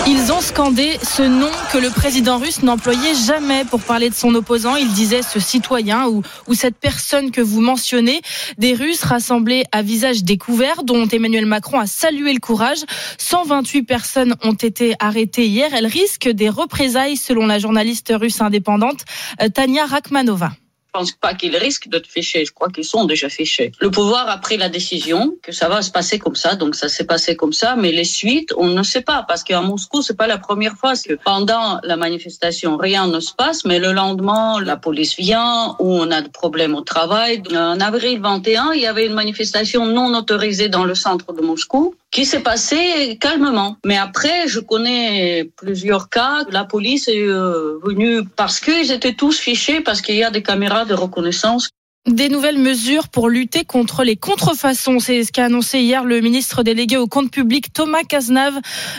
Ils 0.08 0.32
ont 0.32 0.40
scandé 0.40 0.98
ce 1.02 1.22
nom 1.22 1.50
que 1.72 1.78
le 1.78 1.88
président 1.88 2.38
russe 2.38 2.64
n'employait 2.64 3.14
jamais 3.14 3.64
pour 3.64 3.80
parler 3.80 4.10
de 4.10 4.14
son 4.14 4.34
opposant. 4.34 4.74
Il 4.74 4.92
disait 4.92 5.22
ce 5.22 5.38
citoyen 5.38 6.08
ou, 6.08 6.22
ou 6.48 6.54
cette 6.54 6.76
personne 6.76 7.30
que 7.30 7.40
vous 7.40 7.60
mentionnez. 7.60 8.20
Des 8.58 8.74
Russes 8.74 9.04
rassemblés 9.04 9.64
à 9.70 9.82
visage 9.82 10.24
découvert, 10.24 10.82
dont 10.82 11.06
Emmanuel 11.06 11.46
Macron 11.46 11.78
a 11.78 11.86
salué 11.86 12.32
le 12.32 12.40
courage. 12.40 12.80
128 13.18 13.84
personnes 13.84 14.34
ont 14.42 14.54
été 14.54 14.94
arrêtées 14.98 15.46
hier. 15.46 15.72
Elles 15.72 15.86
risquent 15.86 16.30
des 16.30 16.48
représailles 16.48 17.16
selon 17.16 17.46
la 17.46 17.60
journaliste 17.60 18.12
russe 18.14 18.40
indépendante 18.40 19.04
euh, 19.40 19.48
Tania 19.48 19.86
Rakhmanova. 19.86 20.50
Pense 20.92 21.12
pas 21.12 21.34
qu'ils 21.34 21.56
risquent 21.56 21.88
d'être 21.88 22.06
fichés. 22.06 22.44
Je 22.44 22.52
crois 22.52 22.68
qu'ils 22.68 22.84
sont 22.84 23.04
déjà 23.04 23.28
fichés. 23.28 23.72
Le 23.80 23.90
pouvoir 23.90 24.28
a 24.28 24.38
pris 24.38 24.56
la 24.56 24.68
décision 24.68 25.34
que 25.42 25.52
ça 25.52 25.68
va 25.68 25.82
se 25.82 25.90
passer 25.90 26.18
comme 26.18 26.36
ça, 26.36 26.54
donc 26.54 26.74
ça 26.74 26.88
s'est 26.88 27.04
passé 27.04 27.36
comme 27.36 27.52
ça. 27.52 27.76
Mais 27.76 27.92
les 27.92 28.04
suites, 28.04 28.52
on 28.56 28.68
ne 28.68 28.82
sait 28.82 29.00
pas 29.00 29.24
parce 29.26 29.42
qu'à 29.42 29.60
Moscou, 29.60 30.02
c'est 30.02 30.16
pas 30.16 30.26
la 30.26 30.38
première 30.38 30.76
fois 30.76 30.92
que 30.94 31.14
pendant 31.14 31.80
la 31.82 31.96
manifestation, 31.96 32.76
rien 32.76 33.06
ne 33.06 33.20
se 33.20 33.32
passe, 33.32 33.64
mais 33.64 33.78
le 33.78 33.92
lendemain, 33.92 34.60
la 34.60 34.76
police 34.76 35.16
vient 35.16 35.76
ou 35.78 35.88
on 36.02 36.10
a 36.10 36.20
des 36.20 36.28
problèmes 36.28 36.74
au 36.74 36.82
travail. 36.82 37.42
En 37.52 37.80
avril 37.80 38.20
21, 38.20 38.72
il 38.74 38.82
y 38.82 38.86
avait 38.86 39.06
une 39.06 39.14
manifestation 39.14 39.86
non 39.86 40.14
autorisée 40.14 40.68
dans 40.68 40.84
le 40.84 40.94
centre 40.94 41.32
de 41.32 41.40
Moscou 41.40 41.94
qui 42.12 42.26
s'est 42.26 42.40
passé 42.40 43.16
calmement. 43.18 43.78
Mais 43.86 43.96
après, 43.96 44.46
je 44.46 44.60
connais 44.60 45.50
plusieurs 45.56 46.10
cas. 46.10 46.44
La 46.50 46.64
police 46.64 47.08
est 47.08 47.26
euh, 47.26 47.78
venue 47.82 48.22
parce 48.36 48.60
qu'ils 48.60 48.92
étaient 48.92 49.14
tous 49.14 49.38
fichés, 49.38 49.80
parce 49.80 50.02
qu'il 50.02 50.16
y 50.16 50.22
a 50.22 50.30
des 50.30 50.42
caméras 50.42 50.81
de 50.84 50.94
reconnaissance. 50.94 51.70
Des 52.08 52.28
nouvelles 52.28 52.58
mesures 52.58 53.08
pour 53.08 53.28
lutter 53.28 53.64
contre 53.64 54.02
les 54.02 54.16
contrefaçons, 54.16 54.98
c'est 54.98 55.22
ce 55.22 55.30
qu'a 55.30 55.44
annoncé 55.44 55.78
hier 55.78 56.02
le 56.02 56.20
ministre 56.20 56.64
délégué 56.64 56.96
au 56.96 57.06
compte 57.06 57.30
public 57.30 57.72
Thomas 57.72 58.02
Cazenave, 58.02 58.58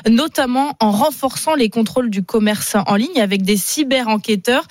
notamment 0.10 0.78
en 0.80 0.92
renforçant 0.92 1.54
les 1.54 1.70
contrôles 1.70 2.10
du 2.10 2.24
commerce 2.24 2.78
en 2.88 2.96
ligne 2.96 3.20
avec 3.20 3.42
des 3.42 3.58
cyber-enquêteurs. 3.58 4.66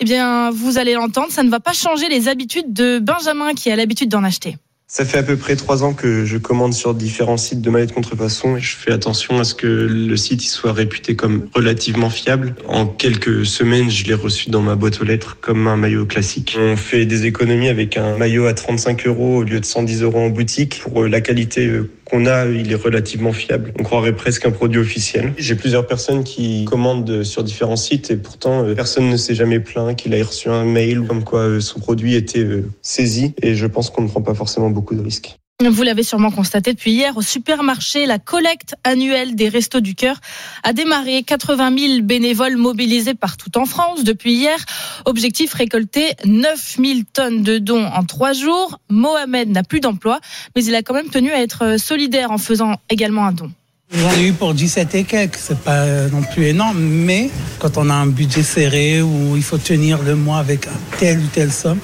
Eh 0.00 0.04
bien, 0.06 0.50
vous 0.50 0.78
allez 0.78 0.94
l'entendre, 0.94 1.30
ça 1.30 1.42
ne 1.42 1.50
va 1.50 1.60
pas 1.60 1.74
changer 1.74 2.08
les 2.08 2.28
habitudes 2.28 2.72
de 2.72 3.00
Benjamin 3.00 3.52
qui 3.52 3.70
a 3.70 3.76
l'habitude 3.76 4.08
d'en 4.08 4.24
acheter. 4.24 4.56
Ça 4.96 5.04
fait 5.04 5.18
à 5.18 5.24
peu 5.24 5.36
près 5.36 5.56
trois 5.56 5.82
ans 5.82 5.92
que 5.92 6.24
je 6.24 6.38
commande 6.38 6.72
sur 6.72 6.94
différents 6.94 7.36
sites 7.36 7.60
de 7.60 7.68
maillots 7.68 7.86
de 7.86 7.90
contrefaçon 7.90 8.58
et 8.58 8.60
je 8.60 8.76
fais 8.76 8.92
attention 8.92 9.40
à 9.40 9.42
ce 9.42 9.52
que 9.52 9.66
le 9.66 10.16
site 10.16 10.42
soit 10.42 10.72
réputé 10.72 11.16
comme 11.16 11.48
relativement 11.52 12.10
fiable. 12.10 12.54
En 12.68 12.86
quelques 12.86 13.44
semaines, 13.44 13.90
je 13.90 14.04
l'ai 14.04 14.14
reçu 14.14 14.50
dans 14.50 14.62
ma 14.62 14.76
boîte 14.76 15.00
aux 15.00 15.04
lettres 15.04 15.36
comme 15.40 15.66
un 15.66 15.76
maillot 15.76 16.06
classique. 16.06 16.56
On 16.60 16.76
fait 16.76 17.06
des 17.06 17.26
économies 17.26 17.70
avec 17.70 17.96
un 17.96 18.16
maillot 18.16 18.46
à 18.46 18.54
35 18.54 19.08
euros 19.08 19.38
au 19.38 19.42
lieu 19.42 19.58
de 19.58 19.64
110 19.64 20.02
euros 20.02 20.20
en 20.20 20.28
boutique. 20.28 20.78
Pour 20.84 21.02
euh, 21.02 21.08
la 21.08 21.20
qualité 21.20 21.66
euh, 21.66 21.90
qu'on 22.04 22.26
a, 22.26 22.46
il 22.46 22.70
est 22.70 22.76
relativement 22.76 23.32
fiable. 23.32 23.72
On 23.78 23.82
croirait 23.82 24.14
presque 24.14 24.46
un 24.46 24.50
produit 24.50 24.80
officiel. 24.80 25.32
J'ai 25.36 25.54
plusieurs 25.54 25.86
personnes 25.86 26.24
qui 26.24 26.64
commandent 26.64 27.22
sur 27.22 27.42
différents 27.44 27.76
sites 27.76 28.10
et 28.10 28.16
pourtant 28.16 28.64
euh, 28.64 28.74
personne 28.74 29.08
ne 29.08 29.16
s'est 29.16 29.34
jamais 29.34 29.60
plaint 29.60 29.96
qu'il 29.96 30.14
ait 30.14 30.22
reçu 30.22 30.48
un 30.48 30.64
mail 30.64 31.02
comme 31.06 31.24
quoi 31.24 31.60
son 31.60 31.80
produit 31.80 32.14
était 32.14 32.46
saisi 32.82 33.34
et 33.42 33.54
je 33.54 33.66
pense 33.66 33.90
qu'on 33.90 34.02
ne 34.02 34.08
prend 34.08 34.22
pas 34.22 34.34
forcément 34.34 34.70
beaucoup 34.70 34.94
de 34.94 35.02
risques. 35.02 35.38
Vous 35.62 35.84
l'avez 35.84 36.02
sûrement 36.02 36.32
constaté 36.32 36.74
depuis 36.74 36.90
hier 36.90 37.16
au 37.16 37.22
supermarché, 37.22 38.06
la 38.06 38.18
collecte 38.18 38.74
annuelle 38.82 39.36
des 39.36 39.48
Restos 39.48 39.80
du 39.80 39.94
Cœur 39.94 40.16
a 40.64 40.72
démarré. 40.72 41.22
80 41.22 41.78
000 41.78 42.02
bénévoles 42.02 42.56
mobilisés 42.56 43.14
partout 43.14 43.56
en 43.56 43.64
France 43.64 44.02
depuis 44.02 44.32
hier. 44.32 44.58
Objectif 45.04 45.54
récolter 45.54 46.14
9 46.24 46.76
000 46.82 46.98
tonnes 47.12 47.44
de 47.44 47.58
dons 47.58 47.86
en 47.86 48.02
trois 48.02 48.32
jours. 48.32 48.80
Mohamed 48.90 49.48
n'a 49.48 49.62
plus 49.62 49.78
d'emploi, 49.78 50.18
mais 50.56 50.64
il 50.64 50.74
a 50.74 50.82
quand 50.82 50.94
même 50.94 51.08
tenu 51.08 51.30
à 51.30 51.40
être 51.40 51.78
solidaire 51.78 52.32
en 52.32 52.38
faisant 52.38 52.74
également 52.90 53.24
un 53.24 53.32
don. 53.32 53.52
J'en 53.92 54.10
ai 54.12 54.28
eu 54.28 54.32
pour 54.32 54.54
17 54.54 54.94
et 54.94 55.04
quelques, 55.04 55.36
c'est 55.36 55.58
pas 55.58 56.08
non 56.10 56.22
plus 56.22 56.46
énorme, 56.46 56.78
mais 56.78 57.30
quand 57.58 57.76
on 57.76 57.88
a 57.90 57.94
un 57.94 58.06
budget 58.06 58.42
serré 58.42 59.02
où 59.02 59.36
il 59.36 59.42
faut 59.42 59.58
tenir 59.58 60.02
le 60.02 60.16
mois 60.16 60.38
avec 60.38 60.66
telle 60.98 61.18
ou 61.18 61.26
telle 61.26 61.52
somme, 61.52 61.78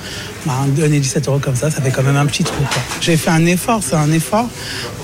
bah, 0.44 0.54
donner 0.68 0.98
17 0.98 1.28
euros 1.28 1.38
comme 1.38 1.54
ça, 1.54 1.70
ça 1.70 1.80
fait 1.80 1.90
quand 1.90 2.02
même 2.02 2.16
un 2.16 2.26
petit 2.26 2.42
trou. 2.42 2.64
J'ai 3.00 3.16
fait 3.16 3.30
un 3.30 3.44
effort, 3.46 3.82
c'est 3.82 3.96
un 3.96 4.10
effort, 4.12 4.48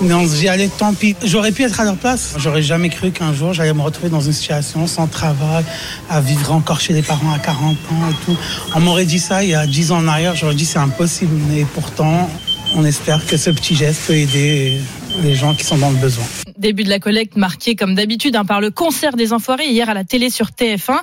mais 0.01 0.13
on 0.15 0.27
j'y 0.27 0.49
allais 0.49 0.69
tant 0.69 0.93
pis. 0.93 1.15
J'aurais 1.23 1.51
pu 1.51 1.63
être 1.63 1.79
à 1.79 1.85
leur 1.85 1.95
place. 1.95 2.33
J'aurais 2.37 2.63
jamais 2.63 2.89
cru 2.89 3.11
qu'un 3.11 3.33
jour 3.33 3.53
j'allais 3.53 3.73
me 3.73 3.81
retrouver 3.81 4.09
dans 4.09 4.21
une 4.21 4.33
situation 4.33 4.85
sans 4.85 5.07
travail, 5.07 5.63
à 6.09 6.19
vivre 6.19 6.51
encore 6.51 6.81
chez 6.81 6.93
les 6.93 7.03
parents 7.03 7.31
à 7.31 7.39
40 7.39 7.77
ans 7.91 8.09
et 8.09 8.25
tout. 8.25 8.37
On 8.75 8.79
m'aurait 8.81 9.05
dit 9.05 9.19
ça 9.19 9.43
il 9.43 9.51
y 9.51 9.55
a 9.55 9.65
10 9.65 9.91
ans 9.91 9.99
en 9.99 10.07
arrière, 10.07 10.35
j'aurais 10.35 10.55
dit 10.55 10.65
c'est 10.65 10.79
impossible, 10.79 11.35
mais 11.49 11.65
pourtant 11.73 12.29
on 12.75 12.83
espère 12.85 13.25
que 13.25 13.37
ce 13.37 13.49
petit 13.49 13.75
geste 13.75 14.07
peut 14.07 14.15
aider 14.15 14.79
les 15.23 15.35
gens 15.35 15.53
qui 15.55 15.63
sont 15.63 15.77
dans 15.77 15.89
le 15.89 15.97
besoin. 15.97 16.25
Début 16.57 16.83
de 16.83 16.89
la 16.89 16.99
collecte 16.99 17.35
marqué 17.35 17.75
comme 17.75 17.95
d'habitude 17.95 18.35
hein, 18.35 18.45
par 18.45 18.61
le 18.61 18.71
concert 18.71 19.15
des 19.15 19.33
enfoirés 19.33 19.67
hier 19.67 19.89
à 19.89 19.93
la 19.93 20.03
télé 20.03 20.29
sur 20.29 20.47
TF1 20.47 20.99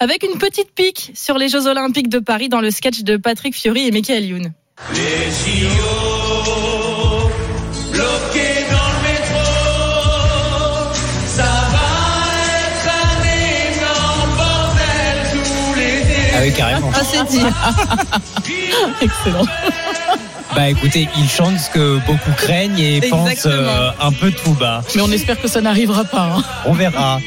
avec 0.00 0.22
une 0.22 0.38
petite 0.38 0.72
pique 0.74 1.12
sur 1.14 1.38
les 1.38 1.48
Jeux 1.48 1.66
Olympiques 1.66 2.08
de 2.08 2.18
Paris 2.18 2.48
dans 2.48 2.60
le 2.60 2.70
sketch 2.70 3.02
de 3.02 3.16
Patrick 3.16 3.54
Fiori 3.54 3.86
et 3.86 3.90
Michael 3.90 4.24
Youn. 4.24 4.52
Les 4.92 4.98
bloqués 7.92 8.64
dans 8.70 8.90
le 8.90 9.00
métro, 9.06 9.44
ça 11.26 11.42
va 11.44 11.88
être 12.66 12.88
un 12.90 13.16
énorme 13.70 14.36
bordel 14.36 15.16
tous 15.32 15.74
les 15.78 16.34
Ah 16.34 16.40
oui, 16.42 16.52
carrément. 16.52 16.90
Ah, 16.94 17.02
c'est 17.04 17.24
dit. 17.28 17.44
Excellent. 19.00 19.46
Bah 20.54 20.68
écoutez, 20.68 21.08
il 21.18 21.28
chante 21.28 21.58
ce 21.58 21.68
que 21.70 21.98
beaucoup 22.06 22.30
craignent 22.36 22.78
et 22.78 23.00
pense 23.10 23.28
Exactement. 23.28 23.90
un 24.00 24.12
peu 24.12 24.30
tout 24.30 24.52
bas. 24.54 24.82
Mais 24.94 25.02
on 25.02 25.10
espère 25.10 25.40
que 25.40 25.48
ça 25.48 25.60
n'arrivera 25.60 26.04
pas. 26.04 26.30
hein. 26.36 26.44
On 26.66 26.72
verra. 26.72 27.20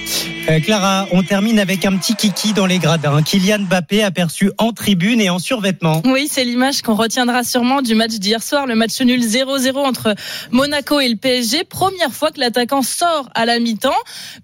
Euh, 0.49 0.61
Clara, 0.61 1.07
on 1.11 1.23
termine 1.23 1.59
avec 1.59 1.85
un 1.85 1.97
petit 1.97 2.15
kiki 2.15 2.53
dans 2.53 2.65
les 2.65 2.79
gradins. 2.79 3.21
Kylian 3.21 3.59
Mbappé 3.59 4.01
aperçu 4.01 4.51
en 4.57 4.71
tribune 4.71 5.19
et 5.19 5.29
en 5.29 5.39
survêtement. 5.39 6.01
Oui, 6.05 6.29
c'est 6.31 6.45
l'image 6.45 6.81
qu'on 6.81 6.95
retiendra 6.95 7.43
sûrement 7.43 7.81
du 7.81 7.95
match 7.95 8.13
d'hier 8.13 8.41
soir, 8.41 8.65
le 8.65 8.75
match 8.75 9.01
nul 9.01 9.19
0-0 9.19 9.75
entre 9.77 10.15
Monaco 10.51 11.01
et 11.01 11.09
le 11.09 11.17
PSG. 11.17 11.65
Première 11.65 12.13
fois 12.13 12.31
que 12.31 12.39
l'attaquant 12.39 12.81
sort 12.81 13.29
à 13.35 13.45
la 13.45 13.59
mi-temps, 13.59 13.91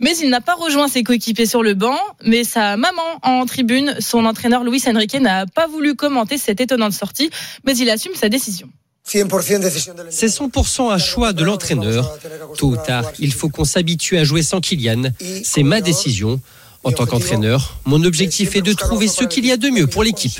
mais 0.01 0.11
il 0.17 0.29
n'a 0.29 0.41
pas 0.41 0.55
rejoint 0.55 0.89
ses 0.89 1.03
coéquipiers 1.03 1.45
sur 1.45 1.63
le 1.63 1.73
banc. 1.73 1.97
Mais 2.25 2.43
sa 2.43 2.75
maman 2.75 3.01
en 3.21 3.45
tribune, 3.45 3.95
son 3.99 4.25
entraîneur 4.25 4.65
Luis 4.65 4.83
Enrique 4.87 5.19
n'a 5.21 5.45
pas 5.45 5.67
voulu 5.67 5.95
commenter 5.95 6.37
cette 6.37 6.59
étonnante 6.59 6.93
sortie, 6.93 7.29
mais 7.65 7.77
il 7.77 7.89
assume 7.89 8.13
sa 8.15 8.27
décision. 8.27 8.67
C'est 9.03 10.27
100% 10.27 10.91
un 10.91 10.97
choix 10.97 11.33
de 11.33 11.43
l'entraîneur. 11.43 12.17
Tôt 12.57 12.69
ou 12.69 12.77
tard, 12.77 13.11
il 13.19 13.33
faut 13.33 13.49
qu'on 13.49 13.65
s'habitue 13.65 14.17
à 14.17 14.23
jouer 14.23 14.43
sans 14.43 14.61
Kylian. 14.61 15.11
C'est 15.43 15.63
ma 15.63 15.81
décision. 15.81 16.39
En 16.85 16.91
tant 16.91 17.05
qu'entraîneur, 17.05 17.79
mon 17.85 18.03
objectif 18.03 18.57
est 18.57 18.61
de 18.61 18.73
trouver 18.73 19.07
ce 19.07 19.23
qu'il 19.23 19.45
y 19.45 19.53
a 19.53 19.57
de 19.57 19.69
mieux 19.69 19.87
pour 19.87 20.03
l'équipe. 20.03 20.33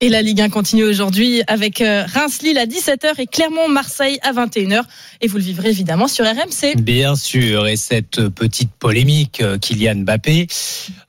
Et 0.00 0.08
la 0.08 0.22
Ligue 0.22 0.40
1 0.40 0.48
continue 0.48 0.84
aujourd'hui 0.84 1.42
avec 1.46 1.82
euh, 1.82 2.06
Reims-Lille 2.06 2.56
à 2.56 2.64
17h 2.64 3.20
et 3.20 3.26
Clermont-Marseille 3.26 4.18
à 4.22 4.32
21h. 4.32 4.80
Et 5.20 5.28
vous 5.28 5.36
le 5.36 5.42
vivrez 5.42 5.68
évidemment 5.68 6.08
sur 6.08 6.24
RMC. 6.24 6.76
Bien 6.76 7.16
sûr, 7.16 7.66
et 7.66 7.76
cette 7.76 8.28
petite 8.30 8.70
polémique, 8.70 9.42
euh, 9.42 9.58
Kylian 9.58 9.96
Mbappé, 9.96 10.46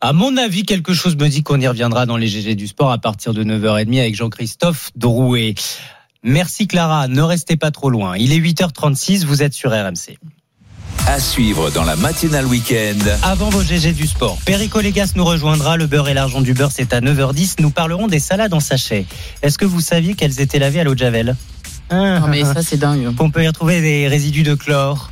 à 0.01 0.11
mon 0.11 0.35
avis, 0.35 0.63
quelque 0.63 0.93
chose 0.93 1.15
me 1.15 1.29
dit 1.29 1.41
qu'on 1.41 1.61
y 1.61 1.67
reviendra 1.69 2.05
dans 2.05 2.17
les 2.17 2.27
GG 2.27 2.55
du 2.55 2.67
sport 2.67 2.91
à 2.91 2.97
partir 2.97 3.33
de 3.33 3.45
9h30 3.45 3.97
avec 3.97 4.15
Jean-Christophe 4.15 4.91
Drouet. 4.97 5.55
Merci 6.23 6.67
Clara, 6.67 7.07
ne 7.07 7.21
restez 7.21 7.57
pas 7.57 7.71
trop 7.71 7.89
loin. 7.89 8.15
Il 8.15 8.31
est 8.31 8.39
8h36, 8.39 9.25
vous 9.25 9.41
êtes 9.41 9.53
sur 9.53 9.71
RMC. 9.71 10.19
À 11.07 11.19
suivre 11.19 11.71
dans 11.71 11.83
la 11.83 11.95
matinale 11.95 12.45
week-end. 12.45 12.99
Avant 13.23 13.49
vos 13.49 13.63
GG 13.63 13.93
du 13.93 14.05
sport, 14.05 14.37
Perico 14.45 14.79
Légas 14.81 15.13
nous 15.15 15.25
rejoindra. 15.25 15.77
Le 15.77 15.87
beurre 15.87 16.09
et 16.09 16.13
l'argent 16.13 16.41
du 16.41 16.53
beurre, 16.53 16.71
c'est 16.71 16.93
à 16.93 17.01
9h10. 17.01 17.55
Nous 17.59 17.71
parlerons 17.71 18.07
des 18.07 18.19
salades 18.19 18.53
en 18.53 18.59
sachet. 18.59 19.07
Est-ce 19.41 19.57
que 19.57 19.65
vous 19.65 19.81
saviez 19.81 20.13
qu'elles 20.13 20.39
étaient 20.41 20.59
lavées 20.59 20.81
à 20.81 20.83
l'eau 20.83 20.93
de 20.93 20.99
Javel? 20.99 21.35
Non, 21.91 22.27
mais 22.27 22.43
ça, 22.45 22.61
c'est 22.61 22.77
dingue. 22.77 23.15
Qu'on 23.15 23.31
peut 23.31 23.43
y 23.43 23.47
retrouver 23.47 23.81
des 23.81 24.07
résidus 24.07 24.43
de 24.43 24.53
chlore. 24.53 25.10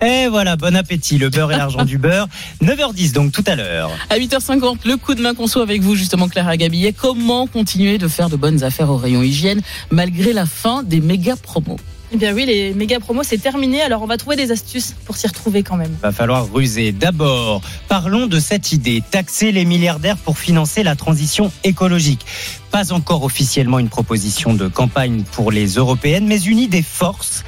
Et 0.00 0.28
voilà, 0.28 0.56
bon 0.56 0.76
appétit, 0.76 1.18
le 1.18 1.28
beurre 1.28 1.52
et 1.52 1.56
l'argent 1.56 1.84
du 1.84 1.98
beurre. 1.98 2.28
9h10 2.62 3.12
donc 3.12 3.32
tout 3.32 3.44
à 3.46 3.56
l'heure. 3.56 3.90
À 4.10 4.18
8h50, 4.18 4.86
le 4.86 4.96
coup 4.96 5.14
de 5.14 5.22
main 5.22 5.34
conso 5.34 5.60
avec 5.60 5.82
vous, 5.82 5.96
justement, 5.96 6.28
Clara 6.28 6.56
Gabillet. 6.56 6.92
Comment 6.92 7.46
continuer 7.46 7.98
de 7.98 8.08
faire 8.08 8.30
de 8.30 8.36
bonnes 8.36 8.62
affaires 8.62 8.90
au 8.90 8.96
rayon 8.96 9.22
hygiène 9.22 9.60
malgré 9.90 10.32
la 10.32 10.46
fin 10.46 10.82
des 10.82 11.00
méga 11.00 11.36
promos? 11.36 11.78
Eh 12.10 12.16
bien 12.16 12.32
oui, 12.32 12.46
les 12.46 12.72
méga 12.72 13.00
promos, 13.00 13.22
c'est 13.22 13.36
terminé. 13.36 13.82
Alors 13.82 14.02
on 14.02 14.06
va 14.06 14.16
trouver 14.16 14.36
des 14.36 14.50
astuces 14.50 14.94
pour 15.04 15.16
s'y 15.16 15.26
retrouver 15.26 15.62
quand 15.62 15.76
même. 15.76 15.94
Va 16.00 16.10
falloir 16.10 16.50
ruser. 16.50 16.92
D'abord, 16.92 17.60
parlons 17.88 18.26
de 18.26 18.40
cette 18.40 18.72
idée, 18.72 19.02
taxer 19.10 19.52
les 19.52 19.66
milliardaires 19.66 20.16
pour 20.16 20.38
financer 20.38 20.82
la 20.82 20.96
transition 20.96 21.52
écologique. 21.64 22.24
Pas 22.70 22.92
encore 22.92 23.24
officiellement 23.24 23.78
une 23.78 23.90
proposition 23.90 24.54
de 24.54 24.68
campagne 24.68 25.22
pour 25.32 25.52
les 25.52 25.74
européennes, 25.74 26.26
mais 26.26 26.40
une 26.40 26.58
idée 26.58 26.82
force 26.82 27.44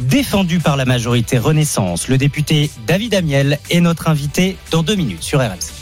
défendue 0.00 0.58
par 0.58 0.76
la 0.76 0.84
majorité 0.84 1.38
Renaissance. 1.38 2.08
Le 2.08 2.18
député 2.18 2.70
David 2.86 3.14
Amiel 3.14 3.58
est 3.70 3.80
notre 3.80 4.08
invité 4.08 4.56
dans 4.70 4.82
deux 4.82 4.94
minutes 4.94 5.22
sur 5.22 5.40
RMC. 5.40 5.72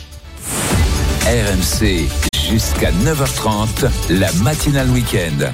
RMC 1.26 2.08
jusqu'à 2.50 2.90
9h30, 2.90 3.88
la 4.10 4.32
matinale 4.42 4.90
week-end. 4.90 5.52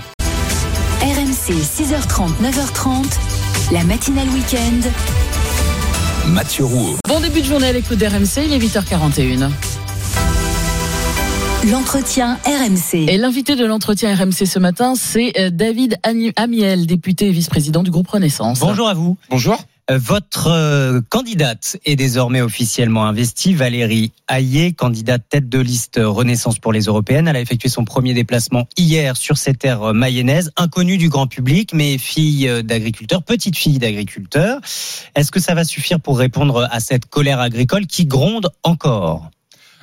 RMC 1.01 1.53
6h30, 1.53 2.31
9h30, 2.43 3.05
la 3.73 3.85
matinale 3.85 4.29
week-end. 4.31 4.89
Mathieu 6.29 6.65
Rouault. 6.65 6.97
Bon 7.07 7.21
début 7.21 7.41
de 7.41 7.47
journée 7.47 7.69
à 7.69 7.73
l'écoute 7.73 7.99
d'RMC, 7.99 8.47
il 8.47 8.53
est 8.53 8.59
8h41. 8.59 9.51
L'entretien 11.65 12.39
RMC. 12.45 13.09
Et 13.09 13.17
l'invité 13.17 13.57
de 13.57 13.65
l'entretien 13.65 14.15
RMC 14.15 14.47
ce 14.47 14.59
matin, 14.59 14.95
c'est 14.95 15.33
euh, 15.41 15.51
David 15.51 15.99
Amiel, 16.37 16.87
député 16.87 17.29
et 17.29 17.33
vice-président 17.33 17.83
du 17.83 17.91
groupe 17.91 18.07
Renaissance. 18.07 18.61
Bonjour 18.61 18.87
à 18.89 18.95
vous. 18.95 19.17
Bonjour. 19.31 19.59
Euh, 19.91 19.99
Votre 19.99 20.49
euh, 20.49 21.01
candidate 21.09 21.79
est 21.85 21.97
désormais 21.97 22.41
officiellement 22.41 23.07
investie, 23.07 23.53
Valérie 23.53 24.13
Hayé, 24.29 24.75
candidate 24.75 25.23
tête 25.29 25.49
de 25.49 25.59
liste 25.59 25.99
Renaissance 26.01 26.61
pour 26.61 26.73
les 26.73 26.83
Européennes. 26.83 27.27
Elle 27.27 27.37
a 27.37 27.41
effectué 27.41 27.69
son 27.69 27.85
premier 27.85 28.15
déplacement 28.15 28.69
hier 28.77 29.17
sur 29.17 29.37
ces 29.37 29.55
terres 29.55 29.93
mayennaises, 29.93 30.53
inconnue 30.57 30.99
du 30.99 31.09
grand 31.09 31.27
public, 31.27 31.71
mais 31.73 31.99
fille 31.99 32.49
d'agriculteur, 32.63 33.25
petite 33.25 33.57
fille 33.57 33.79
d'agriculteur. 33.79 34.61
Est-ce 35.17 35.33
que 35.33 35.41
ça 35.41 35.55
va 35.55 35.65
suffire 35.65 36.01
pour 36.01 36.19
répondre 36.19 36.69
à 36.71 36.79
cette 36.79 37.07
colère 37.07 37.41
agricole 37.41 37.87
qui 37.87 38.07
gronde 38.07 38.51
encore? 38.63 39.31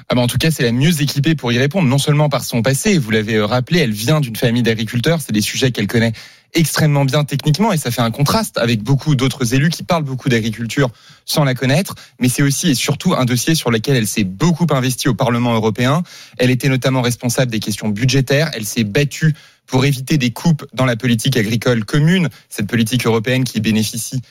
Ah 0.10 0.16
bah 0.16 0.22
en 0.22 0.28
tout 0.28 0.38
cas, 0.38 0.52
c'est 0.52 0.64
la 0.64 0.72
mieux 0.72 1.02
équipée 1.02 1.36
pour 1.36 1.52
y 1.52 1.58
répondre, 1.58 1.88
non 1.88 1.98
seulement 1.98 2.30
par 2.30 2.44
son 2.44 2.62
passé, 2.62 2.98
vous 2.98 3.12
l'avez 3.12 3.36
euh, 3.36 3.46
rappelé, 3.46 3.80
elle 3.80 3.92
vient 3.92 4.20
d'une 4.20 4.36
famille 4.36 4.64
d'agriculteurs, 4.64 5.22
c'est 5.22 5.32
des 5.32 5.42
sujets 5.42 5.72
qu'elle 5.72 5.88
connaît 5.88 6.14
extrêmement 6.54 7.06
bien 7.06 7.24
techniquement 7.24 7.74
et 7.74 7.78
ça 7.78 7.92
fait 7.92 8.02
un 8.02 8.12
contraste 8.12 8.58
avec 8.58 8.84
beaucoup 8.84 9.16
d'autres 9.16 9.54
élus 9.54 9.70
qui 9.70 9.84
parlent 9.84 10.04
beaucoup 10.04 10.30
d'agriculture 10.30 10.90
sans 11.26 11.44
la 11.44 11.56
connaître, 11.56 11.96
mais 12.20 12.30
c'est 12.30 12.44
aussi 12.44 12.70
et 12.70 12.76
surtout 12.76 13.14
un 13.14 13.26
dossier 13.26 13.56
sur 13.56 13.72
lequel 13.72 13.96
elle 13.96 14.08
s'est 14.08 14.24
beaucoup 14.24 14.68
investie 14.70 15.08
au 15.08 15.16
Parlement 15.16 15.54
européen. 15.54 16.04
Elle 16.38 16.52
était 16.52 16.70
notamment 16.70 17.02
responsable 17.02 17.52
des 17.52 17.60
questions 17.60 17.90
budgétaires, 17.90 18.52
elle 18.54 18.66
s'est 18.66 18.84
battue 18.84 19.34
pour 19.66 19.86
éviter 19.86 20.18
des 20.18 20.32
coupes 20.32 20.66
dans 20.74 20.86
la 20.86 20.96
politique 20.96 21.38
agricole 21.38 21.86
commune, 21.86 22.30
cette 22.50 22.68
politique 22.68 23.06
européenne 23.06 23.44
qui 23.44 23.60
bénéficie 23.60 24.22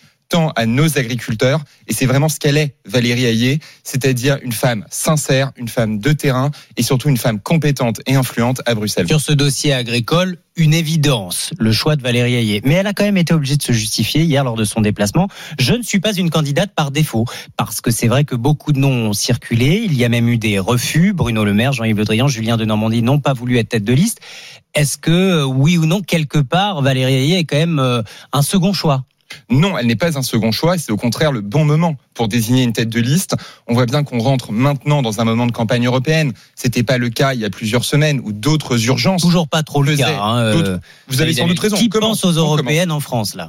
à 0.56 0.66
nos 0.66 0.98
agriculteurs. 0.98 1.60
Et 1.88 1.92
c'est 1.92 2.06
vraiment 2.06 2.28
ce 2.28 2.38
qu'elle 2.38 2.56
est, 2.56 2.74
Valérie 2.86 3.24
Hayé, 3.24 3.60
c'est-à-dire 3.84 4.38
une 4.42 4.52
femme 4.52 4.84
sincère, 4.90 5.52
une 5.56 5.68
femme 5.68 5.98
de 5.98 6.12
terrain 6.12 6.50
et 6.76 6.82
surtout 6.82 7.08
une 7.08 7.16
femme 7.16 7.40
compétente 7.40 8.00
et 8.06 8.14
influente 8.14 8.62
à 8.66 8.74
Bruxelles. 8.74 9.06
Sur 9.08 9.20
ce 9.20 9.32
dossier 9.32 9.72
agricole, 9.72 10.38
une 10.56 10.74
évidence, 10.74 11.50
le 11.58 11.72
choix 11.72 11.96
de 11.96 12.02
Valérie 12.02 12.34
Hayé. 12.34 12.60
Mais 12.64 12.74
elle 12.74 12.86
a 12.86 12.92
quand 12.92 13.04
même 13.04 13.16
été 13.16 13.32
obligée 13.32 13.56
de 13.56 13.62
se 13.62 13.72
justifier 13.72 14.22
hier 14.22 14.44
lors 14.44 14.56
de 14.56 14.64
son 14.64 14.80
déplacement. 14.80 15.28
Je 15.58 15.74
ne 15.74 15.82
suis 15.82 16.00
pas 16.00 16.12
une 16.12 16.30
candidate 16.30 16.72
par 16.74 16.90
défaut, 16.90 17.24
parce 17.56 17.80
que 17.80 17.90
c'est 17.90 18.08
vrai 18.08 18.24
que 18.24 18.34
beaucoup 18.34 18.72
de 18.72 18.78
noms 18.78 19.08
ont 19.08 19.12
circulé. 19.12 19.82
Il 19.84 19.94
y 19.94 20.04
a 20.04 20.08
même 20.08 20.28
eu 20.28 20.38
des 20.38 20.58
refus. 20.58 21.12
Bruno 21.12 21.44
Le 21.44 21.54
Maire, 21.54 21.72
Jean-Yves 21.72 21.96
Le 21.96 22.04
Drian, 22.04 22.28
Julien 22.28 22.56
de 22.56 22.64
Normandie 22.64 23.02
n'ont 23.02 23.20
pas 23.20 23.32
voulu 23.32 23.58
être 23.58 23.70
tête 23.70 23.84
de 23.84 23.92
liste. 23.92 24.20
Est-ce 24.74 24.96
que, 24.96 25.10
euh, 25.10 25.44
oui 25.44 25.78
ou 25.78 25.86
non, 25.86 26.00
quelque 26.00 26.38
part, 26.38 26.82
Valérie 26.82 27.14
Hayé 27.14 27.38
est 27.38 27.44
quand 27.44 27.56
même 27.56 27.78
euh, 27.78 28.02
un 28.32 28.42
second 28.42 28.72
choix? 28.72 29.04
Non, 29.50 29.76
elle 29.78 29.86
n'est 29.86 29.96
pas 29.96 30.18
un 30.18 30.22
second 30.22 30.52
choix, 30.52 30.78
c'est 30.78 30.92
au 30.92 30.96
contraire 30.96 31.32
le 31.32 31.40
bon 31.40 31.64
moment 31.64 31.96
pour 32.14 32.28
désigner 32.28 32.62
une 32.62 32.72
tête 32.72 32.88
de 32.88 33.00
liste. 33.00 33.34
On 33.66 33.74
voit 33.74 33.86
bien 33.86 34.04
qu'on 34.04 34.18
rentre 34.18 34.52
maintenant 34.52 35.02
dans 35.02 35.20
un 35.20 35.24
moment 35.24 35.46
de 35.46 35.52
campagne 35.52 35.86
européenne. 35.86 36.32
C'était 36.54 36.82
pas 36.82 36.98
le 36.98 37.08
cas 37.10 37.34
il 37.34 37.40
y 37.40 37.44
a 37.44 37.50
plusieurs 37.50 37.84
semaines 37.84 38.20
où 38.24 38.32
d'autres 38.32 38.86
urgences. 38.86 39.22
Toujours 39.22 39.48
pas 39.48 39.62
trop 39.62 39.82
le 39.82 39.96
cas. 39.96 40.20
hein, 40.22 40.38
euh, 40.40 40.78
Vous 41.08 41.20
avez 41.22 41.32
sans 41.34 41.46
doute 41.46 41.58
raison. 41.58 41.76
Qui 41.76 41.88
Comment- 41.88 42.08
pense 42.08 42.24
aux 42.24 42.32
européennes 42.32 42.90
en 42.92 43.00
France, 43.00 43.34
là 43.34 43.48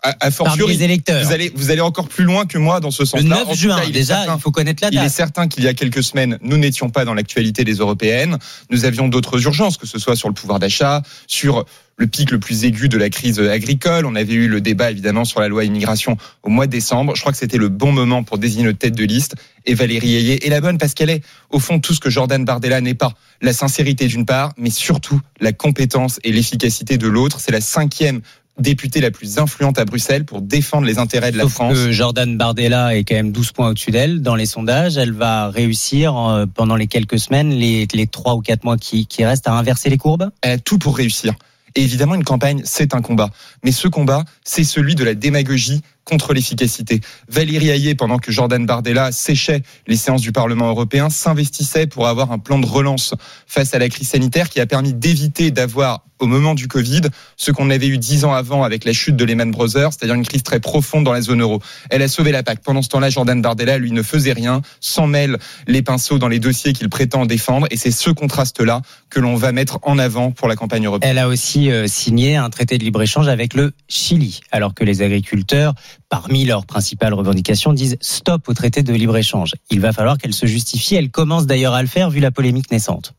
à, 0.00 0.14
à 0.20 0.30
fortiori, 0.30 0.74
les 0.76 0.84
électeurs. 0.84 1.24
Vous 1.24 1.32
allez, 1.32 1.50
vous 1.56 1.72
allez 1.72 1.80
encore 1.80 2.06
plus 2.06 2.22
loin 2.22 2.46
que 2.46 2.56
moi 2.56 2.78
dans 2.78 2.92
ce 2.92 3.04
sens-là. 3.04 3.20
Le 3.28 3.34
En 3.34 3.38
9 3.46 3.48
tout 3.48 3.54
juin, 3.56 3.76
cas, 3.78 3.82
il 3.82 3.88
est 3.88 3.92
déjà, 3.92 4.18
certain- 4.18 4.36
il 4.36 4.40
faut 4.40 4.52
connaître 4.52 4.80
la 4.80 4.90
Il 4.92 4.96
est 4.98 5.00
date. 5.02 5.10
certain 5.10 5.48
qu'il 5.48 5.64
y 5.64 5.66
a 5.66 5.74
quelques 5.74 6.04
semaines, 6.04 6.38
nous 6.40 6.56
n'étions 6.56 6.88
pas 6.88 7.04
dans 7.04 7.14
l'actualité 7.14 7.64
des 7.64 7.74
européennes. 7.74 8.38
Nous 8.70 8.84
avions 8.84 9.08
d'autres 9.08 9.42
urgences, 9.44 9.76
que 9.76 9.88
ce 9.88 9.98
soit 9.98 10.14
sur 10.14 10.28
le 10.28 10.34
pouvoir 10.34 10.60
d'achat, 10.60 11.02
sur 11.26 11.64
le 11.98 12.06
pic 12.06 12.30
le 12.30 12.38
plus 12.38 12.64
aigu 12.64 12.88
de 12.88 12.96
la 12.96 13.10
crise 13.10 13.40
agricole. 13.40 14.06
On 14.06 14.14
avait 14.14 14.32
eu 14.32 14.48
le 14.48 14.60
débat 14.60 14.90
évidemment 14.90 15.24
sur 15.24 15.40
la 15.40 15.48
loi 15.48 15.64
immigration 15.64 16.16
au 16.42 16.48
mois 16.48 16.66
de 16.66 16.72
décembre. 16.72 17.14
Je 17.16 17.20
crois 17.20 17.32
que 17.32 17.38
c'était 17.38 17.58
le 17.58 17.68
bon 17.68 17.92
moment 17.92 18.22
pour 18.22 18.38
désigner 18.38 18.64
notre 18.64 18.78
tête 18.78 18.94
de 18.94 19.04
liste. 19.04 19.34
Et 19.66 19.74
Valérie 19.74 20.14
Ayé 20.14 20.46
est 20.46 20.50
la 20.50 20.60
bonne 20.60 20.78
parce 20.78 20.94
qu'elle 20.94 21.10
est 21.10 21.22
au 21.50 21.58
fond 21.58 21.80
tout 21.80 21.92
ce 21.92 22.00
que 22.00 22.08
Jordan 22.08 22.44
Bardella 22.44 22.80
n'est 22.80 22.94
pas. 22.94 23.12
La 23.42 23.52
sincérité 23.52 24.06
d'une 24.06 24.24
part, 24.24 24.52
mais 24.56 24.70
surtout 24.70 25.20
la 25.40 25.52
compétence 25.52 26.20
et 26.22 26.32
l'efficacité 26.32 26.98
de 26.98 27.08
l'autre. 27.08 27.40
C'est 27.40 27.52
la 27.52 27.60
cinquième 27.60 28.20
députée 28.60 29.00
la 29.00 29.10
plus 29.10 29.38
influente 29.38 29.78
à 29.78 29.84
Bruxelles 29.84 30.24
pour 30.24 30.40
défendre 30.40 30.86
les 30.86 30.98
intérêts 30.98 31.32
de 31.32 31.38
la 31.38 31.48
France. 31.48 31.74
que 31.74 31.92
Jordan 31.92 32.36
Bardella 32.36 32.96
est 32.96 33.04
quand 33.04 33.14
même 33.14 33.32
12 33.32 33.52
points 33.52 33.68
au-dessus 33.70 33.90
d'elle 33.90 34.22
dans 34.22 34.34
les 34.34 34.46
sondages. 34.46 34.96
Elle 34.96 35.12
va 35.12 35.50
réussir 35.50 36.16
euh, 36.16 36.46
pendant 36.46 36.76
les 36.76 36.86
quelques 36.86 37.18
semaines, 37.18 37.50
les, 37.50 37.86
les 37.92 38.06
3 38.06 38.34
ou 38.34 38.40
4 38.40 38.64
mois 38.64 38.76
qui, 38.76 39.06
qui 39.06 39.24
restent 39.24 39.48
à 39.48 39.52
inverser 39.52 39.90
les 39.90 39.98
courbes 39.98 40.30
Elle 40.42 40.52
a 40.52 40.58
tout 40.58 40.78
pour 40.78 40.96
réussir. 40.96 41.34
Et 41.74 41.82
évidemment, 41.82 42.14
une 42.14 42.24
campagne, 42.24 42.62
c'est 42.64 42.94
un 42.94 43.02
combat. 43.02 43.30
Mais 43.64 43.72
ce 43.72 43.88
combat, 43.88 44.24
c'est 44.44 44.64
celui 44.64 44.94
de 44.94 45.04
la 45.04 45.14
démagogie 45.14 45.82
contre 46.08 46.32
l'efficacité. 46.32 47.00
Valérie 47.28 47.68
Hayé, 47.68 47.94
pendant 47.94 48.18
que 48.18 48.32
Jordan 48.32 48.64
Bardella 48.64 49.12
séchait 49.12 49.62
les 49.86 49.96
séances 49.96 50.22
du 50.22 50.32
Parlement 50.32 50.68
européen, 50.68 51.10
s'investissait 51.10 51.86
pour 51.86 52.08
avoir 52.08 52.32
un 52.32 52.38
plan 52.38 52.58
de 52.58 52.66
relance 52.66 53.14
face 53.46 53.74
à 53.74 53.78
la 53.78 53.88
crise 53.88 54.08
sanitaire 54.08 54.48
qui 54.48 54.60
a 54.60 54.66
permis 54.66 54.94
d'éviter 54.94 55.50
d'avoir, 55.50 56.04
au 56.18 56.26
moment 56.26 56.54
du 56.54 56.66
Covid, 56.66 57.02
ce 57.36 57.50
qu'on 57.50 57.70
avait 57.70 57.86
eu 57.86 57.98
dix 57.98 58.24
ans 58.24 58.32
avant 58.32 58.64
avec 58.64 58.84
la 58.84 58.92
chute 58.92 59.16
de 59.16 59.24
Lehman 59.24 59.50
Brothers, 59.50 59.92
c'est-à-dire 59.92 60.14
une 60.14 60.26
crise 60.26 60.42
très 60.42 60.60
profonde 60.60 61.04
dans 61.04 61.12
la 61.12 61.20
zone 61.20 61.42
euro. 61.42 61.60
Elle 61.90 62.02
a 62.02 62.08
sauvé 62.08 62.32
la 62.32 62.42
PAC. 62.42 62.60
Pendant 62.62 62.82
ce 62.82 62.88
temps-là, 62.88 63.10
Jordan 63.10 63.40
Bardella, 63.40 63.78
lui, 63.78 63.92
ne 63.92 64.02
faisait 64.02 64.32
rien, 64.32 64.62
s'en 64.80 65.06
mêle 65.06 65.38
les 65.66 65.82
pinceaux 65.82 66.18
dans 66.18 66.28
les 66.28 66.40
dossiers 66.40 66.72
qu'il 66.72 66.88
prétend 66.88 67.26
défendre. 67.26 67.66
Et 67.70 67.76
c'est 67.76 67.90
ce 67.90 68.10
contraste-là 68.10 68.82
que 69.10 69.20
l'on 69.20 69.36
va 69.36 69.52
mettre 69.52 69.78
en 69.82 69.98
avant 69.98 70.30
pour 70.30 70.48
la 70.48 70.56
campagne 70.56 70.86
européenne. 70.86 71.10
Elle 71.10 71.18
a 71.18 71.28
aussi 71.28 71.70
euh, 71.70 71.86
signé 71.86 72.36
un 72.36 72.50
traité 72.50 72.78
de 72.78 72.84
libre-échange 72.84 73.28
avec 73.28 73.54
le 73.54 73.72
Chili, 73.88 74.40
alors 74.50 74.74
que 74.74 74.84
les 74.84 75.02
agriculteurs, 75.02 75.74
parmi 76.08 76.44
leurs 76.44 76.64
principales 76.66 77.12
revendications, 77.14 77.72
disent 77.72 77.96
stop 78.00 78.48
au 78.48 78.54
traité 78.54 78.82
de 78.82 78.92
libre-échange. 78.94 79.52
Il 79.70 79.80
va 79.80 79.92
falloir 79.92 80.16
qu'elle 80.18 80.32
se 80.32 80.46
justifie. 80.46 80.94
Elle 80.94 81.10
commence 81.10 81.46
d'ailleurs 81.46 81.74
à 81.74 81.82
le 81.82 81.88
faire 81.88 82.08
vu 82.10 82.20
la 82.20 82.30
polémique 82.30 82.70
naissante. 82.70 83.12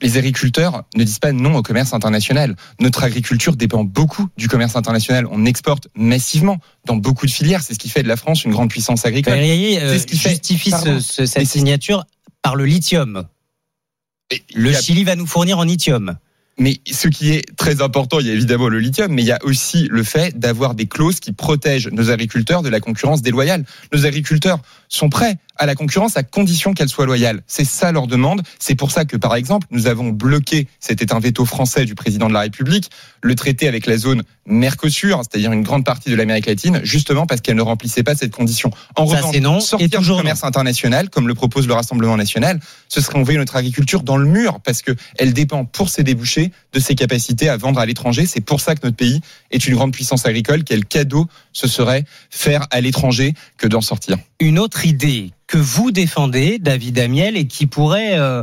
Les 0.00 0.16
agriculteurs 0.16 0.82
ne 0.96 1.04
disent 1.04 1.18
pas 1.20 1.32
non 1.32 1.54
au 1.54 1.62
commerce 1.62 1.92
international. 1.94 2.56
Notre 2.80 3.04
agriculture 3.04 3.54
dépend 3.56 3.84
beaucoup 3.84 4.28
du 4.36 4.48
commerce 4.48 4.74
international. 4.76 5.26
On 5.30 5.44
exporte 5.44 5.88
massivement 5.94 6.58
dans 6.86 6.96
beaucoup 6.96 7.26
de 7.26 7.30
filières. 7.30 7.62
C'est 7.62 7.74
ce 7.74 7.78
qui 7.78 7.88
fait 7.88 8.02
de 8.02 8.08
la 8.08 8.16
France 8.16 8.44
une 8.44 8.52
grande 8.52 8.70
puissance 8.70 9.04
agricole. 9.06 9.34
Euh, 9.34 9.92
C'est 9.92 9.98
ce 10.00 10.06
qui 10.06 10.18
fait- 10.18 10.30
justifie 10.30 10.70
ce- 10.70 10.98
ce- 11.00 11.26
cette 11.26 11.46
signature 11.46 12.04
par 12.42 12.56
le 12.56 12.64
lithium. 12.64 13.24
Le 14.54 14.74
a- 14.74 14.80
Chili 14.80 15.04
va 15.04 15.14
nous 15.14 15.26
fournir 15.26 15.58
en 15.58 15.64
lithium. 15.64 16.16
Mais 16.58 16.80
ce 16.90 17.08
qui 17.08 17.32
est 17.32 17.56
très 17.56 17.80
important, 17.80 18.20
il 18.20 18.26
y 18.26 18.30
a 18.30 18.34
évidemment 18.34 18.68
le 18.68 18.78
lithium, 18.78 19.10
mais 19.12 19.22
il 19.22 19.26
y 19.26 19.32
a 19.32 19.38
aussi 19.42 19.88
le 19.90 20.02
fait 20.02 20.38
d'avoir 20.38 20.74
des 20.74 20.86
clauses 20.86 21.18
qui 21.18 21.32
protègent 21.32 21.88
nos 21.88 22.10
agriculteurs 22.10 22.62
de 22.62 22.68
la 22.68 22.80
concurrence 22.80 23.22
déloyale. 23.22 23.64
Nos 23.92 24.04
agriculteurs 24.04 24.58
sont 24.88 25.08
prêts 25.08 25.36
à 25.56 25.66
la 25.66 25.74
concurrence 25.74 26.16
à 26.16 26.22
condition 26.22 26.74
qu'elle 26.74 26.88
soit 26.88 27.06
loyale. 27.06 27.42
C'est 27.46 27.64
ça 27.64 27.92
leur 27.92 28.06
demande. 28.06 28.42
C'est 28.58 28.74
pour 28.74 28.90
ça 28.90 29.04
que, 29.04 29.16
par 29.16 29.34
exemple, 29.34 29.66
nous 29.70 29.86
avons 29.86 30.08
bloqué, 30.08 30.68
c'était 30.80 31.12
un 31.12 31.20
veto 31.20 31.44
français 31.44 31.84
du 31.84 31.94
président 31.94 32.28
de 32.28 32.34
la 32.34 32.40
République, 32.40 32.90
le 33.22 33.34
traité 33.34 33.68
avec 33.68 33.86
la 33.86 33.96
zone 33.96 34.22
Mercosur, 34.46 35.20
c'est-à-dire 35.20 35.52
une 35.52 35.62
grande 35.62 35.84
partie 35.84 36.10
de 36.10 36.16
l'Amérique 36.16 36.46
latine, 36.46 36.80
justement 36.82 37.26
parce 37.26 37.40
qu'elle 37.40 37.56
ne 37.56 37.62
remplissait 37.62 38.02
pas 38.02 38.14
cette 38.14 38.32
condition. 38.32 38.70
En 38.96 39.06
Ça, 39.06 39.16
revanche, 39.16 39.36
et 39.36 39.60
sortir 39.60 40.00
du 40.00 40.08
commerce 40.08 40.42
international, 40.44 41.10
comme 41.10 41.28
le 41.28 41.34
propose 41.34 41.68
le 41.68 41.74
Rassemblement 41.74 42.16
national, 42.16 42.58
ce 42.88 43.00
serait 43.00 43.18
envoyer 43.18 43.38
notre 43.38 43.56
agriculture 43.56 44.02
dans 44.02 44.16
le 44.16 44.26
mur 44.26 44.60
parce 44.60 44.82
que 44.82 44.92
elle 45.18 45.32
dépend 45.32 45.64
pour 45.64 45.88
ses 45.88 46.02
débouchés 46.02 46.52
de 46.72 46.80
ses 46.80 46.94
capacités 46.94 47.48
à 47.48 47.56
vendre 47.56 47.78
à 47.78 47.86
l'étranger. 47.86 48.26
C'est 48.26 48.40
pour 48.40 48.60
ça 48.60 48.74
que 48.74 48.80
notre 48.84 48.96
pays 48.96 49.20
est 49.50 49.66
une 49.66 49.74
grande 49.74 49.92
puissance 49.92 50.26
agricole. 50.26 50.64
Quel 50.64 50.84
cadeau 50.84 51.28
ce 51.52 51.68
serait 51.68 52.04
faire 52.30 52.66
à 52.70 52.80
l'étranger 52.80 53.34
que 53.58 53.66
d'en 53.68 53.80
sortir. 53.80 54.16
Une 54.42 54.58
autre 54.58 54.86
idée 54.86 55.30
que 55.46 55.56
vous 55.56 55.92
défendez, 55.92 56.58
David 56.58 56.98
Amiel, 56.98 57.36
et 57.36 57.46
qui 57.46 57.68
pourrait 57.68 58.18
euh, 58.18 58.42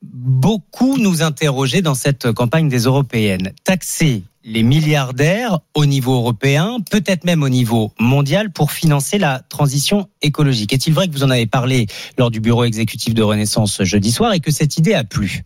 beaucoup 0.00 0.98
nous 0.98 1.24
interroger 1.24 1.82
dans 1.82 1.96
cette 1.96 2.30
campagne 2.30 2.68
des 2.68 2.84
européennes. 2.84 3.50
Taxer 3.64 4.22
les 4.44 4.62
milliardaires 4.62 5.58
au 5.74 5.84
niveau 5.84 6.14
européen, 6.14 6.76
peut-être 6.92 7.24
même 7.24 7.42
au 7.42 7.48
niveau 7.48 7.92
mondial, 7.98 8.52
pour 8.52 8.70
financer 8.70 9.18
la 9.18 9.40
transition 9.40 10.08
écologique. 10.22 10.72
Est-il 10.72 10.94
vrai 10.94 11.08
que 11.08 11.12
vous 11.12 11.24
en 11.24 11.30
avez 11.30 11.46
parlé 11.46 11.88
lors 12.16 12.30
du 12.30 12.38
bureau 12.38 12.62
exécutif 12.62 13.12
de 13.12 13.24
Renaissance 13.24 13.82
jeudi 13.82 14.12
soir 14.12 14.32
et 14.32 14.38
que 14.38 14.52
cette 14.52 14.76
idée 14.76 14.94
a 14.94 15.02
plu? 15.02 15.42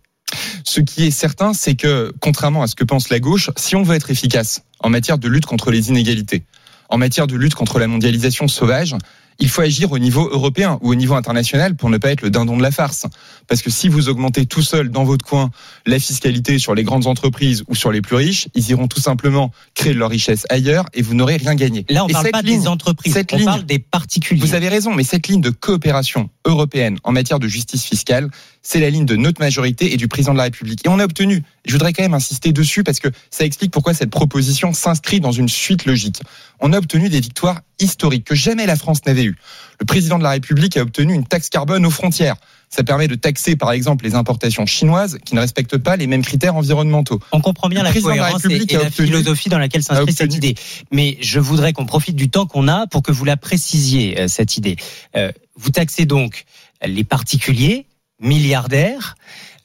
Ce 0.63 0.83
qui 0.83 1.07
est 1.07 1.11
certain, 1.11 1.55
c'est 1.55 1.75
que, 1.75 2.13
contrairement 2.21 2.63
à 2.63 2.67
ce 2.67 2.75
que 2.75 2.85
pense 2.85 3.09
la 3.09 3.19
gauche, 3.19 3.51
si 3.57 3.77
on 3.77 3.83
veut 3.83 3.97
être 3.97 4.11
efficace 4.11 4.61
en 4.81 4.91
matière 4.91 5.17
de 5.17 5.27
lutte 5.27 5.47
contre 5.47 5.71
les 5.71 5.89
inégalités, 5.89 6.45
en 6.91 6.99
matière 6.99 7.27
de 7.27 7.37
lutte 7.37 7.55
contre 7.55 7.79
la 7.79 7.87
mondialisation 7.87 8.47
sauvage, 8.47 8.95
il 9.41 9.49
faut 9.49 9.63
agir 9.63 9.91
au 9.91 9.99
niveau 9.99 10.29
européen 10.31 10.79
ou 10.83 10.91
au 10.91 10.95
niveau 10.95 11.15
international 11.15 11.75
pour 11.75 11.91
ne 11.91 11.99
pas 11.99 12.11
être 12.13 12.23
le 12.23 12.31
dindon 12.31 12.57
de 12.57 12.63
la 12.63 12.71
farce. 12.71 13.07
Parce 13.49 13.63
que 13.63 13.71
si 13.71 13.89
vous 13.89 14.09
augmentez 14.09 14.47
tout 14.47 14.63
seul 14.63 14.91
dans 14.91 15.05
votre 15.05 15.25
coin 15.25 15.51
la 15.87 15.99
fiscalité 15.99 16.59
sur 16.59 16.75
les 16.75 16.85
grandes 16.85 17.07
entreprises 17.07 17.65
ou 17.67 17.75
sur 17.75 17.91
les 17.91 18.03
plus 18.03 18.17
riches, 18.17 18.49
ils 18.55 18.71
iront 18.71 18.87
tout 18.87 19.01
simplement 19.01 19.51
créer 19.75 19.95
leur 19.95 20.11
richesse 20.11 20.45
ailleurs 20.51 20.85
et 20.95 21.03
vous 21.03 21.15
n'aurez 21.15 21.37
rien 21.37 21.55
gagné. 21.55 21.85
Là, 21.89 22.05
on 22.05 22.09
Et 22.09 22.13
parle 22.13 22.25
cette 22.27 22.33
pas 22.33 22.43
ligne- 22.43 22.61
des 22.61 22.69
entreprises, 22.69 23.13
cette 23.15 23.33
on 23.33 23.37
ligne- 23.37 23.47
parle 23.47 23.65
des 23.65 23.79
particuliers. 23.79 24.41
Vous 24.41 24.55
avez 24.55 24.69
raison, 24.69 24.95
mais 24.95 25.05
cette 25.05 25.27
ligne 25.27 25.41
de 25.41 25.51
coopération 25.51 26.29
européenne 26.45 26.99
en 27.03 27.13
matière 27.13 27.39
de 27.39 27.49
justice 27.49 27.85
fiscale, 27.85 28.29
c'est 28.63 28.81
la 28.81 28.91
ligne 28.91 29.07
de 29.07 29.17
notre 29.17 29.41
majorité 29.41 29.93
et 29.93 29.97
du 29.97 30.07
président 30.09 30.33
de 30.33 30.39
la 30.39 30.45
République. 30.45 30.85
Et 30.85 30.89
on 30.89 30.99
a 30.99 31.05
obtenu, 31.05 31.43
je 31.65 31.73
voudrais 31.73 31.93
quand 31.93 32.03
même 32.03 32.15
insister 32.15 32.53
dessus 32.53 32.85
parce 32.85 33.01
que 33.01 33.09
ça 33.31 33.45
explique 33.45 33.71
pourquoi 33.71 33.95
cette 33.95 34.11
proposition 34.11 34.73
s'inscrit 34.73 35.21
dans 35.21 35.33
une 35.33 35.49
suite 35.49 35.87
logique. 35.87 36.21
On 36.61 36.73
a 36.73 36.79
obtenu 36.79 37.09
des 37.09 37.21
victoires 37.21 37.61
historiques 37.79 38.25
que 38.25 38.35
jamais 38.35 38.67
la 38.67 38.77
France 38.77 39.01
n'avait 39.07 39.25
eues. 39.25 39.37
Le 39.79 39.87
président 39.87 40.19
de 40.19 40.23
la 40.23 40.31
République 40.31 40.77
a 40.77 40.83
obtenu 40.83 41.15
une 41.15 41.25
taxe 41.25 41.49
carbone 41.49 41.87
aux 41.87 41.91
frontières. 41.91 42.37
Ça 42.69 42.85
permet 42.85 43.09
de 43.09 43.15
taxer, 43.17 43.57
par 43.57 43.73
exemple, 43.73 44.05
les 44.05 44.15
importations 44.15 44.67
chinoises 44.67 45.19
qui 45.25 45.35
ne 45.35 45.41
respectent 45.41 45.79
pas 45.79 45.97
les 45.97 46.07
mêmes 46.07 46.23
critères 46.23 46.55
environnementaux. 46.55 47.19
On 47.33 47.41
comprend 47.41 47.69
bien 47.69 47.83
la 47.83 47.91
de 47.91 47.95
la 47.97 48.01
cohérence 48.03 48.45
et, 48.45 48.53
et 48.55 48.77
la 48.77 48.85
obtenu- 48.85 49.07
philosophie 49.07 49.49
dans 49.49 49.59
laquelle 49.59 49.83
s'inscrit 49.83 50.13
cette 50.13 50.35
idée. 50.35 50.55
Mais 50.93 51.17
je 51.21 51.41
voudrais 51.41 51.73
qu'on 51.73 51.87
profite 51.87 52.15
du 52.15 52.29
temps 52.29 52.47
qu'on 52.47 52.69
a 52.69 52.87
pour 52.87 53.03
que 53.03 53.11
vous 53.11 53.25
la 53.25 53.37
précisiez, 53.37 54.21
euh, 54.21 54.29
cette 54.29 54.57
idée. 54.57 54.77
Euh, 55.17 55.33
vous 55.57 55.71
taxez 55.71 56.05
donc 56.05 56.45
les 56.87 57.03
particuliers, 57.05 57.87
milliardaires, 58.21 59.17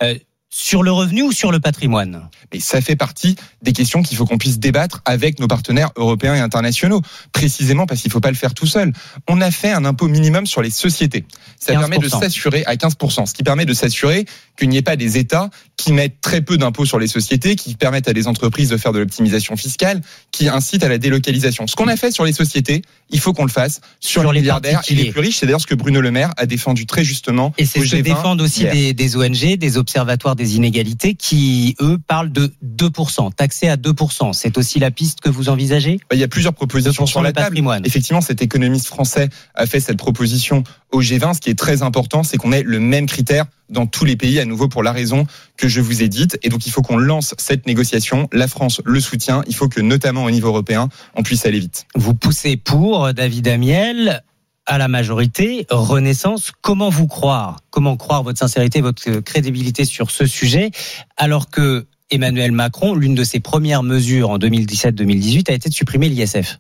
euh, 0.01 0.15
sur 0.57 0.83
le 0.83 0.91
revenu 0.93 1.21
ou 1.21 1.33
sur 1.33 1.51
le 1.51 1.59
patrimoine 1.59 2.29
Mais 2.53 2.61
ça 2.61 2.79
fait 2.79 2.95
partie 2.95 3.35
des 3.61 3.73
questions 3.73 4.01
qu'il 4.01 4.15
faut 4.15 4.25
qu'on 4.25 4.37
puisse 4.37 4.57
débattre 4.57 5.01
avec 5.03 5.37
nos 5.41 5.47
partenaires 5.47 5.89
européens 5.97 6.33
et 6.33 6.39
internationaux. 6.39 7.01
Précisément 7.33 7.85
parce 7.85 7.99
qu'il 7.99 8.07
ne 8.07 8.13
faut 8.13 8.21
pas 8.21 8.29
le 8.29 8.37
faire 8.37 8.53
tout 8.53 8.65
seul. 8.65 8.93
On 9.27 9.41
a 9.41 9.51
fait 9.51 9.71
un 9.71 9.83
impôt 9.83 10.07
minimum 10.07 10.45
sur 10.45 10.61
les 10.61 10.69
sociétés. 10.69 11.25
Ça 11.59 11.73
15%. 11.73 11.79
permet 11.79 11.97
de 11.97 12.07
s'assurer 12.07 12.63
à 12.67 12.75
15%, 12.75 13.25
ce 13.25 13.33
qui 13.33 13.43
permet 13.43 13.65
de 13.65 13.73
s'assurer 13.73 14.25
qu'il 14.57 14.69
n'y 14.69 14.77
ait 14.77 14.81
pas 14.81 14.95
des 14.95 15.17
États 15.17 15.49
qui 15.75 15.91
mettent 15.91 16.21
très 16.21 16.39
peu 16.39 16.57
d'impôts 16.57 16.85
sur 16.85 16.99
les 16.99 17.07
sociétés, 17.07 17.57
qui 17.57 17.75
permettent 17.75 18.07
à 18.07 18.13
des 18.13 18.27
entreprises 18.27 18.69
de 18.69 18.77
faire 18.77 18.93
de 18.93 18.99
l'optimisation 18.99 19.57
fiscale, 19.57 20.01
qui 20.31 20.47
incitent 20.47 20.83
à 20.83 20.89
la 20.89 20.97
délocalisation. 20.97 21.67
Ce 21.67 21.75
qu'on 21.75 21.89
a 21.89 21.97
fait 21.97 22.11
sur 22.11 22.23
les 22.23 22.31
sociétés, 22.31 22.81
il 23.09 23.19
faut 23.19 23.33
qu'on 23.33 23.43
le 23.43 23.51
fasse 23.51 23.81
sur, 23.99 24.21
Sur 24.21 24.31
les 24.31 24.39
milliardaires 24.39 24.81
et 24.87 24.95
les 24.95 25.11
plus 25.11 25.19
riches. 25.19 25.39
C'est 25.39 25.47
d'ailleurs 25.47 25.59
ce 25.59 25.67
que 25.67 25.75
Bruno 25.75 25.99
Le 25.99 26.11
Maire 26.11 26.31
a 26.37 26.45
défendu 26.45 26.85
très 26.85 27.03
justement. 27.03 27.53
Et 27.57 27.65
c'est 27.65 27.81
ce 27.81 27.91
que 27.91 27.97
G20 27.97 28.01
défendent 28.03 28.41
aussi 28.41 28.63
des, 28.63 28.93
des 28.93 29.17
ONG, 29.17 29.57
des 29.57 29.77
observatoires 29.77 30.37
des 30.37 30.44
inégalités, 30.45 31.15
qui, 31.15 31.75
eux, 31.81 31.97
parlent 32.07 32.31
de 32.31 32.53
2%, 32.65 33.33
taxés 33.33 33.67
à 33.67 33.75
2%. 33.77 34.33
C'est 34.33 34.57
aussi 34.57 34.79
la 34.79 34.91
piste 34.91 35.19
que 35.21 35.29
vous 35.29 35.49
envisagez? 35.49 35.97
Bah, 36.09 36.15
Il 36.15 36.19
y 36.19 36.23
a 36.23 36.27
plusieurs 36.27 36.53
propositions 36.53 37.05
2% 37.05 37.07
sur 37.07 37.21
la 37.21 37.29
le 37.29 37.33
table. 37.33 37.47
patrimoine. 37.47 37.81
Effectivement, 37.85 38.21
cet 38.21 38.41
économiste 38.41 38.87
français 38.87 39.29
a 39.55 39.65
fait 39.65 39.79
cette 39.79 39.97
proposition 39.97 40.63
au 40.91 41.01
G20. 41.01 41.35
Ce 41.35 41.41
qui 41.41 41.49
est 41.49 41.57
très 41.57 41.81
important, 41.81 42.23
c'est 42.23 42.37
qu'on 42.37 42.51
ait 42.51 42.63
le 42.63 42.79
même 42.79 43.05
critère 43.07 43.45
dans 43.69 43.87
tous 43.87 44.05
les 44.05 44.15
pays, 44.15 44.39
à 44.39 44.45
nouveau 44.45 44.67
pour 44.67 44.83
la 44.83 44.91
raison 44.91 45.25
que 45.57 45.67
je 45.67 45.81
vous 45.81 46.03
ai 46.03 46.07
dite. 46.07 46.37
Et 46.43 46.49
donc, 46.49 46.67
il 46.67 46.71
faut 46.71 46.81
qu'on 46.83 46.97
lance 46.97 47.33
cette 47.39 47.65
négociation. 47.65 48.29
La 48.31 48.47
France 48.47 48.81
le 48.85 48.99
soutient. 48.99 49.43
Il 49.47 49.55
faut 49.55 49.67
que, 49.69 49.81
notamment 49.81 50.23
au 50.25 50.31
niveau 50.31 50.49
européen, 50.49 50.89
on 51.15 51.23
puisse 51.23 51.45
aller 51.45 51.59
vite. 51.59 51.85
Vous 51.95 52.13
poussez 52.13 52.57
pour 52.57 53.13
David 53.13 53.47
Amiel 53.47 54.21
à 54.65 54.77
la 54.77 54.87
majorité, 54.87 55.65
Renaissance. 55.69 56.51
Comment 56.61 56.89
vous 56.89 57.07
croire? 57.07 57.59
Comment 57.69 57.97
croire 57.97 58.23
votre 58.23 58.39
sincérité, 58.39 58.81
votre 58.81 59.19
crédibilité 59.19 59.85
sur 59.85 60.11
ce 60.11 60.25
sujet, 60.25 60.71
alors 61.17 61.49
que 61.49 61.85
Emmanuel 62.09 62.51
Macron, 62.51 62.95
l'une 62.95 63.15
de 63.15 63.23
ses 63.23 63.39
premières 63.39 63.83
mesures 63.83 64.29
en 64.29 64.37
2017-2018 64.37 65.49
a 65.49 65.53
été 65.53 65.69
de 65.69 65.73
supprimer 65.73 66.09
l'ISF 66.09 66.59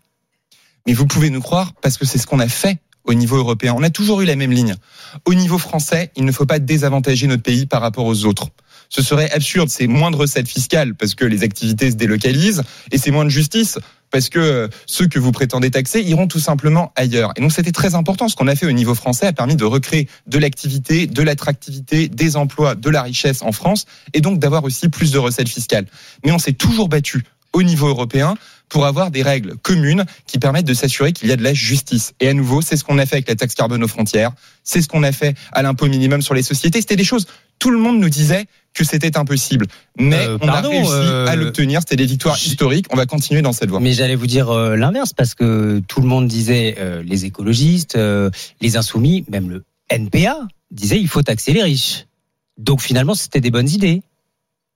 Mais 0.87 0.93
vous 0.93 1.05
pouvez 1.05 1.29
nous 1.29 1.41
croire 1.41 1.73
parce 1.81 1.97
que 1.97 2.05
c'est 2.05 2.17
ce 2.17 2.27
qu'on 2.27 2.39
a 2.39 2.47
fait 2.47 2.79
au 3.03 3.13
niveau 3.13 3.37
européen. 3.37 3.75
On 3.77 3.83
a 3.83 3.91
toujours 3.91 4.21
eu 4.21 4.25
la 4.25 4.35
même 4.35 4.51
ligne. 4.51 4.75
Au 5.25 5.33
niveau 5.33 5.57
français, 5.57 6.11
il 6.15 6.25
ne 6.25 6.31
faut 6.31 6.45
pas 6.45 6.59
désavantager 6.59 7.27
notre 7.27 7.43
pays 7.43 7.67
par 7.67 7.81
rapport 7.81 8.05
aux 8.05 8.25
autres. 8.25 8.49
Ce 8.89 9.01
serait 9.01 9.31
absurde, 9.31 9.69
c'est 9.69 9.87
moins 9.87 10.11
de 10.11 10.15
recettes 10.15 10.47
fiscales 10.47 10.95
parce 10.95 11.15
que 11.15 11.25
les 11.25 11.43
activités 11.43 11.91
se 11.91 11.95
délocalisent 11.95 12.63
et 12.91 12.97
c'est 12.97 13.11
moins 13.11 13.25
de 13.25 13.29
justice 13.29 13.79
parce 14.15 14.29
que 14.29 14.39
euh, 14.39 14.67
ceux 14.85 15.07
que 15.07 15.19
vous 15.19 15.33
prétendez 15.33 15.69
taxer 15.69 15.99
iront 15.99 16.25
tout 16.25 16.39
simplement 16.39 16.93
ailleurs. 16.95 17.33
Et 17.35 17.41
donc 17.41 17.51
c'était 17.51 17.73
très 17.73 17.95
important. 17.95 18.29
Ce 18.29 18.37
qu'on 18.37 18.47
a 18.47 18.55
fait 18.55 18.65
au 18.65 18.71
niveau 18.71 18.95
français 18.95 19.27
a 19.27 19.33
permis 19.33 19.57
de 19.57 19.65
recréer 19.65 20.07
de 20.25 20.37
l'activité, 20.37 21.05
de 21.05 21.21
l'attractivité, 21.21 22.07
des 22.07 22.37
emplois, 22.37 22.75
de 22.75 22.89
la 22.89 23.01
richesse 23.01 23.41
en 23.41 23.51
France 23.51 23.87
et 24.13 24.21
donc 24.21 24.39
d'avoir 24.39 24.63
aussi 24.63 24.87
plus 24.87 25.11
de 25.11 25.17
recettes 25.17 25.49
fiscales. 25.49 25.85
Mais 26.23 26.31
on 26.31 26.39
s'est 26.39 26.53
toujours 26.53 26.87
battu 26.87 27.23
au 27.51 27.61
niveau 27.61 27.89
européen 27.89 28.35
pour 28.69 28.85
avoir 28.85 29.11
des 29.11 29.21
règles 29.21 29.57
communes 29.57 30.05
qui 30.27 30.39
permettent 30.39 30.65
de 30.65 30.73
s'assurer 30.73 31.11
qu'il 31.11 31.27
y 31.27 31.33
a 31.33 31.35
de 31.35 31.43
la 31.43 31.53
justice. 31.53 32.13
Et 32.21 32.29
à 32.29 32.33
nouveau, 32.33 32.61
c'est 32.61 32.77
ce 32.77 32.85
qu'on 32.85 32.97
a 32.99 33.05
fait 33.05 33.15
avec 33.15 33.27
la 33.27 33.35
taxe 33.35 33.53
carbone 33.53 33.83
aux 33.83 33.89
frontières, 33.89 34.31
c'est 34.63 34.81
ce 34.81 34.87
qu'on 34.87 35.03
a 35.03 35.11
fait 35.11 35.35
à 35.51 35.61
l'impôt 35.61 35.87
minimum 35.87 36.21
sur 36.21 36.33
les 36.33 36.43
sociétés. 36.43 36.79
C'était 36.79 36.95
des 36.95 37.03
choses, 37.03 37.27
tout 37.59 37.69
le 37.69 37.79
monde 37.79 37.99
nous 37.99 38.09
disait 38.09 38.45
que 38.75 38.83
c'était 38.83 39.17
impossible. 39.17 39.65
Mais 39.97 40.27
Euh, 40.27 40.37
on 40.41 40.45
pardon, 40.45 40.69
a 40.69 40.71
réussi 40.71 40.91
euh, 40.91 41.27
à 41.27 41.35
l'obtenir, 41.35 41.79
c'était 41.79 41.95
des 41.95 42.05
victoires 42.05 42.37
historiques, 42.37 42.85
on 42.91 42.97
va 42.97 43.05
continuer 43.05 43.41
dans 43.41 43.53
cette 43.53 43.69
voie. 43.69 43.79
Mais 43.79 43.93
j'allais 43.93 44.15
vous 44.15 44.27
dire 44.27 44.49
euh, 44.49 44.75
l'inverse, 44.75 45.13
parce 45.13 45.33
que 45.33 45.81
tout 45.87 46.01
le 46.01 46.07
monde 46.07 46.27
disait, 46.27 46.75
euh, 46.77 47.01
les 47.01 47.25
écologistes, 47.25 47.95
euh, 47.95 48.29
les 48.61 48.75
insoumis, 48.77 49.25
même 49.29 49.49
le 49.49 49.63
NPA, 49.89 50.37
disait 50.71 50.99
il 50.99 51.07
faut 51.07 51.23
taxer 51.23 51.53
les 51.53 51.63
riches. 51.63 52.05
Donc 52.57 52.81
finalement, 52.81 53.15
c'était 53.15 53.41
des 53.41 53.51
bonnes 53.51 53.69
idées. 53.69 54.01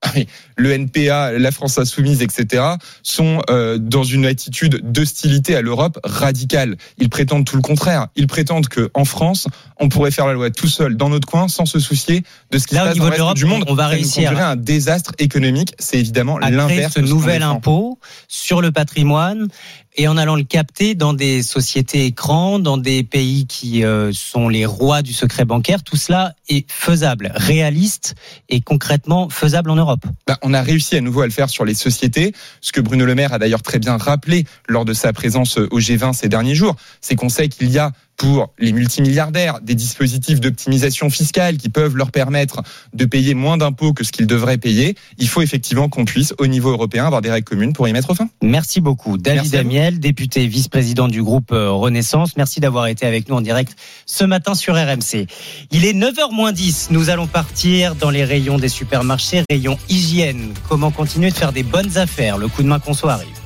Ah 0.02 0.12
le 0.56 0.72
NPA, 0.72 1.34
la 1.34 1.52
France 1.52 1.78
insoumise, 1.78 2.22
etc., 2.22 2.64
sont 3.04 3.41
euh, 3.50 3.78
dans 3.78 4.04
une 4.04 4.26
attitude 4.26 4.80
d'hostilité 4.91 5.56
à 5.56 5.62
l'Europe 5.62 6.00
radicale. 6.06 6.78
Ils 6.97 7.10
prétendent 7.10 7.45
tout 7.45 7.58
le 7.58 7.62
contraire. 7.62 8.08
Ils 8.16 8.28
prétendent 8.28 8.70
que 8.70 8.89
en 8.93 9.04
France, 9.04 9.47
on 9.78 9.89
pourrait 9.89 10.12
faire 10.12 10.28
la 10.28 10.34
loi 10.34 10.52
tout 10.52 10.68
seul 10.68 10.95
dans 10.95 11.10
notre 11.10 11.28
coin, 11.28 11.50
sans 11.50 11.66
se 11.66 11.80
soucier 11.80 12.24
de 12.52 12.58
ce 12.58 12.68
qui 12.68 12.76
Là, 12.76 12.82
se 12.82 12.86
passe 12.88 12.97
dans 12.97 13.04
le 13.04 13.10
reste 13.10 13.20
l'Europe, 13.20 13.38
du 13.38 13.45
monde. 13.45 13.66
on 13.68 13.74
va 13.74 13.84
Ça 13.84 13.89
nous 13.89 13.95
réussir 13.95 14.38
à 14.38 14.52
un 14.52 14.56
désastre 14.56 15.12
économique. 15.20 15.74
C'est 15.80 16.00
évidemment 16.00 16.38
l'inverse. 16.38 16.93
ce 16.93 17.02
nouvel 17.02 17.43
impôt 17.43 18.00
sur 18.30 18.62
le 18.62 18.72
patrimoine 18.72 19.50
et 19.96 20.08
en 20.08 20.18
allant 20.18 20.36
le 20.36 20.44
capter 20.44 20.96
dans 20.96 21.14
des 21.14 21.44
sociétés 21.44 22.06
écrans, 22.06 22.60
dans 22.60 22.78
des 22.78 23.04
pays 23.04 23.48
qui 23.48 23.84
euh, 23.84 24.12
sont 24.14 24.50
les 24.50 24.66
rois 24.66 25.02
du 25.02 25.14
secret 25.14 25.46
bancaire. 25.46 25.84
Tout 25.84 25.98
cela 25.98 26.34
est 26.48 26.70
faisable, 26.72 27.32
réaliste 27.36 28.16
et 28.50 28.62
concrètement 28.62 29.30
faisable 29.30 29.70
en 29.70 29.76
Europe. 29.76 30.06
Bah, 30.28 30.38
on 30.42 30.54
a 30.54 30.62
réussi 30.62 30.96
à 30.96 31.02
nouveau 31.02 31.22
à 31.22 31.26
le 31.26 31.32
faire 31.32 31.50
sur 31.50 31.66
les 31.66 31.74
sociétés. 31.74 32.34
Ce 32.62 32.72
que 32.72 32.82
Bruno 32.82 33.06
Le 33.06 33.16
Maire 33.16 33.34
a 33.34 33.40
d'ailleurs 33.40 33.64
très 33.64 33.80
bien 33.80 33.98
rappelé 33.98 34.46
lors 34.68 34.86
de 34.86 34.94
sa 34.94 35.14
présence 35.14 35.58
au 35.58 35.80
G20 35.80 36.14
ces 36.14 36.30
derniers 36.30 36.56
jours, 36.56 36.76
c'est 37.02 37.16
qu'on 37.16 37.30
sait 37.30 37.50
qu'il 37.50 37.70
y 37.70 37.78
a 37.78 37.92
pour 38.20 38.53
les 38.59 38.74
multimilliardaires 38.74 39.61
des 39.61 39.76
dispositifs 39.76 40.41
d'optimisation 40.41 41.09
fiscale 41.09 41.57
qui 41.57 41.70
peuvent 41.70 41.95
leur 41.95 42.11
permettre 42.11 42.61
de 42.93 43.05
payer 43.05 43.34
moins 43.34 43.57
d'impôts 43.57 43.93
que 43.93 44.03
ce 44.03 44.11
qu'ils 44.11 44.28
devraient 44.28 44.57
payer. 44.57 44.95
Il 45.17 45.30
faut 45.30 45.41
effectivement 45.41 45.88
qu'on 45.88 46.03
puisse, 46.03 46.34
au 46.38 46.45
niveau 46.45 46.70
européen, 46.70 47.05
avoir 47.05 47.22
des 47.22 47.32
règles 47.32 47.47
communes 47.47 47.74
pour 47.74 47.88
y 47.88 47.93
mettre 47.93 48.13
fin. 48.13 48.30
Merci 48.43 48.82
beaucoup. 48.82 49.17
David. 49.17 49.55
Amiel, 49.55 49.99
député 49.99 50.45
vice-président 50.47 51.07
du 51.07 51.24
groupe 51.24 51.53
euh, 51.53 51.72
Renaissance. 51.72 52.36
Merci 52.36 52.59
d'avoir 52.59 52.88
été 52.88 53.05
avec 53.05 53.30
nous 53.30 53.36
en 53.36 53.41
direct 53.41 53.76
ce 54.05 54.26
matin 54.26 54.53
sur 54.53 54.76
RMC. 54.76 55.28
Il 55.72 55.86
est 55.86 55.93
9h 55.93 56.34
moins 56.34 56.51
10. 56.51 56.89
Nous 56.91 57.09
allons 57.09 57.28
partir 57.28 57.95
dans 57.95 58.09
les 58.09 58.26
rayons 58.26 58.59
des 58.59 58.70
supermarchés, 58.70 59.43
rayon 59.49 59.78
hygiène. 59.88 60.53
Comment 60.67 60.91
continuer 60.91 61.32
de 61.32 61.36
faire 61.36 61.53
des 61.53 61.63
bonnes 61.63 61.97
affaires? 61.97 62.38
Le 62.38 62.49
coup 62.49 62.63
de 62.63 62.67
main 62.67 62.80
conso 62.80 63.07
arrive. 63.07 63.39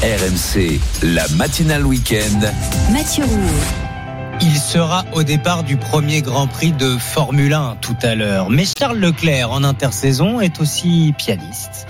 RMC, 0.00 0.78
la 1.02 1.26
matinale 1.30 1.84
week-end. 1.84 2.38
Mathieu 2.92 3.24
Roux. 3.24 4.38
Il 4.40 4.56
sera 4.56 5.04
au 5.12 5.24
départ 5.24 5.64
du 5.64 5.76
premier 5.76 6.22
Grand 6.22 6.46
Prix 6.46 6.70
de 6.70 6.96
Formule 6.96 7.52
1 7.52 7.78
tout 7.80 7.96
à 8.02 8.14
l'heure. 8.14 8.48
Mais 8.48 8.62
Charles 8.64 8.98
Leclerc, 8.98 9.50
en 9.50 9.64
intersaison, 9.64 10.40
est 10.40 10.60
aussi 10.60 11.12
pianiste. 11.18 11.88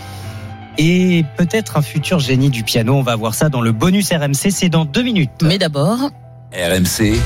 Et 0.79 1.27
peut-être 1.37 1.77
un 1.77 1.83
futur 1.83 2.19
génie 2.19 2.49
du 2.49 2.63
piano. 2.63 2.95
On 2.95 3.03
va 3.03 3.15
voir 3.15 3.35
ça 3.35 3.51
dans 3.51 3.61
le 3.61 3.73
bonus 3.73 4.11
RMC. 4.11 4.53
C'est 4.53 4.71
dans 4.71 4.87
deux 4.87 5.03
minutes. 5.03 5.43
Mais 5.43 5.59
d'abord, 5.59 5.99
RMC, 6.55 7.21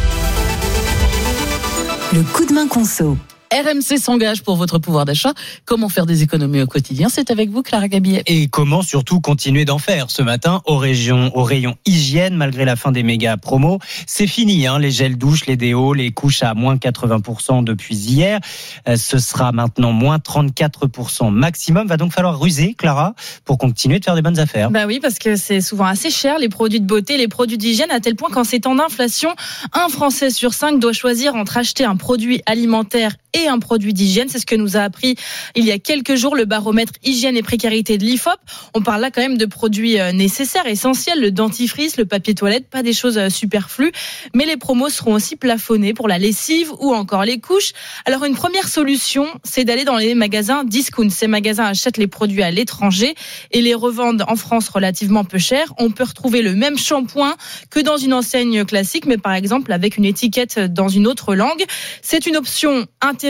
Le 2.13 2.23
coup 2.25 2.45
de 2.45 2.53
main 2.53 2.67
conso. 2.67 3.17
RMC 3.53 3.99
s'engage 3.99 4.43
pour 4.43 4.57
votre 4.57 4.79
pouvoir 4.79 5.05
d'achat. 5.05 5.35
Comment 5.67 5.91
faire 5.91 6.07
des 6.07 6.23
économies 6.23 6.63
au 6.63 6.67
quotidien? 6.67 7.09
C'est 7.11 7.31
avec 7.31 7.51
vous, 7.51 7.63
Clara 7.63 7.89
Gabillet. 7.89 8.23
Et 8.27 8.49
comment 8.49 8.81
surtout 8.81 9.21
continuer 9.21 9.67
d'en 9.67 9.79
faire? 9.79 10.11
Ce 10.11 10.23
matin 10.23 10.63
au, 10.65 10.79
région, 10.79 11.31
au 11.37 11.43
rayon 11.43 11.77
hygiène 11.85 12.35
malgré 12.35 12.65
la 12.65 12.77
fin 12.77 12.93
des 12.93 13.03
méga 13.03 13.37
promos. 13.37 13.79
C'est 14.07 14.27
fini, 14.27 14.67
hein, 14.67 14.79
les 14.79 14.91
gels 14.91 15.19
douches, 15.19 15.47
les 15.47 15.57
déos, 15.57 15.93
les 15.93 16.13
couches 16.13 16.43
à 16.43 16.55
moins 16.55 16.77
80% 16.77 17.63
depuis 17.63 17.95
hier. 17.95 18.41
Euh, 18.89 18.97
ce 18.97 19.19
sera 19.19 19.53
maintenant 19.53 19.93
moins 19.93 20.17
34% 20.17 21.31
maximum. 21.31 21.87
Va 21.87 21.99
donc 21.99 22.13
falloir 22.13 22.41
ruser, 22.41 22.75
Clara, 22.75 23.15
pour 23.45 23.59
continuer 23.59 23.99
de 23.99 24.05
faire 24.05 24.15
des 24.15 24.23
bonnes 24.23 24.39
affaires. 24.39 24.71
Bah 24.71 24.87
oui, 24.87 24.99
parce 25.01 25.19
que 25.19 25.37
c'est 25.37 25.61
souvent 25.61 25.87
assez 25.87 26.11
cher, 26.11 26.39
les 26.39 26.49
produits 26.49 26.81
de 26.81 26.87
beauté, 26.87 27.19
les 27.19 27.29
produits 27.29 27.59
d'hygiène, 27.59 27.91
à 27.91 28.01
tel 28.01 28.17
point 28.17 28.31
qu'en 28.31 28.45
ces 28.45 28.61
temps 28.61 28.75
d'inflation, 28.75 29.35
un 29.75 29.89
Français 29.89 30.31
sur 30.31 30.55
cinq 30.55 30.79
doit 30.79 30.93
choisir 30.93 31.35
entre 31.35 31.59
acheter 31.59 31.85
un 31.85 31.97
produit 31.97 32.41
alimentaire 32.47 33.13
et 33.35 33.49
un 33.49 33.59
produit 33.59 33.95
d'hygiène. 33.95 34.29
C'est 34.29 34.39
ce 34.39 34.47
que 34.47 34.55
nous 34.55 34.77
a 34.77 34.81
appris 34.81 35.17
il 35.55 35.65
y 35.65 35.73
a 35.73 35.79
quelques 35.79 36.15
jours 36.15 36.37
le 36.37 36.45
baromètre 36.45 36.93
hygiène 37.03 37.37
et 37.37 37.43
précarité 37.43 37.99
de 37.99 38.05
l'IFOP. 38.05 38.37
On 38.75 38.83
parle 38.83 39.01
là 39.01 39.11
quand 39.11 39.23
même 39.23 39.39
de 39.39 39.47
produits 39.47 39.99
euh, 39.99 40.13
nécessaires, 40.13 40.67
essentiels, 40.67 41.21
le 41.21 41.31
dentifrice, 41.31 41.97
le 41.97 42.05
papier 42.05 42.35
toilette, 42.35 42.69
pas 42.69 42.83
des 42.83 42.93
choses 42.93 43.19
euh, 43.19 43.29
superflues. 43.29 43.93
Mais 44.35 44.45
les 44.45 44.57
promos 44.57 44.91
seront 44.91 45.15
aussi 45.15 45.37
plafonnés 45.37 45.95
pour 45.95 46.09
la 46.09 46.19
lessive 46.19 46.71
ou 46.81 46.95
encore 46.95 47.25
les 47.25 47.41
couches. 47.41 47.73
Alors 48.05 48.25
une 48.25 48.35
première 48.35 48.69
solution, 48.69 49.27
c'est 49.45 49.65
d'aller 49.65 49.85
dans 49.85 49.97
les 49.97 50.15
magasins 50.15 50.65
discount. 50.65 51.11
Ces 51.11 51.27
magasins 51.27 51.65
achètent 51.65 51.99
les 51.99 52.07
produits 52.07 52.43
à 52.43 52.51
l'étranger 52.51 53.15
et 53.51 53.63
les 53.63 53.75
revendent 53.75 54.25
en 54.29 54.37
France 54.37 54.69
relativement 54.69 55.25
peu 55.25 55.39
cher. 55.39 55.73
On 55.79 55.91
peut 55.91 56.05
retrouver 56.05 56.43
le 56.43 56.55
même 56.55 56.79
shampoing 56.79 57.37
que 57.71 57.81
dans 57.81 57.97
une 57.97 58.13
enseigne 58.13 58.65
classique, 58.65 59.07
mais 59.07 59.19
par 59.19 59.33
exemple 59.33 59.73
avec 59.73 59.97
une 59.97 60.05
étiquette 60.05 60.59
dans 60.59 60.89
une 60.89 61.07
autre 61.07 61.35
langue. 61.35 61.65
C'est 62.03 62.27
une 62.27 62.37
option 62.37 62.87
intéressante 63.01 63.22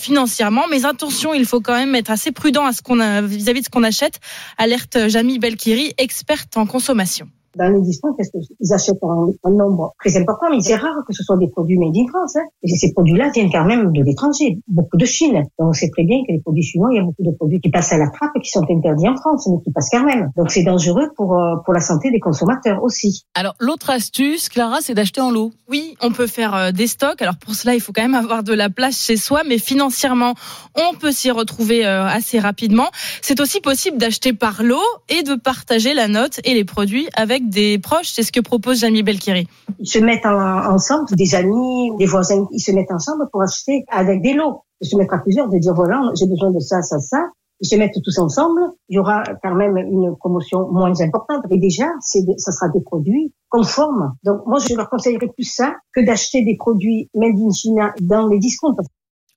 financièrement, 0.00 0.64
mais 0.70 0.84
attention, 0.84 1.34
il 1.34 1.46
faut 1.46 1.60
quand 1.60 1.74
même 1.74 1.94
être 1.94 2.10
assez 2.10 2.32
prudent 2.32 2.64
à 2.64 2.72
ce 2.72 2.82
qu'on 2.82 3.00
a 3.00 3.22
vis-à-vis 3.22 3.60
de 3.60 3.64
ce 3.66 3.70
qu'on 3.70 3.84
achète. 3.84 4.20
Alerte 4.58 5.08
Jamie 5.08 5.38
Belkiri, 5.38 5.94
experte 5.98 6.56
en 6.56 6.66
consommation. 6.66 7.28
Dans 7.56 7.68
les 7.72 7.80
discounts, 7.80 8.14
qu'est-ce 8.16 8.30
que- 8.30 8.54
ils 8.60 8.72
achètent 8.72 9.02
un, 9.02 9.28
un 9.44 9.50
nombre 9.50 9.92
très 9.98 10.16
important, 10.16 10.46
mais 10.50 10.60
c'est 10.60 10.76
rare 10.76 10.96
que 11.06 11.12
ce 11.14 11.22
soit 11.22 11.36
des 11.38 11.48
produits 11.48 11.78
made 11.78 11.96
in 11.96 12.06
France. 12.08 12.36
Hein. 12.36 12.44
Et 12.62 12.68
ces 12.76 12.92
produits-là 12.92 13.30
viennent 13.34 13.50
quand 13.50 13.64
même 13.64 13.92
de 13.92 14.02
l'étranger, 14.02 14.58
beaucoup 14.68 14.96
de 14.96 15.04
Chine. 15.06 15.42
Donc 15.58 15.68
on 15.68 15.72
sait 15.72 15.90
très 15.90 16.04
bien 16.04 16.18
que 16.26 16.32
les 16.32 16.40
produits 16.40 16.62
chinois, 16.62 16.88
il 16.92 16.96
y 16.96 17.00
a 17.00 17.04
beaucoup 17.04 17.22
de 17.22 17.34
produits 17.36 17.60
qui 17.60 17.70
passent 17.70 17.92
à 17.92 17.98
la 17.98 18.10
trappe 18.10 18.30
et 18.36 18.40
qui 18.40 18.50
sont 18.50 18.64
interdits 18.70 19.08
en 19.08 19.16
France, 19.16 19.48
mais 19.50 19.62
qui 19.64 19.72
passent 19.72 19.90
quand 19.90 20.04
même. 20.04 20.30
Donc 20.36 20.50
c'est 20.50 20.62
dangereux 20.64 21.08
pour, 21.16 21.34
euh, 21.34 21.56
pour 21.64 21.72
la 21.74 21.80
santé 21.80 22.10
des 22.10 22.20
consommateurs 22.20 22.82
aussi. 22.82 23.24
Alors, 23.34 23.54
l'autre 23.58 23.90
astuce, 23.90 24.48
Clara, 24.48 24.78
c'est 24.80 24.94
d'acheter 24.94 25.20
en 25.20 25.30
lot. 25.30 25.52
Oui, 25.70 25.96
on 26.02 26.10
peut 26.12 26.26
faire 26.26 26.54
euh, 26.54 26.72
des 26.72 26.86
stocks. 26.86 27.22
Alors 27.22 27.36
pour 27.36 27.54
cela, 27.54 27.74
il 27.74 27.80
faut 27.80 27.92
quand 27.92 28.02
même 28.02 28.14
avoir 28.14 28.42
de 28.42 28.52
la 28.52 28.68
place 28.68 29.02
chez 29.02 29.16
soi, 29.16 29.42
mais 29.48 29.58
financièrement, 29.58 30.34
on 30.74 30.94
peut 30.94 31.12
s'y 31.12 31.30
retrouver 31.30 31.86
euh, 31.86 32.04
assez 32.06 32.38
rapidement. 32.38 32.88
C'est 33.22 33.40
aussi 33.40 33.60
possible 33.60 33.96
d'acheter 33.96 34.32
par 34.32 34.62
lot 34.62 34.76
et 35.08 35.22
de 35.22 35.34
partager 35.34 35.94
la 35.94 36.08
note 36.08 36.40
et 36.44 36.54
les 36.54 36.64
produits 36.64 37.08
avec 37.14 37.45
des 37.46 37.78
proches. 37.78 38.08
C'est 38.12 38.22
ce 38.22 38.32
que 38.32 38.40
propose 38.40 38.80
Jamie 38.80 39.02
Belkiri. 39.02 39.46
Ils 39.78 39.88
se 39.88 39.98
mettent 39.98 40.26
en- 40.26 40.72
ensemble, 40.74 41.06
des 41.16 41.34
amis, 41.34 41.90
des 41.98 42.06
voisins, 42.06 42.46
ils 42.52 42.60
se 42.60 42.72
mettent 42.72 42.92
ensemble 42.92 43.28
pour 43.32 43.42
acheter 43.42 43.84
avec 43.88 44.22
des 44.22 44.34
lots. 44.34 44.62
De 44.82 44.86
se 44.86 44.96
mettre 44.96 45.14
à 45.14 45.18
plusieurs, 45.18 45.48
de 45.48 45.56
dire 45.58 45.72
voilà, 45.74 46.02
j'ai 46.18 46.26
besoin 46.26 46.50
de 46.50 46.60
ça, 46.60 46.82
ça, 46.82 46.98
ça. 46.98 47.28
Ils 47.62 47.66
se 47.66 47.74
mettent 47.76 47.94
tous 48.04 48.18
ensemble. 48.18 48.60
Il 48.90 48.96
y 48.96 48.98
aura 48.98 49.22
quand 49.42 49.54
même 49.54 49.78
une 49.78 50.14
promotion 50.18 50.70
moins 50.70 50.92
importante. 51.00 51.42
Mais 51.50 51.56
déjà, 51.56 51.86
c'est, 52.00 52.20
ça 52.36 52.52
sera 52.52 52.68
des 52.68 52.82
produits 52.82 53.32
conformes. 53.48 54.12
Donc 54.24 54.42
moi, 54.46 54.58
je 54.58 54.74
leur 54.74 54.90
conseillerais 54.90 55.28
plus 55.34 55.44
ça 55.50 55.74
que 55.94 56.04
d'acheter 56.04 56.44
des 56.44 56.56
produits 56.58 57.08
made 57.14 57.38
in 57.38 57.50
China 57.52 57.94
dans 58.02 58.26
les 58.28 58.38
discounts. 58.38 58.76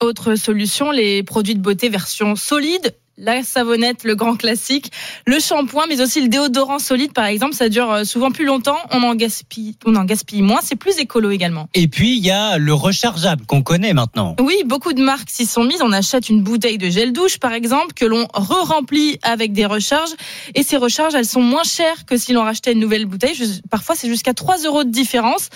Autre 0.01 0.35
solution, 0.35 0.91
les 0.91 1.23
produits 1.23 1.55
de 1.55 1.61
beauté 1.61 1.87
version 1.87 2.35
solide. 2.35 2.93
La 3.21 3.43
savonnette, 3.43 4.05
le 4.05 4.15
grand 4.15 4.37
classique, 4.37 4.93
le 5.25 5.41
shampoing, 5.41 5.87
mais 5.89 5.99
aussi 5.99 6.21
le 6.21 6.29
déodorant 6.29 6.79
solide, 6.79 7.11
par 7.11 7.25
exemple, 7.25 7.53
ça 7.53 7.67
dure 7.67 7.91
euh, 7.91 8.03
souvent 8.05 8.31
plus 8.31 8.45
longtemps, 8.45 8.77
on 8.91 9.03
en 9.03 9.13
gaspille, 9.13 9.75
on 9.85 9.97
en 9.97 10.05
gaspille 10.05 10.41
moins, 10.41 10.61
c'est 10.63 10.77
plus 10.77 10.97
écolo 10.99 11.29
également. 11.29 11.67
Et 11.73 11.89
puis, 11.89 12.15
il 12.15 12.25
y 12.25 12.31
a 12.31 12.57
le 12.57 12.73
rechargeable 12.73 13.45
qu'on 13.45 13.61
connaît 13.61 13.91
maintenant. 13.91 14.37
Oui, 14.39 14.55
beaucoup 14.65 14.93
de 14.93 15.03
marques 15.03 15.29
s'y 15.29 15.45
sont 15.45 15.65
mises. 15.65 15.81
On 15.81 15.91
achète 15.91 16.29
une 16.29 16.41
bouteille 16.41 16.77
de 16.77 16.89
gel 16.89 17.11
douche, 17.11 17.39
par 17.39 17.51
exemple, 17.51 17.93
que 17.93 18.05
l'on 18.05 18.25
re-remplit 18.33 19.19
avec 19.21 19.51
des 19.51 19.65
recharges. 19.65 20.11
Et 20.55 20.63
ces 20.63 20.77
recharges, 20.77 21.13
elles 21.13 21.25
sont 21.25 21.41
moins 21.41 21.65
chères 21.65 22.05
que 22.05 22.15
si 22.15 22.31
l'on 22.31 22.43
rachetait 22.43 22.71
une 22.71 22.79
nouvelle 22.79 23.05
bouteille. 23.05 23.35
Parfois, 23.69 23.95
c'est 23.95 24.07
jusqu'à 24.07 24.33
3 24.33 24.59
euros 24.59 24.85
de 24.85 24.91
différence. 24.91 25.49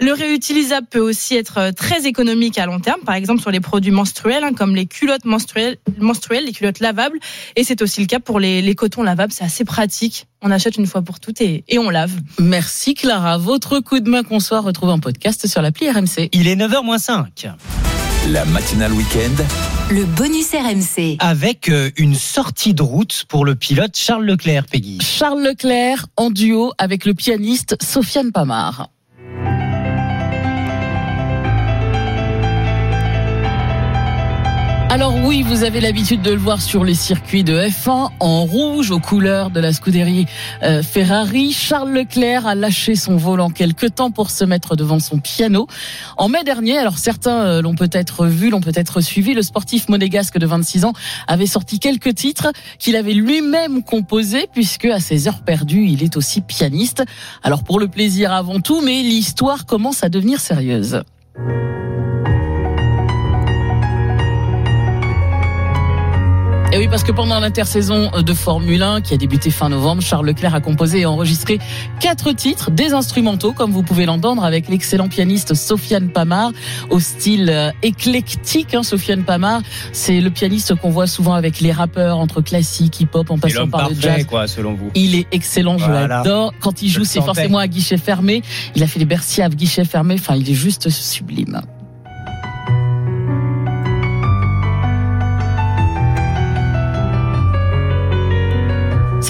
Le 0.00 0.14
réutilisable 0.14 0.86
peut 0.90 1.00
aussi 1.00 1.36
être 1.36 1.58
euh, 1.58 1.72
très 1.72 2.06
économique 2.06 2.56
à 2.56 2.64
long 2.64 2.80
terme. 2.80 3.02
Par 3.02 3.14
exemple, 3.14 3.42
sur 3.42 3.50
les 3.50 3.60
produits 3.60 3.90
menstruels, 3.90 4.42
hein, 4.42 4.54
comme 4.54 4.74
les 4.74 4.86
culottes 4.86 5.26
menstruelles, 5.26 5.76
menstruelles, 5.98 6.46
les 6.46 6.52
culottes 6.52 6.80
lavables. 6.80 7.09
Et 7.56 7.64
c'est 7.64 7.82
aussi 7.82 8.00
le 8.00 8.06
cas 8.06 8.20
pour 8.20 8.40
les, 8.40 8.62
les 8.62 8.74
cotons 8.74 9.02
lavables. 9.02 9.32
C'est 9.32 9.44
assez 9.44 9.64
pratique. 9.64 10.26
On 10.42 10.50
achète 10.50 10.76
une 10.76 10.86
fois 10.86 11.02
pour 11.02 11.20
toutes 11.20 11.40
et, 11.40 11.64
et 11.68 11.78
on 11.78 11.90
lave. 11.90 12.12
Merci 12.38 12.94
Clara. 12.94 13.38
Votre 13.38 13.80
coup 13.80 14.00
de 14.00 14.08
main 14.08 14.22
qu'on 14.22 14.40
soit 14.40 14.60
retrouvé 14.60 14.92
en 14.92 14.98
podcast 14.98 15.46
sur 15.46 15.62
l'appli 15.62 15.90
RMC. 15.90 16.28
Il 16.32 16.48
est 16.48 16.56
9h 16.56 16.84
moins 16.84 16.98
5. 16.98 17.48
La 18.28 18.44
matinale 18.44 18.92
week-end. 18.92 19.44
Le 19.90 20.04
bonus 20.04 20.50
RMC. 20.52 21.16
Avec 21.20 21.68
euh, 21.68 21.90
une 21.96 22.14
sortie 22.14 22.74
de 22.74 22.82
route 22.82 23.24
pour 23.28 23.44
le 23.44 23.54
pilote 23.54 23.96
Charles 23.96 24.24
Leclerc, 24.24 24.66
Peggy. 24.66 24.98
Charles 25.00 25.42
Leclerc 25.42 26.06
en 26.16 26.30
duo 26.30 26.72
avec 26.78 27.06
le 27.06 27.14
pianiste 27.14 27.76
Sofiane 27.82 28.30
Pamar. 28.30 28.90
Alors 34.92 35.14
oui, 35.14 35.42
vous 35.42 35.62
avez 35.62 35.80
l'habitude 35.80 36.20
de 36.20 36.32
le 36.32 36.36
voir 36.36 36.60
sur 36.60 36.82
les 36.82 36.96
circuits 36.96 37.44
de 37.44 37.56
F1 37.56 38.10
en 38.18 38.44
rouge 38.44 38.90
aux 38.90 38.98
couleurs 38.98 39.50
de 39.50 39.60
la 39.60 39.72
Scuderie 39.72 40.26
euh, 40.64 40.82
Ferrari. 40.82 41.52
Charles 41.52 41.92
Leclerc 41.92 42.44
a 42.44 42.56
lâché 42.56 42.96
son 42.96 43.16
volant 43.16 43.50
quelque 43.50 43.86
temps 43.86 44.10
pour 44.10 44.30
se 44.30 44.44
mettre 44.44 44.74
devant 44.74 44.98
son 44.98 45.20
piano. 45.20 45.68
En 46.16 46.28
mai 46.28 46.42
dernier, 46.42 46.76
alors 46.76 46.98
certains 46.98 47.46
euh, 47.46 47.62
l'ont 47.62 47.76
peut-être 47.76 48.26
vu, 48.26 48.50
l'ont 48.50 48.60
peut-être 48.60 49.00
suivi, 49.00 49.32
le 49.32 49.42
sportif 49.42 49.88
monégasque 49.88 50.38
de 50.38 50.46
26 50.46 50.84
ans 50.84 50.92
avait 51.28 51.46
sorti 51.46 51.78
quelques 51.78 52.16
titres 52.16 52.50
qu'il 52.80 52.96
avait 52.96 53.14
lui-même 53.14 53.84
composés 53.84 54.48
puisque 54.52 54.86
à 54.86 54.98
ses 54.98 55.28
heures 55.28 55.44
perdues, 55.44 55.86
il 55.86 56.02
est 56.02 56.16
aussi 56.16 56.40
pianiste. 56.40 57.04
Alors 57.44 57.62
pour 57.62 57.78
le 57.78 57.86
plaisir 57.86 58.32
avant 58.32 58.58
tout, 58.58 58.80
mais 58.84 59.04
l'histoire 59.04 59.66
commence 59.66 60.02
à 60.02 60.08
devenir 60.08 60.40
sérieuse. 60.40 61.00
Et 66.72 66.78
oui, 66.78 66.86
parce 66.86 67.02
que 67.02 67.10
pendant 67.10 67.40
l'intersaison 67.40 68.10
de 68.12 68.32
Formule 68.32 68.80
1 68.82 69.00
qui 69.00 69.12
a 69.12 69.16
débuté 69.16 69.50
fin 69.50 69.68
novembre, 69.68 70.02
Charles 70.02 70.26
Leclerc 70.26 70.54
a 70.54 70.60
composé 70.60 71.00
et 71.00 71.06
enregistré 71.06 71.58
quatre 72.00 72.30
titres, 72.30 72.70
des 72.70 72.92
instrumentaux, 72.92 73.52
comme 73.52 73.72
vous 73.72 73.82
pouvez 73.82 74.06
l'entendre, 74.06 74.44
avec 74.44 74.68
l'excellent 74.68 75.08
pianiste 75.08 75.54
Sofiane 75.54 76.10
Pamar, 76.10 76.52
au 76.88 77.00
style 77.00 77.50
euh, 77.50 77.72
éclectique. 77.82 78.72
Hein, 78.72 78.84
Sofiane 78.84 79.24
Pamar, 79.24 79.62
c'est 79.92 80.20
le 80.20 80.30
pianiste 80.30 80.76
qu'on 80.76 80.90
voit 80.90 81.08
souvent 81.08 81.34
avec 81.34 81.58
les 81.58 81.72
rappeurs 81.72 82.18
entre 82.18 82.40
classique, 82.40 83.00
hip-hop, 83.00 83.28
en 83.32 83.38
passant 83.38 83.66
par 83.66 83.88
le 83.88 83.96
jazz. 83.98 84.24
quoi, 84.26 84.46
selon 84.46 84.74
vous. 84.74 84.92
Il 84.94 85.16
est 85.16 85.26
excellent, 85.32 85.76
je 85.76 85.86
Voilà. 85.86 86.06
l'adore. 86.06 86.54
Quand 86.60 86.82
il 86.82 86.88
joue, 86.88 87.04
c'est 87.04 87.20
forcément 87.20 87.58
à 87.58 87.66
guichet 87.66 87.96
fermé. 87.98 88.42
Il 88.76 88.82
a 88.84 88.86
fait 88.86 89.00
les 89.00 89.06
Bercy 89.06 89.42
à 89.42 89.48
guichet 89.48 89.84
fermé. 89.84 90.14
Enfin, 90.14 90.36
il 90.36 90.48
est 90.48 90.54
juste 90.54 90.88
sublime. 90.88 91.62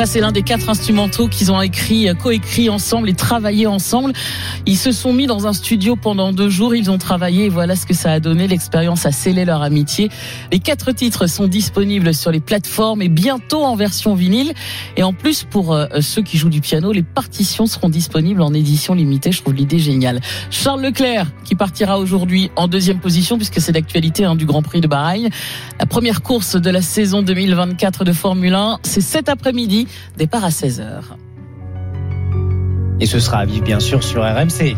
Ça, 0.01 0.07
c'est 0.07 0.20
l'un 0.20 0.32
des 0.32 0.42
quatre 0.42 0.70
instrumentaux 0.70 1.28
qu'ils 1.28 1.53
ont 1.53 1.61
écrit, 1.61 2.09
euh, 2.09 2.14
coécrit 2.14 2.70
ensemble 2.70 3.11
et 3.11 3.12
travaillé 3.12 3.66
ensemble. 3.66 4.14
Ils 4.64 4.78
se 4.78 4.92
sont 4.92 5.12
mis 5.12 5.26
dans 5.26 5.46
un 5.46 5.53
studio 5.53 5.94
pendant 5.94 6.32
deux 6.32 6.48
jours. 6.48 6.74
Ils 6.74 6.90
ont 6.90 6.96
travaillé 6.96 7.44
et 7.44 7.48
voilà 7.51 7.76
ce 7.76 7.84
que 7.84 7.92
ça 7.92 8.12
a 8.12 8.18
donné. 8.18 8.48
L'expérience 8.48 9.05
a 9.05 9.12
scellé 9.12 9.44
leur 9.44 9.61
amitié. 9.61 10.09
Les 10.53 10.59
quatre 10.59 10.92
titres 10.92 11.26
sont 11.26 11.48
disponibles 11.48 12.14
sur 12.14 12.30
les 12.30 12.40
plateformes 12.40 13.03
et 13.03 13.11
bientôt 13.11 13.62
en 13.62 13.76
version 13.76 14.14
vinyle. 14.14 14.55
Et 14.96 15.03
en 15.03 15.12
plus, 15.12 15.44
pour 15.44 15.74
euh, 15.74 15.86
ceux 16.01 16.22
qui 16.22 16.38
jouent 16.38 16.48
du 16.48 16.62
piano, 16.62 16.92
les 16.92 17.03
partitions 17.03 17.66
seront 17.66 17.90
disponibles 17.90 18.40
en 18.40 18.55
édition 18.55 18.94
limitée. 18.94 19.32
Je 19.32 19.42
trouve 19.42 19.53
l'idée 19.53 19.78
géniale. 19.78 20.22
Charles 20.51 20.80
Leclerc, 20.80 21.26
qui 21.44 21.57
partira 21.57 21.98
aujourd'hui 21.98 22.51
en 22.57 22.68
deuxième 22.68 23.01
position, 23.01 23.36
puisque 23.36 23.61
c'est 23.61 23.72
l'actualité 23.72 24.24
hein, 24.24 24.34
du 24.34 24.46
Grand 24.46 24.62
Prix 24.62 24.80
de 24.80 24.88
Bahreïn. 24.88 25.28
La 25.78 25.84
première 25.84 26.22
course 26.22 26.57
de 26.57 26.70
la 26.70 26.80
saison 26.80 27.20
2024 27.20 28.05
de 28.05 28.12
Formule 28.14 28.55
1, 28.55 28.78
c'est 28.82 29.03
cet 29.03 29.28
après-midi, 29.28 29.88
départ 30.16 30.45
à 30.45 30.49
16h. 30.51 30.84
Et 33.01 33.07
ce 33.07 33.18
sera 33.18 33.38
à 33.38 33.45
vivre, 33.47 33.64
bien 33.64 33.80
sûr, 33.80 34.03
sur 34.03 34.22
RMC. 34.22 34.76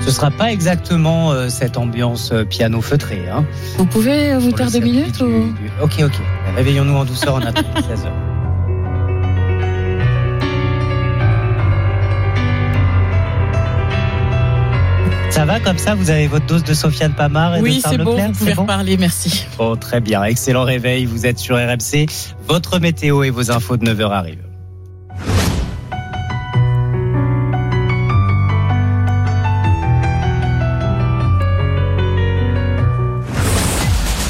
Ce 0.00 0.10
sera 0.10 0.30
pas 0.30 0.50
exactement 0.52 1.32
euh, 1.32 1.48
cette 1.48 1.76
ambiance 1.78 2.30
euh, 2.32 2.44
piano 2.44 2.80
feutré. 2.80 3.22
Hein, 3.30 3.44
Vous 3.78 3.86
pouvez 3.86 4.32
euh, 4.32 4.38
vous 4.38 4.52
taire 4.52 4.70
deux 4.70 4.80
minutes 4.80 5.18
du- 5.18 5.24
ou... 5.24 5.52
du- 5.52 5.70
Ok, 5.82 6.02
ok. 6.04 6.20
Réveillons-nous 6.56 6.94
en 6.96 7.04
douceur 7.04 7.34
en 7.36 7.40
attendant 7.40 7.68
16h. 7.80 8.10
Ça 15.34 15.44
va 15.44 15.58
comme 15.58 15.78
ça 15.78 15.96
Vous 15.96 16.10
avez 16.10 16.28
votre 16.28 16.46
dose 16.46 16.62
de 16.62 16.72
Sofiane 16.74 17.12
Pamar 17.12 17.56
et 17.56 17.60
Oui, 17.60 17.78
de 17.78 17.82
Charles 17.82 17.96
c'est 17.96 18.04
bon, 18.04 18.16
vous 18.28 18.32
pouvez 18.38 18.54
bon 18.54 18.62
reparler, 18.62 18.96
merci. 18.96 19.46
Bon, 19.58 19.74
très 19.74 20.00
bien. 20.00 20.22
Excellent 20.22 20.62
réveil. 20.62 21.06
Vous 21.06 21.26
êtes 21.26 21.40
sur 21.40 21.56
RMC. 21.56 22.06
Votre 22.46 22.78
météo 22.78 23.24
et 23.24 23.30
vos 23.30 23.50
infos 23.50 23.76
de 23.76 23.84
9h 23.84 24.12
arrivent. 24.12 24.44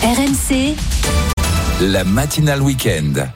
RMC, 0.03 0.75
La 1.81 2.05
matinale 2.05 2.63
week-end. 2.63 3.27